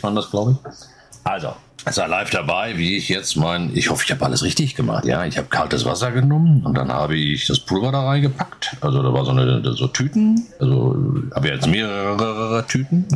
waren 0.03 0.16
das, 0.16 0.31
glaube 0.31 0.53
ich. 0.53 1.24
Also, 1.24 1.55
sei 1.92 2.07
live 2.07 2.31
dabei, 2.31 2.77
wie 2.77 2.96
ich 2.96 3.09
jetzt 3.09 3.37
mein, 3.37 3.70
ich 3.74 3.90
hoffe, 3.90 4.05
ich 4.05 4.11
habe 4.11 4.24
alles 4.24 4.42
richtig 4.42 4.74
gemacht. 4.74 5.05
Ja, 5.05 5.24
ich 5.24 5.38
habe 5.38 5.48
kaltes 5.48 5.85
Wasser 5.85 6.12
genommen 6.12 6.64
und 6.64 6.77
dann 6.77 6.92
habe 6.92 7.16
ich 7.16 7.46
das 7.46 7.61
Pulver 7.61 7.92
da 7.92 8.05
reingepackt. 8.07 8.77
Also 8.81 9.03
da 9.03 9.12
war 9.12 9.24
so 9.24 9.31
eine 9.31 9.62
so 9.74 9.88
Tüten, 9.88 10.46
also 10.61 10.96
habe 11.35 11.48
jetzt 11.48 11.66
mehrere 11.66 12.64
Tüten. 12.66 13.07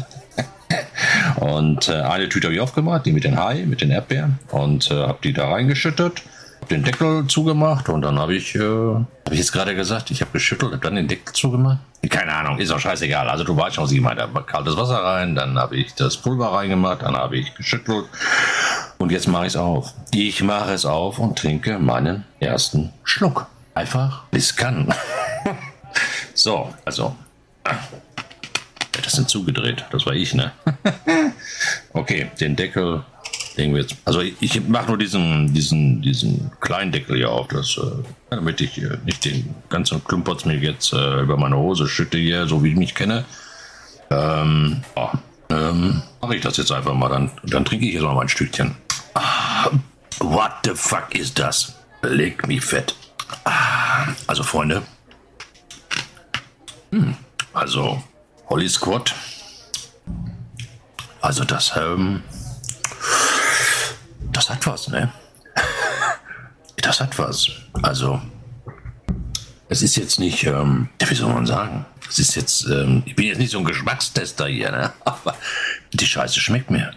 und 1.36 1.88
äh, 1.88 1.92
eine 1.92 2.28
Tüte 2.28 2.46
habe 2.46 2.54
ich 2.54 2.60
aufgemacht, 2.60 3.06
die 3.06 3.12
mit 3.12 3.24
den 3.24 3.38
Hai, 3.38 3.64
mit 3.66 3.80
den 3.80 3.90
Erdbeeren 3.90 4.38
und 4.50 4.90
äh, 4.90 4.94
habe 4.94 5.18
die 5.22 5.32
da 5.32 5.48
reingeschüttet 5.50 6.22
den 6.70 6.84
Deckel 6.84 7.26
zugemacht 7.26 7.88
und 7.88 8.02
dann 8.02 8.18
habe 8.18 8.34
ich, 8.34 8.54
äh, 8.54 8.60
habe 8.60 9.04
ich 9.30 9.38
jetzt 9.38 9.52
gerade 9.52 9.74
gesagt, 9.74 10.10
ich 10.10 10.20
habe 10.20 10.30
geschüttelt, 10.32 10.72
habe 10.72 10.82
dann 10.82 10.94
den 10.94 11.08
Deckel 11.08 11.32
zugemacht. 11.34 11.78
Keine 12.08 12.32
Ahnung, 12.32 12.58
ist 12.58 12.70
auch 12.70 12.80
scheißegal. 12.80 13.28
Also 13.28 13.44
du 13.44 13.56
weißt 13.56 13.76
schon, 13.76 13.84
was 13.84 13.92
ich 13.92 14.00
meine. 14.00 14.20
Da 14.20 14.34
war 14.34 14.44
kaltes 14.44 14.76
Wasser 14.76 14.96
rein, 14.96 15.34
dann 15.34 15.58
habe 15.58 15.76
ich 15.76 15.94
das 15.94 16.16
Pulver 16.16 16.52
reingemacht, 16.52 17.02
dann 17.02 17.16
habe 17.16 17.36
ich 17.36 17.54
geschüttelt 17.54 18.06
und 19.02 19.10
jetzt 19.10 19.26
mache 19.26 19.46
ich 19.46 19.54
es 19.54 19.56
auf. 19.56 19.94
Ich 20.12 20.42
mache 20.44 20.72
es 20.72 20.86
auf 20.86 21.18
und 21.18 21.36
trinke 21.36 21.80
meinen 21.80 22.24
ersten 22.38 22.92
Schluck. 23.02 23.48
Einfach, 23.74 24.22
es 24.30 24.54
kann. 24.54 24.94
so, 26.34 26.72
also. 26.84 27.14
Das 29.02 29.14
sind 29.14 29.28
zugedreht, 29.28 29.84
das 29.90 30.06
war 30.06 30.12
ich, 30.12 30.32
ne? 30.34 30.52
okay, 31.92 32.30
den 32.38 32.54
Deckel 32.54 33.02
legen 33.56 33.74
wir 33.74 33.80
jetzt. 33.80 33.96
Also 34.04 34.20
ich 34.20 34.68
mache 34.68 34.88
nur 34.88 34.98
diesen, 34.98 35.52
diesen, 35.52 36.02
diesen 36.02 36.52
kleinen 36.60 36.92
Deckel 36.92 37.16
hier 37.16 37.30
auf, 37.30 37.48
das, 37.48 37.78
äh, 37.78 38.04
damit 38.30 38.60
ich 38.60 38.80
äh, 38.80 38.98
nicht 39.04 39.24
den 39.24 39.54
ganzen 39.70 40.04
Klumpotz 40.04 40.44
mir 40.44 40.56
jetzt 40.56 40.92
äh, 40.92 41.22
über 41.22 41.36
meine 41.36 41.56
Hose 41.56 41.88
schütte 41.88 42.18
hier, 42.18 42.46
so 42.46 42.62
wie 42.62 42.68
ich 42.68 42.76
mich 42.76 42.94
kenne. 42.94 43.24
Ähm, 44.10 44.82
ja, 44.94 45.12
ähm, 45.50 46.02
mache 46.20 46.36
ich 46.36 46.42
das 46.42 46.56
jetzt 46.58 46.70
einfach 46.70 46.94
mal, 46.94 47.08
dann, 47.08 47.30
dann 47.44 47.64
trinke 47.64 47.86
ich 47.86 47.94
jetzt 47.94 48.02
noch 48.02 48.14
mal 48.14 48.22
ein 48.22 48.28
Stückchen. 48.28 48.76
Ah, 49.14 49.70
what 50.20 50.52
the 50.64 50.74
fuck 50.74 51.14
ist 51.14 51.38
das? 51.38 51.74
Leg 52.02 52.46
mich 52.46 52.64
fett. 52.64 52.94
Ah, 53.44 54.08
also 54.26 54.42
Freunde, 54.42 54.82
hm, 56.92 57.16
also 57.54 58.02
Holly 58.48 58.68
Squad. 58.68 59.14
Also 61.22 61.44
das, 61.44 61.72
ähm, 61.76 62.22
das 64.30 64.50
hat 64.50 64.66
was, 64.66 64.88
ne? 64.88 65.10
Das 66.76 67.00
hat 67.00 67.16
was. 67.18 67.48
Also, 67.82 68.20
es 69.68 69.82
ist 69.82 69.96
jetzt 69.96 70.18
nicht, 70.18 70.42
ähm, 70.44 70.88
wie 70.98 71.14
soll 71.14 71.32
man 71.32 71.46
sagen? 71.46 71.86
Es 72.08 72.18
ist 72.18 72.34
jetzt, 72.34 72.66
ähm, 72.66 73.04
ich 73.06 73.14
bin 73.14 73.26
jetzt 73.26 73.38
nicht 73.38 73.52
so 73.52 73.58
ein 73.58 73.64
Geschmackstester 73.64 74.48
hier, 74.48 74.70
ne? 74.72 74.92
Aber 75.04 75.36
die 75.92 76.06
Scheiße 76.06 76.40
schmeckt 76.40 76.70
mir. 76.70 76.92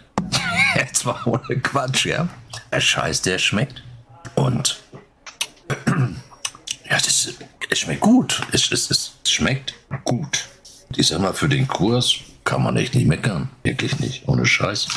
jetzt 0.95 1.05
mal 1.05 1.19
ohne 1.25 1.59
Quatsch, 1.61 2.05
ja? 2.05 2.27
Der 2.71 2.81
Scheiß, 2.81 3.21
der 3.21 3.37
schmeckt. 3.37 3.83
Und 4.35 4.79
ja, 6.89 6.97
das, 6.97 7.33
es 7.69 7.79
schmeckt 7.79 8.01
gut. 8.01 8.41
Es, 8.51 8.71
es, 8.71 8.89
es 8.89 9.13
schmeckt 9.31 9.73
gut. 10.03 10.45
Ich 10.95 11.07
sag 11.07 11.21
mal, 11.21 11.33
für 11.33 11.49
den 11.49 11.67
Kurs 11.67 12.15
kann 12.43 12.63
man 12.63 12.77
echt 12.77 12.95
nicht 12.95 13.07
meckern. 13.07 13.49
Wirklich 13.63 13.99
nicht. 13.99 14.27
Ohne 14.27 14.45
Scheiß. 14.45 14.87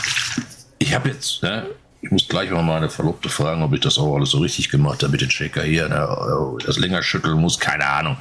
Ich 0.78 0.94
habe 0.94 1.08
jetzt, 1.08 1.42
ne, 1.42 1.66
ich 2.00 2.10
muss 2.10 2.28
gleich 2.28 2.50
mal 2.50 2.62
meine 2.62 2.90
Verlobte 2.90 3.28
fragen, 3.28 3.62
ob 3.62 3.72
ich 3.72 3.80
das 3.80 3.98
auch 3.98 4.14
alles 4.14 4.30
so 4.30 4.38
richtig 4.38 4.70
gemacht 4.70 5.02
habe 5.02 5.12
mit 5.12 5.20
den 5.20 5.30
Shaker 5.30 5.62
hier. 5.62 5.88
Ne, 5.88 6.56
das 6.64 6.78
länger 6.78 7.02
schütteln 7.02 7.38
muss, 7.38 7.58
keine 7.58 7.86
Ahnung. 7.86 8.16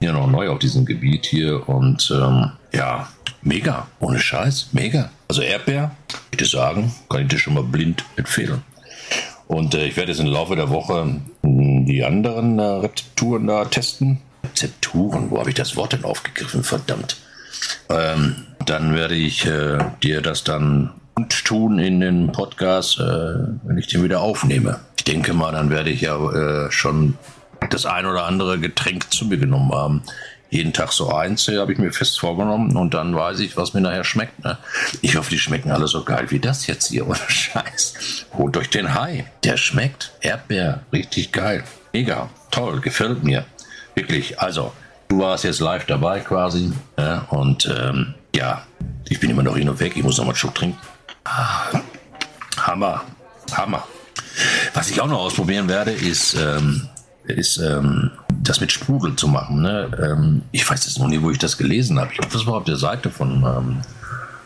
Hier 0.00 0.12
noch 0.12 0.26
neu 0.26 0.48
auf 0.48 0.58
diesem 0.58 0.84
Gebiet 0.84 1.26
hier 1.26 1.68
und 1.68 2.10
ähm, 2.10 2.52
ja, 2.72 3.08
mega, 3.42 3.88
ohne 4.00 4.18
Scheiß, 4.18 4.68
mega. 4.72 5.10
Also 5.28 5.42
Erdbeer, 5.42 5.92
würde 6.30 6.44
sagen, 6.46 6.92
kann 7.08 7.22
ich 7.22 7.28
dir 7.28 7.38
schon 7.38 7.54
mal 7.54 7.64
blind 7.64 8.04
empfehlen. 8.16 8.62
Und 9.46 9.74
äh, 9.74 9.86
ich 9.86 9.96
werde 9.96 10.12
jetzt 10.12 10.20
im 10.20 10.26
Laufe 10.26 10.56
der 10.56 10.70
Woche 10.70 11.20
hm, 11.42 11.86
die 11.86 12.04
anderen 12.04 12.58
äh, 12.58 12.62
Rezepturen 12.62 13.46
da 13.46 13.64
testen. 13.64 14.20
Rezepturen, 14.44 15.30
wo 15.30 15.38
habe 15.38 15.50
ich 15.50 15.56
das 15.56 15.76
Wort 15.76 15.94
denn 15.94 16.04
aufgegriffen? 16.04 16.62
Verdammt. 16.62 17.16
Ähm, 17.88 18.36
dann 18.66 18.94
werde 18.94 19.14
ich 19.14 19.46
äh, 19.46 19.78
dir 20.02 20.20
das 20.20 20.44
dann 20.44 20.92
tun 21.44 21.78
in 21.78 22.00
den 22.00 22.30
Podcast, 22.30 23.00
äh, 23.00 23.02
wenn 23.64 23.78
ich 23.78 23.88
den 23.88 24.04
wieder 24.04 24.20
aufnehme. 24.20 24.80
Ich 24.96 25.04
denke 25.04 25.34
mal, 25.34 25.52
dann 25.52 25.70
werde 25.70 25.90
ich 25.90 26.02
ja 26.02 26.16
äh, 26.66 26.70
schon 26.70 27.14
das 27.70 27.86
ein 27.86 28.06
oder 28.06 28.26
andere 28.26 28.58
Getränk 28.58 29.12
zu 29.12 29.26
mir 29.26 29.38
genommen 29.38 29.72
haben. 29.72 30.02
Jeden 30.50 30.72
Tag 30.72 30.92
so 30.92 31.12
eins, 31.12 31.46
äh, 31.48 31.58
habe 31.58 31.72
ich 31.72 31.78
mir 31.78 31.92
fest 31.92 32.18
vorgenommen 32.18 32.74
und 32.76 32.94
dann 32.94 33.14
weiß 33.14 33.40
ich, 33.40 33.56
was 33.56 33.74
mir 33.74 33.82
nachher 33.82 34.04
schmeckt. 34.04 34.42
Ne? 34.44 34.56
Ich 35.02 35.16
hoffe, 35.16 35.30
die 35.30 35.38
schmecken 35.38 35.70
alle 35.70 35.86
so 35.88 36.04
geil 36.04 36.30
wie 36.30 36.38
das 36.38 36.66
jetzt 36.66 36.88
hier, 36.88 37.06
oder 37.08 37.28
Scheiß. 37.28 38.26
Holt 38.32 38.56
euch 38.56 38.70
den 38.70 38.94
Hai, 38.94 39.26
der 39.44 39.56
schmeckt. 39.56 40.12
Erdbeer, 40.20 40.82
richtig 40.92 41.32
geil. 41.32 41.64
Mega, 41.92 42.30
toll, 42.50 42.80
gefällt 42.80 43.24
mir. 43.24 43.44
Wirklich, 43.94 44.40
also, 44.40 44.72
du 45.08 45.20
warst 45.20 45.44
jetzt 45.44 45.60
live 45.60 45.84
dabei 45.86 46.20
quasi. 46.20 46.72
Ja, 46.98 47.26
und 47.30 47.66
ähm, 47.66 48.14
ja, 48.34 48.62
ich 49.08 49.20
bin 49.20 49.30
immer 49.30 49.42
noch 49.42 49.56
hin 49.56 49.68
und 49.68 49.80
weg, 49.80 49.96
ich 49.96 50.02
muss 50.02 50.16
noch 50.16 50.24
mal 50.24 50.30
einen 50.30 50.36
Schluck 50.36 50.54
trinken. 50.54 50.78
Hammer, 52.56 53.04
Hammer. 53.52 53.86
Was 54.72 54.90
ich 54.90 55.00
auch 55.00 55.08
noch 55.08 55.18
ausprobieren 55.18 55.68
werde, 55.68 55.90
ist, 55.90 56.34
ähm, 56.34 56.88
ist 57.26 57.58
ähm, 57.58 58.12
das 58.42 58.60
mit 58.60 58.72
Sprudel 58.72 59.16
zu 59.16 59.28
machen. 59.28 59.62
Ne? 59.62 59.90
Ähm, 60.02 60.42
ich 60.52 60.68
weiß 60.68 60.86
jetzt 60.86 60.98
noch 60.98 61.08
nie, 61.08 61.20
wo 61.22 61.30
ich 61.30 61.38
das 61.38 61.58
gelesen 61.58 61.98
habe. 61.98 62.10
Ich 62.12 62.18
glaube, 62.18 62.32
das 62.32 62.46
war 62.46 62.54
auf 62.54 62.64
der 62.64 62.76
Seite 62.76 63.10
von 63.10 63.42
ähm, 63.42 63.76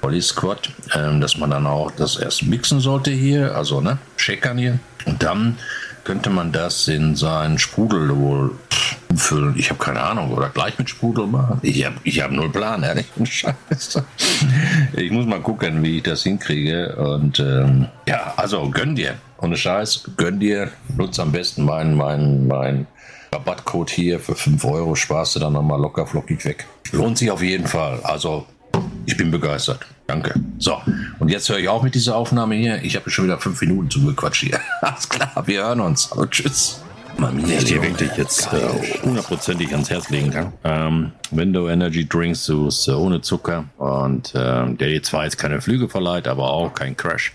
Holly 0.02 0.20
Squad, 0.20 0.70
ähm, 0.94 1.20
dass 1.20 1.37
man 1.37 1.50
dann 1.50 1.66
auch 1.66 1.90
das 1.90 2.16
erst 2.16 2.42
mixen 2.44 2.81
sollte 2.81 3.11
hier, 3.11 3.55
also 3.55 3.81
ne, 3.81 3.98
shakern 4.16 4.59
hier. 4.59 4.78
Und 5.05 5.22
dann 5.22 5.59
könnte 6.05 6.31
man 6.31 6.52
das 6.52 6.88
in 6.88 7.14
seinen 7.14 7.59
Sprudel 7.59 8.16
wohl 8.16 8.52
umfüllen. 9.09 9.55
Ich 9.57 9.70
habe 9.70 9.78
keine 9.78 10.00
Ahnung. 10.00 10.33
Oder 10.33 10.48
gleich 10.48 10.78
mit 10.78 10.90
Sprudel 10.90 11.26
machen. 11.26 11.61
Ich 11.62 11.85
habe 11.85 11.96
ich 12.02 12.20
hab 12.20 12.31
null 12.33 12.50
Plan, 12.50 12.83
ehrlich. 12.83 13.07
Scheiße. 13.22 14.05
Ich 14.94 15.11
muss 15.11 15.26
mal 15.26 15.40
gucken, 15.40 15.83
wie 15.83 15.98
ich 15.98 16.02
das 16.02 16.22
hinkriege. 16.22 16.96
Und 16.96 17.38
ähm, 17.38 17.87
ja, 18.07 18.35
also 18.37 18.68
gönn 18.70 18.96
dir. 18.96 19.14
Ohne 19.38 19.57
Scheiß, 19.57 20.05
gönn 20.16 20.40
dir. 20.40 20.70
Nutz 20.96 21.18
am 21.18 21.33
besten 21.33 21.64
meinen 21.64 21.96
mein, 21.96 22.46
mein 22.46 22.87
Rabattcode 23.33 23.91
hier 23.91 24.20
für 24.20 24.35
5 24.35 24.64
Euro. 24.64 24.95
Sparst 24.95 25.35
du 25.37 25.41
dann 25.41 25.55
nochmal 25.55 25.80
locker 25.80 26.07
flockig 26.07 26.45
weg. 26.45 26.66
Lohnt 26.93 27.18
sich 27.18 27.30
auf 27.30 27.43
jeden 27.43 27.66
Fall. 27.66 28.01
Also, 28.03 28.47
ich 29.07 29.16
bin 29.16 29.30
begeistert. 29.30 29.87
Danke. 30.07 30.35
So, 30.59 30.76
und 31.18 31.30
jetzt 31.30 31.49
höre 31.49 31.59
ich 31.59 31.68
auch 31.68 31.83
mit 31.83 31.95
dieser 31.95 32.16
Aufnahme 32.16 32.55
hier. 32.57 32.83
Ich 32.83 32.95
habe 32.95 33.11
schon 33.11 33.24
wieder 33.24 33.39
fünf 33.39 33.61
Minuten 33.62 33.91
zugequatscht 33.91 34.45
hier. 34.45 34.61
Alles 34.83 35.09
klar, 35.09 35.30
wir 35.47 35.64
hören 35.64 35.80
uns. 35.80 36.11
Hallo, 36.11 36.26
tschüss. 36.26 36.83
die 37.18 37.53
ich 37.55 37.64
dir 37.64 37.83
wirklich 37.83 38.11
jetzt 38.16 38.53
äh, 38.53 39.03
hundertprozentig 39.03 39.70
äh, 39.70 39.74
ans 39.74 39.89
Herz 39.89 40.11
legen 40.11 40.30
kann. 40.30 40.53
Ähm, 40.64 41.12
Window 41.30 41.68
Energy 41.68 42.07
Drinks 42.07 42.45
so, 42.45 42.68
so 42.68 42.99
ohne 42.99 43.22
Zucker 43.22 43.64
und 43.78 44.35
ähm, 44.37 44.76
der 44.76 44.89
dir 44.89 45.03
zwar 45.03 45.24
jetzt 45.24 45.39
keine 45.39 45.61
Flüge 45.62 45.89
verleiht, 45.89 46.28
aber 46.28 46.51
auch 46.51 46.74
kein 46.74 46.97
Crash. 46.97 47.33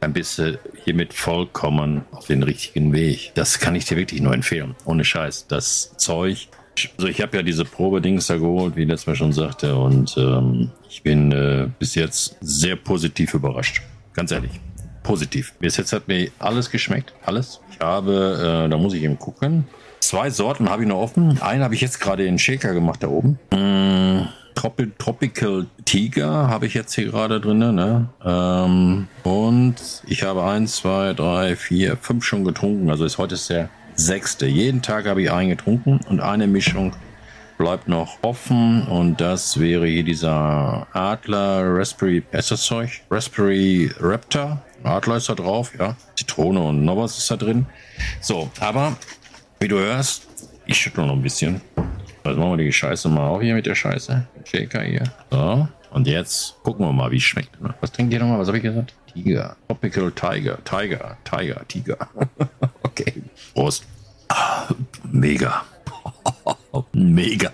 Dann 0.00 0.12
bist 0.12 0.38
du 0.38 0.58
hiermit 0.84 1.12
vollkommen 1.12 2.02
auf 2.12 2.26
den 2.26 2.42
richtigen 2.42 2.92
Weg. 2.92 3.32
Das 3.34 3.58
kann 3.58 3.74
ich 3.74 3.84
dir 3.84 3.96
wirklich 3.96 4.22
nur 4.22 4.34
empfehlen. 4.34 4.74
Ohne 4.84 5.04
Scheiß. 5.04 5.46
Das 5.46 5.96
Zeug 5.96 6.48
also 6.96 7.08
ich 7.08 7.20
habe 7.20 7.36
ja 7.36 7.42
diese 7.42 7.64
Probedings 7.64 8.26
da 8.26 8.36
geholt, 8.36 8.76
wie 8.76 8.84
letztes 8.84 9.06
Mal 9.06 9.16
schon 9.16 9.32
sagte, 9.32 9.76
und 9.76 10.16
ähm, 10.16 10.70
ich 10.88 11.02
bin 11.02 11.32
äh, 11.32 11.68
bis 11.78 11.94
jetzt 11.94 12.36
sehr 12.40 12.76
positiv 12.76 13.34
überrascht. 13.34 13.82
Ganz 14.14 14.32
ehrlich. 14.32 14.52
Positiv. 15.02 15.54
Bis 15.58 15.76
jetzt 15.76 15.92
hat 15.92 16.08
mir 16.08 16.30
alles 16.38 16.70
geschmeckt. 16.70 17.14
Alles. 17.24 17.60
Ich 17.72 17.80
habe, 17.80 18.64
äh, 18.66 18.68
da 18.68 18.76
muss 18.76 18.94
ich 18.94 19.02
eben 19.02 19.18
gucken. 19.18 19.66
Zwei 20.00 20.30
Sorten 20.30 20.68
habe 20.70 20.82
ich 20.82 20.88
noch 20.88 20.98
offen. 20.98 21.40
Einen 21.40 21.62
habe 21.62 21.74
ich 21.74 21.80
jetzt 21.80 22.00
gerade 22.00 22.24
in 22.24 22.38
Shaker 22.38 22.74
gemacht 22.74 23.02
da 23.02 23.08
oben. 23.08 23.38
Mm, 23.52 24.28
Tropi 24.54 24.90
Tropical 24.98 25.66
Tiger 25.84 26.48
habe 26.48 26.66
ich 26.66 26.74
jetzt 26.74 26.94
hier 26.94 27.06
gerade 27.06 27.40
drin. 27.40 27.58
Ne? 27.58 28.08
Ähm, 28.24 29.08
und 29.22 29.76
ich 30.06 30.22
habe 30.22 30.44
eins, 30.44 30.76
zwei, 30.76 31.12
drei, 31.12 31.56
vier, 31.56 31.96
fünf 31.96 32.24
schon 32.24 32.44
getrunken. 32.44 32.90
Also 32.90 33.04
ist 33.04 33.18
heute 33.18 33.34
ist 33.34 33.50
der 33.50 33.68
sechste. 33.94 34.46
Jeden 34.46 34.82
Tag 34.82 35.06
habe 35.06 35.22
ich 35.22 35.30
einen 35.30 35.50
getrunken 35.50 36.00
und 36.08 36.20
eine 36.20 36.46
Mischung 36.46 36.92
bleibt 37.60 37.88
noch 37.88 38.16
offen 38.22 38.86
und 38.88 39.20
das 39.20 39.60
wäre 39.60 39.86
hier 39.86 40.02
dieser 40.02 40.86
Adler 40.94 41.62
Raspberry 41.66 42.22
Zeug, 42.40 43.02
Raspberry 43.10 43.90
Raptor. 44.00 44.62
Adler 44.82 45.16
ist 45.16 45.28
da 45.28 45.34
drauf, 45.34 45.72
ja. 45.78 45.94
Zitrone 46.16 46.58
und 46.58 46.86
noch 46.86 46.96
was 46.96 47.18
ist 47.18 47.30
da 47.30 47.36
drin. 47.36 47.66
So, 48.22 48.50
aber 48.60 48.96
wie 49.58 49.68
du 49.68 49.78
hörst, 49.78 50.26
ich 50.64 50.78
schüttle 50.78 51.06
noch 51.06 51.12
ein 51.12 51.20
bisschen. 51.20 51.60
Also 52.24 52.40
machen 52.40 52.58
wir 52.58 52.64
die 52.64 52.72
Scheiße 52.72 53.08
mal 53.08 53.28
auf 53.28 53.42
hier 53.42 53.54
mit 53.54 53.66
der 53.66 53.74
Scheiße. 53.74 54.26
Shaker 54.44 54.82
hier. 54.82 55.04
So. 55.30 55.68
Und 55.90 56.06
jetzt 56.06 56.56
gucken 56.62 56.86
wir 56.86 56.92
mal, 56.92 57.10
wie 57.10 57.16
es 57.16 57.22
schmeckt. 57.22 57.50
Was 57.80 57.90
trinkt 57.92 58.12
ihr 58.12 58.20
nochmal? 58.20 58.38
Was 58.38 58.48
habe 58.48 58.58
ich 58.58 58.62
gesagt? 58.62 58.94
Tiger. 59.12 59.56
Tropical 59.66 60.12
Tiger. 60.12 60.58
Tiger. 60.64 61.16
Tiger. 61.24 61.68
Tiger. 61.68 61.96
okay. 62.82 63.22
Prost. 63.54 63.84
Mega. 65.10 65.64
Mega. 66.92 67.50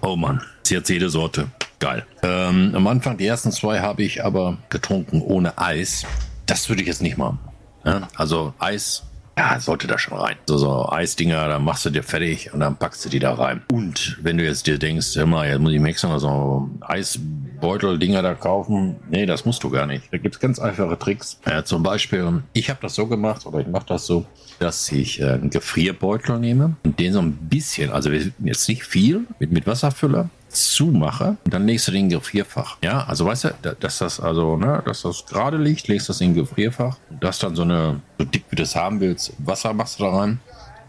Oh 0.00 0.16
Mann. 0.16 0.40
Ist 0.62 0.70
jetzt 0.70 0.88
jede 0.88 1.10
Sorte. 1.10 1.48
Geil. 1.80 2.04
Ähm, 2.22 2.72
am 2.74 2.86
Anfang, 2.86 3.16
die 3.16 3.26
ersten 3.26 3.52
zwei 3.52 3.80
habe 3.80 4.02
ich 4.02 4.24
aber 4.24 4.58
getrunken 4.68 5.22
ohne 5.22 5.58
Eis. 5.58 6.04
Das 6.46 6.68
würde 6.68 6.82
ich 6.82 6.88
jetzt 6.88 7.02
nicht 7.02 7.16
machen. 7.16 7.38
Ja? 7.84 8.08
Also 8.16 8.54
Eis 8.58 9.04
ja, 9.38 9.60
sollte 9.60 9.86
da 9.86 9.98
schon 9.98 10.18
rein. 10.18 10.36
So, 10.46 10.58
so 10.58 10.88
Eisdinger, 10.90 11.46
da 11.46 11.58
machst 11.60 11.84
du 11.84 11.90
dir 11.90 12.02
fertig 12.02 12.52
und 12.52 12.60
dann 12.60 12.76
packst 12.76 13.04
du 13.04 13.08
die 13.08 13.20
da 13.20 13.34
rein. 13.34 13.62
Und 13.72 14.18
wenn 14.20 14.36
du 14.36 14.44
jetzt 14.44 14.66
dir 14.66 14.78
denkst, 14.78 15.16
immer, 15.16 15.46
jetzt 15.46 15.60
muss 15.60 15.72
ich 15.72 15.80
mir 15.80 15.90
extra 15.90 16.18
so 16.18 16.68
Eisbeutel-Dinger 16.80 18.22
da 18.22 18.34
kaufen. 18.34 18.96
Nee, 19.08 19.26
das 19.26 19.44
musst 19.44 19.62
du 19.62 19.70
gar 19.70 19.86
nicht. 19.86 20.12
Da 20.12 20.18
gibt 20.18 20.34
es 20.34 20.40
ganz 20.40 20.58
einfache 20.58 20.98
Tricks. 20.98 21.38
Ja, 21.46 21.64
zum 21.64 21.84
Beispiel, 21.84 22.42
ich 22.52 22.68
habe 22.68 22.80
das 22.82 22.96
so 22.96 23.06
gemacht 23.06 23.46
oder 23.46 23.60
ich 23.60 23.68
mache 23.68 23.86
das 23.86 24.06
so, 24.06 24.26
dass 24.58 24.90
ich 24.90 25.20
äh, 25.20 25.30
einen 25.30 25.50
Gefrierbeutel 25.50 26.40
nehme 26.40 26.74
und 26.82 26.98
den 26.98 27.12
so 27.12 27.20
ein 27.20 27.32
bisschen, 27.32 27.92
also 27.92 28.10
jetzt 28.10 28.68
nicht 28.68 28.82
viel, 28.82 29.24
mit, 29.38 29.52
mit 29.52 29.68
Wasserfüller 29.68 30.30
zumache, 30.48 31.36
dann 31.44 31.66
legst 31.66 31.88
du 31.88 31.92
den 31.92 32.08
Gefrierfach. 32.08 32.78
Ja, 32.82 33.04
also 33.04 33.26
weißt 33.26 33.44
du, 33.44 33.76
dass 33.80 33.98
das 33.98 34.20
also, 34.20 34.56
ne, 34.56 34.82
dass 34.84 35.02
das 35.02 35.26
gerade 35.26 35.56
liegt, 35.56 35.88
legst 35.88 36.08
das 36.08 36.20
in 36.20 36.34
den 36.34 36.42
Gefrierfach. 36.42 36.96
Das 37.20 37.38
dann 37.38 37.54
so 37.54 37.62
eine, 37.62 38.00
so 38.18 38.24
dick 38.24 38.44
wie 38.50 38.56
du 38.56 38.62
das 38.62 38.74
haben 38.76 39.00
willst, 39.00 39.32
Wasser 39.38 39.72
machst 39.72 39.98
du 39.98 40.04
da 40.04 40.10
rein. 40.10 40.40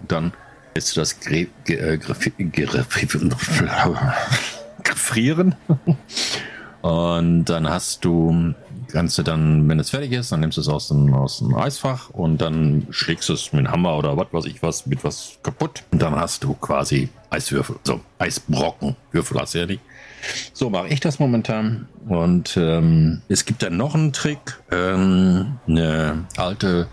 Dann 0.08 0.34
lässt 0.76 0.96
du 0.96 1.02
das 1.02 1.20
Gre 1.20 1.48
Ge 1.66 1.98
Ge 1.98 2.68
gefrieren. 4.84 5.56
Und 6.82 7.46
dann 7.46 7.70
hast 7.70 8.06
du 8.06 8.54
du 9.18 9.24
dann, 9.24 9.68
wenn 9.70 9.80
es 9.80 9.90
fertig 9.90 10.12
ist, 10.12 10.32
dann 10.32 10.40
nimmst 10.40 10.58
du 10.58 10.62
es 10.62 10.68
aus 10.68 10.88
dem, 10.88 11.14
aus 11.14 11.40
dem 11.40 11.56
Eisfach 11.56 12.10
und 12.10 12.40
dann 12.40 12.88
schlägst 12.90 13.30
du 13.30 13.34
es 13.34 13.54
mit 13.54 13.66
einem 13.66 13.72
Hammer 13.72 13.98
oder 13.98 14.18
was 14.18 14.28
weiß 14.32 14.46
ich 14.46 14.62
was, 14.64 14.86
mit 14.86 15.04
was 15.04 15.38
kaputt. 15.44 15.84
Und 15.92 16.02
dann 16.02 16.16
hast 16.16 16.44
du 16.44 16.54
quasi 16.56 17.10
Eiswürfel, 17.30 17.76
so 17.84 18.02
Eisbrocken. 18.18 18.96
Würfel 19.12 19.40
hast 19.40 19.54
du 19.54 19.60
ja 19.60 19.66
nicht. 19.66 19.82
So 20.54 20.70
mache 20.70 20.88
ich 20.90 21.00
das 21.00 21.20
momentan. 21.20 21.88
Und 22.08 22.58
ähm, 22.58 23.22
es 23.30 23.46
gibt 23.46 23.64
dann 23.64 23.78
noch 23.78 23.96
einen 23.96 24.14
Trick. 24.14 24.40
Ähm, 24.72 25.60
eine 25.68 26.26
alte 26.38 26.88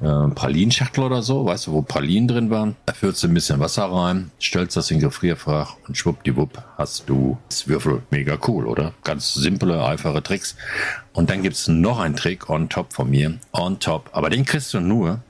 äh, 0.00 0.28
Pralinschachtel 0.34 1.04
oder 1.04 1.22
so, 1.22 1.44
weißt 1.44 1.66
du, 1.66 1.72
wo 1.72 1.82
Pralinen 1.82 2.28
drin 2.28 2.50
waren. 2.50 2.76
Da 2.86 2.92
füllst 2.92 3.22
du 3.22 3.28
ein 3.28 3.34
bisschen 3.34 3.60
Wasser 3.60 3.84
rein, 3.84 4.30
stellst 4.40 4.76
das 4.76 4.90
in 4.90 5.00
Gefrierfach 5.00 5.76
und 5.86 5.96
schwuppdiwupp 5.96 6.62
hast 6.78 7.08
du 7.08 7.38
das 7.48 7.68
Würfel. 7.68 8.02
Mega 8.10 8.38
cool, 8.48 8.66
oder? 8.66 8.92
Ganz 9.04 9.34
simple, 9.34 9.84
einfache 9.84 10.22
Tricks. 10.22 10.56
Und 11.12 11.28
dann 11.28 11.42
gibt's 11.42 11.68
noch 11.68 11.98
einen 11.98 12.16
Trick 12.16 12.48
on 12.48 12.68
top 12.68 12.92
von 12.92 13.10
mir. 13.10 13.38
On 13.52 13.78
top. 13.78 14.10
Aber 14.12 14.30
den 14.30 14.44
kriegst 14.44 14.72
du 14.72 14.80
nur, 14.80 15.20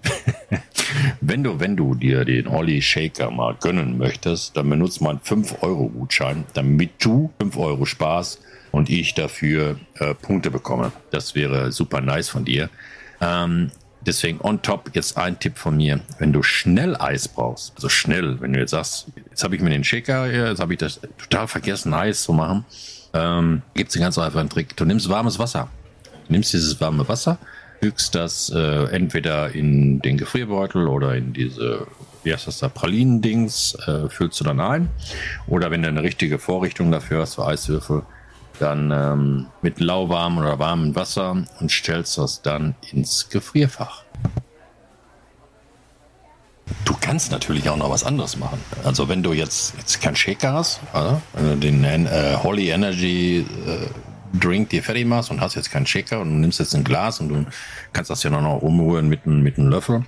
wenn 1.21 1.43
du, 1.43 1.59
wenn 1.59 1.77
du 1.77 1.95
dir 1.95 2.25
den 2.25 2.47
Olli 2.47 2.83
Shaker 2.83 3.31
mal 3.31 3.57
gönnen 3.61 3.99
möchtest, 3.99 4.57
dann 4.57 4.69
benutzt 4.71 5.01
man 5.01 5.19
5-Euro-Gutschein, 5.19 6.45
damit 6.55 6.93
du 7.01 7.31
5 7.41 7.57
Euro 7.57 7.85
Spaß 7.87 8.41
und 8.73 8.89
ich 8.91 9.15
dafür 9.15 9.81
äh, 9.95 10.15
Punkte 10.15 10.51
bekomme. 10.51 10.93
Das 11.11 11.35
wäre 11.35 11.73
super 11.73 12.01
nice 12.01 12.29
von 12.29 12.45
dir. 12.45 12.71
Ähm, 13.21 13.71
Deswegen 14.07 14.41
on 14.41 14.63
top 14.63 14.91
jetzt 14.95 15.19
ein 15.19 15.39
Tipp 15.39 15.59
von 15.59 15.77
mir. 15.77 16.01
Wenn 16.19 16.33
du 16.33 16.43
schnell 16.43 16.97
Eis 16.97 17.29
brauchst, 17.29 17.75
also 17.77 17.89
schnell, 17.89 18.41
wenn 18.41 18.53
du 18.53 18.61
jetzt 18.61 18.71
sagst, 18.71 19.09
jetzt 19.29 19.45
habe 19.45 19.57
ich 19.57 19.63
mir 19.63 19.71
den 19.71 19.85
Shaker, 19.85 20.31
jetzt 20.31 20.61
habe 20.61 20.73
ich 20.73 20.79
das 20.79 21.01
total 21.19 21.49
vergessen, 21.49 21.93
Eis 21.93 22.23
zu 22.23 22.33
machen, 22.33 22.65
ähm, 23.13 23.63
gibt 23.75 23.91
es 23.91 23.97
einen 23.97 24.05
ganz 24.05 24.19
einfachen 24.19 24.49
Trick. 24.49 24.77
Du 24.77 24.85
nimmst 24.85 25.09
warmes 25.09 25.39
Wasser. 25.39 25.69
Du 26.27 26.33
nimmst 26.33 26.53
dieses 26.53 26.81
warme 26.81 27.07
Wasser, 27.09 27.39
fügst 27.81 28.15
das 28.15 28.51
äh, 28.55 28.85
entweder 28.91 29.53
in 29.53 30.01
den 30.01 30.17
Gefrierbeutel 30.17 30.87
oder 30.87 31.15
in 31.17 31.33
diese, 31.33 31.87
wie 32.23 32.33
heißt 32.33 32.47
das 32.47 32.61
da, 32.61 32.69
Pralinen-Dings, 32.69 33.75
äh, 33.87 34.09
füllst 34.09 34.41
du 34.41 34.45
dann 34.45 34.61
ein. 34.61 34.89
Oder 35.47 35.71
wenn 35.71 35.83
du 35.83 35.89
eine 35.89 36.03
richtige 36.03 36.39
Vorrichtung 36.39 36.91
dafür 36.91 37.23
hast 37.23 37.35
für 37.35 37.47
Eiswürfel, 37.47 38.03
dann 38.61 38.91
ähm, 38.91 39.47
mit 39.63 39.81
lauwarmem 39.81 40.39
oder 40.39 40.59
warmem 40.59 40.95
Wasser 40.95 41.45
und 41.61 41.71
stellst 41.71 42.19
das 42.19 42.43
dann 42.43 42.75
ins 42.93 43.29
Gefrierfach. 43.29 44.05
Du 46.85 46.95
kannst 47.01 47.33
natürlich 47.33 47.69
auch 47.69 47.77
noch 47.77 47.91
was 47.91 48.05
anderes 48.05 48.37
machen. 48.37 48.61
Also 48.85 49.09
wenn 49.09 49.23
du 49.23 49.33
jetzt, 49.33 49.75
jetzt 49.79 50.01
keinen 50.01 50.17
Shaker 50.17 50.53
hast, 50.53 50.81
also 50.93 51.21
den 51.57 51.85
äh, 51.85 52.37
Holly 52.43 52.71
Energy 52.71 53.45
äh, 53.67 53.87
Drink 54.33 54.71
dir 54.71 54.83
fertig 54.83 55.07
machst 55.07 55.31
und 55.31 55.41
hast 55.41 55.57
jetzt 55.57 55.71
keinen 55.71 55.87
Shaker 55.87 56.21
und 56.21 56.41
nimmst 56.41 56.61
jetzt 56.61 56.75
ein 56.75 56.85
Glas 56.85 57.21
und 57.21 57.29
du 57.31 57.47
kannst 57.93 58.11
das 58.11 58.23
ja 58.23 58.31
noch 58.31 58.63
rumrühren 58.63 59.09
mit, 59.09 59.27
mit 59.27 59.59
einem 59.59 59.69
Löffel, 59.69 60.05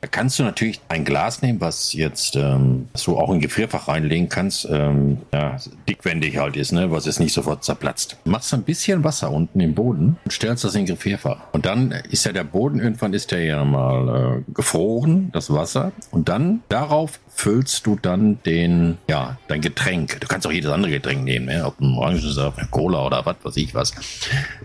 da 0.00 0.06
kannst 0.06 0.38
du 0.38 0.44
natürlich 0.44 0.80
ein 0.88 1.04
Glas 1.04 1.42
nehmen, 1.42 1.60
was 1.60 1.92
jetzt 1.92 2.36
ähm, 2.36 2.88
du 3.04 3.18
auch 3.18 3.32
in 3.32 3.40
Gefrierfach 3.40 3.88
reinlegen 3.88 4.28
kannst, 4.28 4.68
ähm, 4.70 5.18
ja, 5.32 5.56
dickwendig 5.88 6.38
halt 6.38 6.56
ist, 6.56 6.72
ne, 6.72 6.90
was 6.92 7.06
jetzt 7.06 7.18
nicht 7.18 7.32
sofort 7.32 7.64
zerplatzt. 7.64 8.16
Machst 8.24 8.54
ein 8.54 8.62
bisschen 8.62 9.02
Wasser 9.02 9.30
unten 9.30 9.58
im 9.60 9.74
Boden 9.74 10.16
und 10.24 10.32
stellst 10.32 10.62
das 10.62 10.74
in 10.76 10.86
Gefrierfach. 10.86 11.38
Und 11.52 11.66
dann 11.66 11.90
ist 12.10 12.24
ja 12.24 12.32
der 12.32 12.44
Boden 12.44 12.78
irgendwann 12.78 13.12
ist 13.12 13.32
der 13.32 13.44
ja 13.44 13.64
mal 13.64 14.44
äh, 14.48 14.52
gefroren, 14.52 15.30
das 15.32 15.52
Wasser. 15.52 15.90
Und 16.12 16.28
dann 16.28 16.62
darauf 16.68 17.18
füllst 17.28 17.86
du 17.86 17.96
dann 18.00 18.40
den, 18.44 18.98
ja, 19.08 19.36
dein 19.48 19.60
Getränk. 19.60 20.20
Du 20.20 20.28
kannst 20.28 20.46
auch 20.46 20.52
jedes 20.52 20.70
andere 20.70 20.92
Getränk 20.92 21.24
nehmen, 21.24 21.46
ne? 21.46 21.64
ob 21.64 21.80
ein 21.80 21.94
Orangensaft, 21.94 22.70
Cola 22.70 23.04
oder 23.04 23.26
was 23.26 23.36
weiß 23.42 23.56
ich 23.56 23.74
was. 23.74 23.92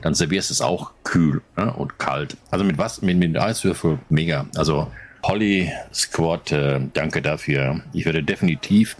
Dann 0.01 0.13
servierst 0.13 0.49
du 0.49 0.53
es 0.53 0.61
auch 0.61 0.91
kühl 1.03 1.41
ne? 1.57 1.73
und 1.73 1.97
kalt. 1.97 2.38
Also 2.51 2.63
mit 2.65 2.77
was, 2.77 3.01
mit, 3.01 3.17
mit 3.17 3.38
Eiswürfel, 3.38 3.99
mega. 4.09 4.45
Also 4.55 4.88
Holly 5.24 5.71
Squad, 5.93 6.51
äh, 6.51 6.82
danke 6.93 7.21
dafür. 7.21 7.82
Ich 7.93 8.05
werde 8.05 8.24
definitiv 8.24 8.97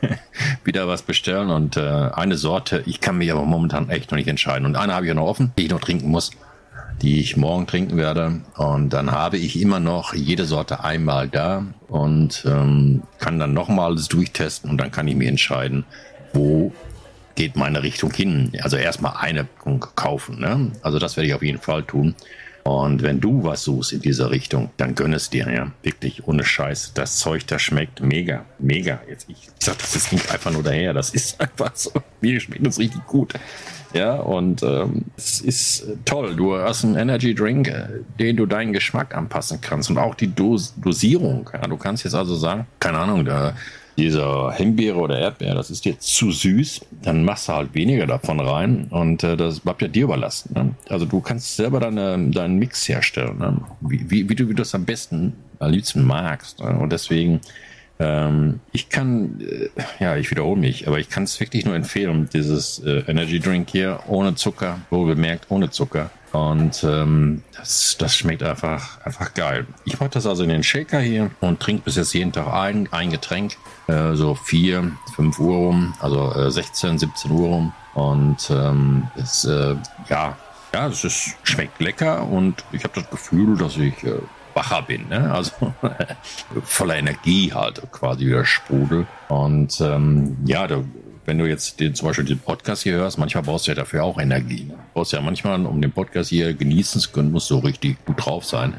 wieder 0.64 0.86
was 0.86 1.02
bestellen 1.02 1.50
und 1.50 1.76
äh, 1.76 1.80
eine 1.80 2.36
Sorte, 2.36 2.84
ich 2.86 3.00
kann 3.00 3.18
mich 3.18 3.32
aber 3.32 3.44
momentan 3.44 3.90
echt 3.90 4.10
noch 4.10 4.16
nicht 4.16 4.28
entscheiden. 4.28 4.64
Und 4.64 4.76
eine 4.76 4.94
habe 4.94 5.06
ich 5.06 5.08
ja 5.08 5.14
noch 5.14 5.26
offen, 5.26 5.52
die 5.58 5.64
ich 5.64 5.70
noch 5.70 5.80
trinken 5.80 6.08
muss, 6.08 6.30
die 7.02 7.18
ich 7.18 7.36
morgen 7.36 7.66
trinken 7.66 7.96
werde. 7.96 8.42
Und 8.56 8.90
dann 8.90 9.10
habe 9.10 9.38
ich 9.38 9.60
immer 9.60 9.80
noch 9.80 10.14
jede 10.14 10.44
Sorte 10.44 10.84
einmal 10.84 11.28
da 11.28 11.64
und 11.88 12.44
ähm, 12.46 13.02
kann 13.18 13.40
dann 13.40 13.52
nochmal 13.52 13.86
alles 13.86 14.06
durchtesten 14.06 14.70
und 14.70 14.78
dann 14.78 14.92
kann 14.92 15.08
ich 15.08 15.16
mir 15.16 15.28
entscheiden, 15.28 15.84
wo 16.32 16.72
geht 17.34 17.56
meine 17.56 17.82
Richtung 17.82 18.12
hin. 18.12 18.52
Also 18.62 18.76
erstmal 18.76 19.16
eine 19.18 19.46
kaufen. 19.96 20.40
Ne? 20.40 20.70
Also 20.82 21.00
das 21.00 21.16
werde 21.16 21.26
ich 21.26 21.34
auf 21.34 21.42
jeden 21.42 21.60
Fall 21.60 21.82
tun. 21.82 22.14
Und 22.66 23.04
wenn 23.04 23.20
du 23.20 23.44
was 23.44 23.62
suchst 23.62 23.92
in 23.92 24.00
dieser 24.00 24.32
Richtung, 24.32 24.70
dann 24.76 24.96
gönn 24.96 25.12
es 25.12 25.30
dir, 25.30 25.48
ja. 25.48 25.70
Wirklich, 25.84 26.26
ohne 26.26 26.42
Scheiß. 26.42 26.94
Das 26.94 27.16
Zeug, 27.18 27.46
das 27.46 27.62
schmeckt 27.62 28.00
mega, 28.00 28.44
mega. 28.58 29.00
Jetzt, 29.08 29.26
ich 29.28 29.48
sag, 29.60 29.78
das 29.78 29.94
ist 29.94 30.12
nicht 30.12 30.32
einfach 30.32 30.50
nur 30.50 30.64
daher. 30.64 30.92
Das 30.92 31.10
ist 31.10 31.40
einfach 31.40 31.70
so. 31.74 31.92
Mir 32.20 32.40
schmeckt 32.40 32.66
das 32.66 32.80
richtig 32.80 33.06
gut. 33.06 33.34
Ja, 33.92 34.14
und 34.14 34.64
ähm, 34.64 35.04
es 35.16 35.40
ist 35.40 35.86
toll. 36.04 36.34
Du 36.34 36.56
hast 36.56 36.84
einen 36.84 36.96
Energy 36.96 37.36
Drink, 37.36 37.68
äh, 37.68 37.86
den 38.18 38.36
du 38.36 38.46
deinen 38.46 38.72
Geschmack 38.72 39.14
anpassen 39.14 39.60
kannst 39.60 39.88
und 39.88 39.98
auch 39.98 40.16
die 40.16 40.34
Dos 40.34 40.74
Dosierung. 40.76 41.48
Ja, 41.52 41.68
du 41.68 41.76
kannst 41.76 42.02
jetzt 42.02 42.14
also 42.14 42.34
sagen, 42.34 42.66
keine 42.80 42.98
Ahnung, 42.98 43.24
da 43.24 43.54
dieser 43.96 44.52
Himbeere 44.52 44.96
oder 44.98 45.18
Erdbeer, 45.18 45.54
das 45.54 45.70
ist 45.70 45.84
jetzt 45.84 46.14
zu 46.14 46.30
süß, 46.30 46.80
dann 47.02 47.24
machst 47.24 47.48
du 47.48 47.54
halt 47.54 47.74
weniger 47.74 48.06
davon 48.06 48.40
rein 48.40 48.86
und 48.90 49.24
äh, 49.24 49.36
das 49.36 49.60
bleibt 49.60 49.82
ja 49.82 49.88
dir 49.88 50.04
überlassen. 50.04 50.52
Ne? 50.54 50.74
Also 50.88 51.06
du 51.06 51.20
kannst 51.20 51.56
selber 51.56 51.80
deine, 51.80 52.30
deinen 52.30 52.58
Mix 52.58 52.88
herstellen, 52.88 53.38
ne? 53.38 53.60
wie, 53.80 54.10
wie, 54.10 54.28
wie, 54.28 54.34
du, 54.34 54.44
wie 54.44 54.54
du 54.54 54.62
das 54.62 54.74
am 54.74 54.84
besten, 54.84 55.32
am 55.58 55.70
liebsten 55.70 56.04
magst. 56.04 56.60
Ne? 56.60 56.78
Und 56.78 56.92
deswegen, 56.92 57.40
ähm, 57.98 58.60
ich 58.72 58.88
kann, 58.88 59.40
äh, 59.40 59.68
ja, 59.98 60.16
ich 60.16 60.30
wiederhole 60.30 60.60
mich, 60.60 60.86
aber 60.86 60.98
ich 60.98 61.08
kann 61.08 61.22
es 61.24 61.40
wirklich 61.40 61.64
nur 61.64 61.74
empfehlen, 61.74 62.28
dieses 62.32 62.78
äh, 62.80 63.04
Energy 63.06 63.40
Drink 63.40 63.70
hier 63.70 64.00
ohne 64.06 64.34
Zucker, 64.34 64.80
wohl 64.90 65.06
bemerkt 65.06 65.46
ohne 65.48 65.70
Zucker. 65.70 66.10
Und 66.32 66.84
ähm, 66.84 67.42
das, 67.56 67.96
das 67.98 68.14
schmeckt 68.14 68.42
einfach, 68.42 69.00
einfach 69.04 69.32
geil. 69.32 69.66
Ich 69.86 69.98
mache 69.98 70.10
das 70.10 70.26
also 70.26 70.42
in 70.42 70.50
den 70.50 70.62
Shaker 70.62 71.00
hier 71.00 71.30
und 71.40 71.60
trinke 71.60 71.84
bis 71.84 71.96
jetzt 71.96 72.12
jeden 72.12 72.32
Tag 72.32 72.52
ein, 72.52 72.88
ein 72.92 73.10
Getränk. 73.10 73.56
Äh, 73.86 74.14
so 74.14 74.34
4, 74.34 74.92
5 75.14 75.38
Uhr 75.38 75.56
rum, 75.56 75.94
also 76.00 76.34
äh, 76.34 76.50
16, 76.50 76.98
17 76.98 77.30
Uhr 77.30 77.48
rum. 77.48 77.72
Und 77.94 78.50
ähm, 78.50 79.08
es, 79.16 79.46
äh, 79.46 79.76
ja, 80.10 80.36
ja, 80.74 80.88
es 80.88 81.04
ist, 81.04 81.36
schmeckt 81.44 81.80
lecker 81.80 82.28
und 82.28 82.62
ich 82.72 82.84
habe 82.84 83.00
das 83.00 83.08
Gefühl, 83.08 83.56
dass 83.56 83.78
ich 83.78 84.04
äh, 84.04 84.18
wacher 84.56 84.82
bin, 84.82 85.08
ne? 85.08 85.32
also 85.32 85.52
voller 86.64 86.96
Energie 86.96 87.52
halt 87.52 87.80
quasi 87.92 88.26
wieder 88.26 88.44
Sprudel. 88.44 89.06
Und 89.28 89.80
ähm, 89.80 90.38
ja, 90.46 90.66
da 90.66 90.82
wenn 91.26 91.38
du 91.38 91.46
jetzt 91.46 91.80
den, 91.80 91.94
zum 91.94 92.08
Beispiel 92.08 92.24
den 92.24 92.38
Podcast 92.38 92.84
hier 92.84 92.94
hörst, 92.94 93.18
manchmal 93.18 93.42
brauchst 93.42 93.66
du 93.66 93.72
ja 93.72 93.74
dafür 93.74 94.04
auch 94.04 94.18
Energie. 94.18 94.64
Ne? 94.64 94.74
Du 94.74 94.94
brauchst 94.94 95.12
ja 95.12 95.20
manchmal, 95.20 95.64
um 95.66 95.82
den 95.82 95.92
Podcast 95.92 96.30
hier 96.30 96.54
genießen 96.54 97.00
zu 97.00 97.10
können, 97.10 97.32
musst 97.32 97.50
du 97.50 97.58
richtig 97.58 98.02
gut 98.04 98.24
drauf 98.24 98.44
sein. 98.44 98.74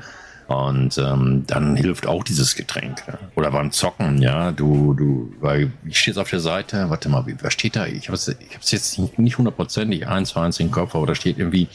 Und 0.48 0.98
ähm, 0.98 1.44
dann 1.46 1.76
hilft 1.76 2.08
auch 2.08 2.24
dieses 2.24 2.56
Getränk. 2.56 3.04
Ja? 3.06 3.20
Oder 3.36 3.52
beim 3.52 3.72
Zocken, 3.72 4.22
ja, 4.22 4.54
du, 4.54 4.94
du, 4.94 5.34
weil 5.42 5.74
ich 5.86 6.00
stehe 6.00 6.20
auf 6.20 6.30
der 6.30 6.40
Seite, 6.40 6.90
warte 6.90 7.10
mal, 7.10 7.28
wie, 7.28 7.36
was 7.42 7.52
steht 7.52 7.76
da? 7.76 7.86
Ich 7.86 8.08
habe 8.08 8.16
es 8.16 8.30
ich 8.30 8.72
jetzt 8.72 8.98
nicht 9.20 9.38
hundertprozentig 9.38 10.08
eins 10.08 10.30
zu 10.30 10.40
eins 10.40 10.58
in 10.62 10.68
den 10.68 10.72
Kopf, 10.72 10.96
aber 10.96 11.06
da 11.06 11.16
steht 11.16 11.38
irgendwie, 11.38 11.68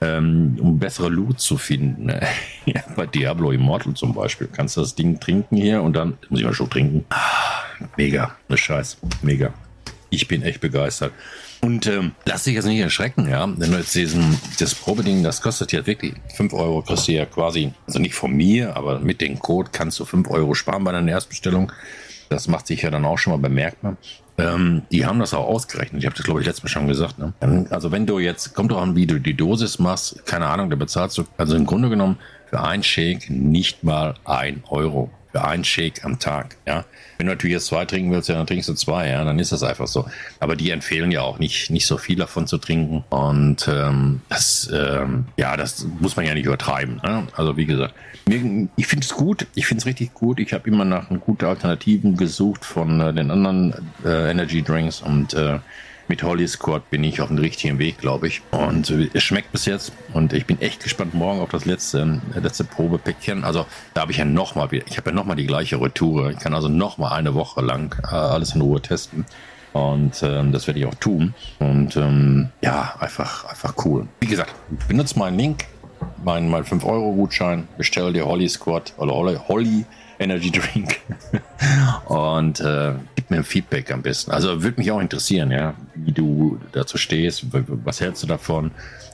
ähm, 0.00 0.58
um 0.60 0.78
bessere 0.78 1.08
Loot 1.08 1.40
zu 1.40 1.56
finden. 1.56 2.06
Ne? 2.06 2.20
ja, 2.66 2.82
bei 2.96 3.06
Diablo 3.06 3.50
Immortal 3.50 3.94
zum 3.94 4.14
Beispiel 4.14 4.48
kannst 4.50 4.76
du 4.76 4.80
das 4.80 4.94
Ding 4.94 5.20
trinken 5.20 5.56
hier 5.56 5.82
und 5.82 5.94
dann 5.94 6.18
muss 6.28 6.40
ich 6.40 6.46
mal 6.46 6.54
schon 6.54 6.70
trinken. 6.70 7.04
Ah, 7.10 7.62
mega, 7.96 8.36
ne 8.48 8.56
Scheiß, 8.56 8.98
mega 9.22 9.52
ich 10.10 10.28
bin 10.28 10.42
echt 10.42 10.60
begeistert. 10.60 11.12
Und 11.60 11.86
ähm, 11.86 12.12
lass 12.24 12.44
dich 12.44 12.54
jetzt 12.54 12.66
nicht 12.66 12.78
erschrecken, 12.78 13.28
ja. 13.28 13.48
Wenn 13.56 13.72
du 13.72 13.78
jetzt 13.78 13.94
diesen, 13.94 14.38
das 14.58 14.74
Probeding, 14.74 15.22
das 15.22 15.42
kostet 15.42 15.72
ja 15.72 15.86
wirklich 15.86 16.14
5 16.36 16.52
Euro, 16.52 16.82
kriegst 16.82 17.08
du 17.08 17.12
ja 17.12 17.26
quasi, 17.26 17.72
also 17.86 17.98
nicht 17.98 18.14
von 18.14 18.32
mir, 18.32 18.76
aber 18.76 19.00
mit 19.00 19.20
dem 19.20 19.38
Code 19.38 19.70
kannst 19.72 19.98
du 19.98 20.04
5 20.04 20.30
Euro 20.30 20.54
sparen 20.54 20.84
bei 20.84 20.92
deiner 20.92 21.10
Erstbestellung. 21.10 21.72
Das 22.28 22.46
macht 22.46 22.66
sich 22.66 22.82
ja 22.82 22.90
dann 22.90 23.04
auch 23.04 23.18
schon 23.18 23.32
mal 23.32 23.38
bemerkbar. 23.38 23.96
Ähm, 24.38 24.82
die 24.92 25.04
haben 25.04 25.18
das 25.18 25.34
auch 25.34 25.46
ausgerechnet. 25.46 26.00
Ich 26.00 26.06
habe 26.06 26.16
das, 26.16 26.24
glaube 26.24 26.40
ich, 26.40 26.46
letztes 26.46 26.62
Mal 26.62 26.68
schon 26.70 26.86
gesagt. 26.86 27.18
Ne? 27.18 27.32
Also 27.70 27.90
wenn 27.90 28.06
du 28.06 28.20
jetzt, 28.20 28.54
kommt 28.54 28.70
doch 28.70 28.80
an, 28.80 28.94
wie 28.94 29.06
du 29.06 29.18
die 29.18 29.34
Dosis 29.34 29.78
machst, 29.78 30.24
keine 30.26 30.46
Ahnung, 30.46 30.70
da 30.70 30.76
bezahlst 30.76 31.18
du, 31.18 31.24
also 31.36 31.56
im 31.56 31.66
Grunde 31.66 31.90
genommen 31.90 32.18
für 32.46 32.60
ein 32.60 32.82
Shake 32.82 33.28
nicht 33.28 33.82
mal 33.82 34.14
ein 34.24 34.62
Euro 34.68 35.10
für 35.32 35.44
einen 35.44 35.64
Shake 35.64 36.04
am 36.04 36.18
Tag. 36.18 36.56
Ja, 36.66 36.84
wenn 37.16 37.26
du 37.26 37.32
natürlich 37.32 37.54
jetzt 37.54 37.66
zwei 37.66 37.84
trinken 37.84 38.10
willst, 38.10 38.28
ja, 38.28 38.36
dann 38.36 38.46
trinkst 38.46 38.68
du 38.68 38.74
zwei. 38.74 39.08
Ja, 39.08 39.24
dann 39.24 39.38
ist 39.38 39.52
das 39.52 39.62
einfach 39.62 39.86
so. 39.86 40.06
Aber 40.40 40.56
die 40.56 40.70
empfehlen 40.70 41.10
ja 41.10 41.22
auch 41.22 41.38
nicht, 41.38 41.70
nicht 41.70 41.86
so 41.86 41.98
viel 41.98 42.16
davon 42.16 42.46
zu 42.46 42.58
trinken. 42.58 43.04
Und 43.10 43.68
ähm, 43.68 44.22
das, 44.28 44.70
ähm, 44.72 45.26
ja, 45.36 45.56
das 45.56 45.86
muss 46.00 46.16
man 46.16 46.26
ja 46.26 46.34
nicht 46.34 46.46
übertreiben. 46.46 47.00
Ne? 47.02 47.26
Also 47.36 47.56
wie 47.56 47.66
gesagt, 47.66 47.94
ich 48.26 48.86
finde 48.86 49.04
es 49.04 49.12
gut. 49.12 49.46
Ich 49.54 49.66
finde 49.66 49.80
es 49.80 49.86
richtig 49.86 50.14
gut. 50.14 50.38
Ich 50.38 50.52
habe 50.52 50.68
immer 50.68 50.84
nach 50.84 51.08
guten 51.20 51.46
Alternativen 51.46 52.16
gesucht 52.16 52.64
von 52.64 53.00
äh, 53.00 53.12
den 53.12 53.30
anderen 53.30 53.74
äh, 54.04 54.30
Energy 54.30 54.62
Drinks 54.62 55.00
und 55.00 55.34
äh, 55.34 55.58
mit 56.08 56.22
Holly 56.22 56.48
Squad 56.48 56.90
bin 56.90 57.04
ich 57.04 57.20
auf 57.20 57.28
dem 57.28 57.38
richtigen 57.38 57.78
Weg, 57.78 57.98
glaube 57.98 58.28
ich. 58.28 58.42
Und 58.50 58.90
es 58.90 59.22
schmeckt 59.22 59.52
bis 59.52 59.66
jetzt. 59.66 59.92
Und 60.12 60.32
ich 60.32 60.46
bin 60.46 60.60
echt 60.60 60.82
gespannt 60.82 61.14
morgen 61.14 61.40
auf 61.40 61.50
das 61.50 61.64
letzte, 61.64 62.20
äh, 62.34 62.40
letzte 62.40 62.64
Probepäckchen. 62.64 63.44
Also 63.44 63.66
da 63.94 64.02
habe 64.02 64.12
ich 64.12 64.18
ja 64.18 64.24
nochmal 64.24 64.70
wieder, 64.70 64.86
ich 64.86 64.96
habe 64.96 65.10
ja 65.10 65.16
nochmal 65.16 65.36
die 65.36 65.46
gleiche 65.46 65.80
Retour. 65.80 66.30
Ich 66.30 66.38
kann 66.38 66.54
also 66.54 66.68
nochmal 66.68 67.12
eine 67.12 67.34
Woche 67.34 67.60
lang 67.60 67.94
äh, 68.04 68.14
alles 68.14 68.54
in 68.54 68.60
Ruhe 68.60 68.80
testen. 68.80 69.26
Und 69.72 70.22
ähm, 70.22 70.52
das 70.52 70.66
werde 70.66 70.80
ich 70.80 70.86
auch 70.86 70.94
tun. 70.94 71.34
Und 71.58 71.96
ähm, 71.96 72.48
ja, 72.62 72.94
einfach, 72.98 73.44
einfach 73.44 73.74
cool. 73.84 74.08
Wie 74.20 74.26
gesagt, 74.26 74.54
benutzt 74.88 75.16
meinen 75.16 75.38
Link, 75.38 75.66
meinen 76.24 76.48
mein 76.48 76.64
5-Euro-Gutschein, 76.64 77.68
bestell 77.76 78.12
dir 78.12 78.26
Holly 78.26 78.48
Squad 78.48 78.94
oder 78.96 79.12
Holly, 79.12 79.38
Holly 79.46 79.84
Energy 80.18 80.50
Drink 80.50 81.00
und 82.06 82.60
äh, 82.60 82.94
gib 83.14 83.30
mir 83.30 83.38
ein 83.38 83.44
Feedback 83.44 83.92
am 83.92 84.02
besten. 84.02 84.30
Also 84.30 84.62
würde 84.62 84.78
mich 84.80 84.90
auch 84.90 85.00
interessieren, 85.00 85.50
ja, 85.50 85.74
wie 85.94 86.12
du 86.12 86.58
dazu 86.72 86.98
stehst, 86.98 87.46
was 87.52 88.00
hältst 88.00 88.22
du 88.22 88.26
davon 88.26 88.70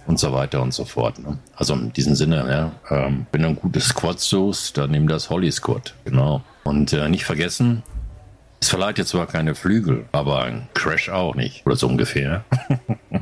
und 0.07 0.19
so 0.19 0.33
weiter 0.33 0.63
und 0.63 0.73
so 0.73 0.85
fort. 0.85 1.19
Ne? 1.19 1.39
Also 1.57 1.75
in 1.75 1.93
diesem 1.93 2.15
Sinne, 2.15 2.73
ja, 2.91 2.97
ähm, 2.97 3.27
wenn 3.33 3.43
du 3.43 3.49
ein 3.49 3.57
gutes 3.57 3.89
Squad 3.89 4.21
suchst, 4.21 4.77
dann 4.79 4.91
nimm 4.91 5.09
das 5.09 5.31
Holly 5.31 5.51
Squad, 5.51 5.95
genau. 6.05 6.43
Und 6.65 6.93
äh, 6.93 7.09
nicht 7.09 7.25
vergessen, 7.25 7.83
es 8.65 8.71
verleiht 8.71 8.97
jetzt 8.97 9.11
zwar 9.11 9.27
keine 9.27 9.55
Flügel, 9.55 10.07
aber 10.13 10.43
ein 10.45 10.69
Crash 10.73 11.11
auch 11.11 11.35
nicht. 11.35 11.67
Oder 11.67 11.77
so 11.77 11.87
ungefähr. 11.87 12.45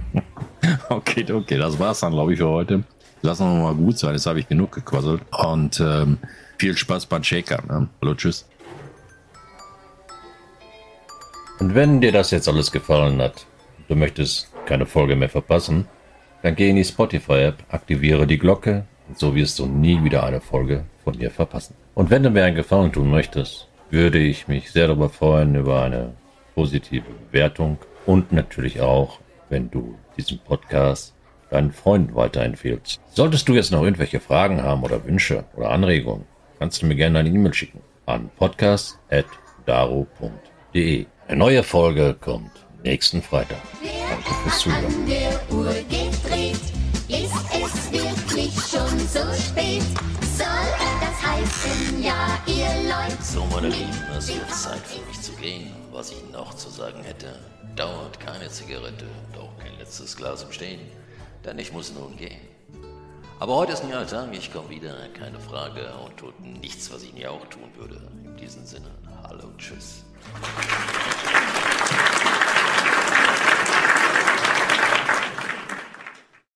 okay, 0.88 1.26
okay, 1.32 1.58
das 1.58 1.80
war's 1.80 1.98
dann, 1.98 2.12
glaube 2.12 2.32
ich, 2.32 2.38
für 2.38 2.48
heute. 2.48 2.84
Lassen 3.22 3.46
wir 3.46 3.62
mal 3.62 3.74
gut 3.74 3.98
sein, 3.98 4.12
jetzt 4.12 4.26
habe 4.26 4.38
ich 4.38 4.48
genug 4.48 4.70
gequasselt. 4.70 5.22
Und 5.32 5.80
ähm, 5.80 6.18
viel 6.62 6.76
Spaß 6.76 7.06
beim 7.06 7.24
Shaker. 7.24 7.60
Ne? 7.66 7.88
Hallo, 8.00 8.14
tschüss. 8.14 8.48
Und 11.58 11.74
wenn 11.74 12.00
dir 12.00 12.12
das 12.12 12.30
jetzt 12.30 12.48
alles 12.48 12.70
gefallen 12.70 13.20
hat, 13.20 13.46
du 13.88 13.96
möchtest 13.96 14.48
keine 14.64 14.86
Folge 14.86 15.16
mehr 15.16 15.28
verpassen, 15.28 15.88
dann 16.44 16.54
geh 16.54 16.70
in 16.70 16.76
die 16.76 16.84
Spotify-App, 16.84 17.64
aktiviere 17.68 18.28
die 18.28 18.38
Glocke, 18.38 18.84
so 19.16 19.34
wirst 19.34 19.58
du 19.58 19.66
nie 19.66 20.04
wieder 20.04 20.22
eine 20.22 20.40
Folge 20.40 20.84
von 21.02 21.18
mir 21.18 21.32
verpassen. 21.32 21.74
Und 21.94 22.10
wenn 22.10 22.22
du 22.22 22.30
mir 22.30 22.44
einen 22.44 22.54
Gefallen 22.54 22.92
tun 22.92 23.10
möchtest, 23.10 23.66
würde 23.90 24.20
ich 24.20 24.46
mich 24.46 24.70
sehr 24.70 24.86
darüber 24.86 25.08
freuen 25.08 25.56
über 25.56 25.82
eine 25.82 26.12
positive 26.54 27.10
Bewertung 27.32 27.78
und 28.06 28.30
natürlich 28.30 28.80
auch, 28.80 29.18
wenn 29.48 29.68
du 29.68 29.98
diesen 30.16 30.38
Podcast 30.38 31.12
deinen 31.50 31.72
Freunden 31.72 32.14
weiterempfehlst. 32.14 33.00
Solltest 33.10 33.48
du 33.48 33.54
jetzt 33.54 33.72
noch 33.72 33.82
irgendwelche 33.82 34.20
Fragen 34.20 34.62
haben 34.62 34.84
oder 34.84 35.04
Wünsche 35.04 35.44
oder 35.56 35.70
Anregungen, 35.70 36.24
kannst 36.62 36.80
du 36.80 36.86
mir 36.86 36.94
gerne 36.94 37.18
eine 37.18 37.28
E-Mail 37.28 37.52
schicken 37.52 37.80
an 38.06 38.30
podcast.daro.de. 38.36 41.06
Eine 41.26 41.36
neue 41.36 41.64
Folge 41.64 42.16
kommt 42.20 42.52
nächsten 42.84 43.20
Freitag. 43.20 43.58
Danke 44.08 44.32
fürs 44.44 44.60
Zuhören. 44.60 44.84
An 44.84 45.06
der 45.08 45.40
Uhr 45.50 45.74
gedreht, 45.88 46.60
ist 47.08 47.34
es 47.50 47.90
wirklich 47.90 48.54
schon 48.54 48.96
so 49.08 49.24
spät? 49.42 49.82
Soll 50.38 50.46
das 51.00 51.20
heißen, 51.26 52.00
ja, 52.00 52.38
ihr 52.46 52.70
Leute? 52.88 53.20
So, 53.20 53.44
meine 53.46 53.66
Lieben, 53.66 53.90
es 54.16 54.28
wird 54.28 54.48
Zeit 54.54 54.86
für 54.86 55.04
mich 55.08 55.20
zu 55.20 55.32
gehen. 55.32 55.72
Was 55.90 56.12
ich 56.12 56.22
noch 56.32 56.54
zu 56.54 56.70
sagen 56.70 57.02
hätte, 57.02 57.40
dauert 57.74 58.20
keine 58.20 58.48
Zigarette, 58.48 59.06
doch 59.34 59.50
kein 59.58 59.76
letztes 59.80 60.16
Glas 60.16 60.44
im 60.44 60.52
Stehen, 60.52 60.78
denn 61.44 61.58
ich 61.58 61.72
muss 61.72 61.92
nun 61.92 62.16
gehen. 62.16 62.51
Aber 63.42 63.56
heute 63.56 63.72
ist 63.72 63.82
ein 63.82 63.90
neuer 63.90 64.06
Tag, 64.06 64.28
ich 64.30 64.52
komme 64.52 64.70
wieder, 64.70 64.94
keine 65.18 65.40
Frage, 65.40 65.92
und 66.04 66.16
tut 66.16 66.38
nichts, 66.38 66.92
was 66.92 67.02
ich 67.02 67.12
nie 67.12 67.26
auch 67.26 67.44
tun 67.46 67.68
würde. 67.74 68.00
In 68.24 68.36
diesem 68.36 68.64
Sinne, 68.64 68.86
hallo 69.24 69.48
tschüss. 69.58 70.04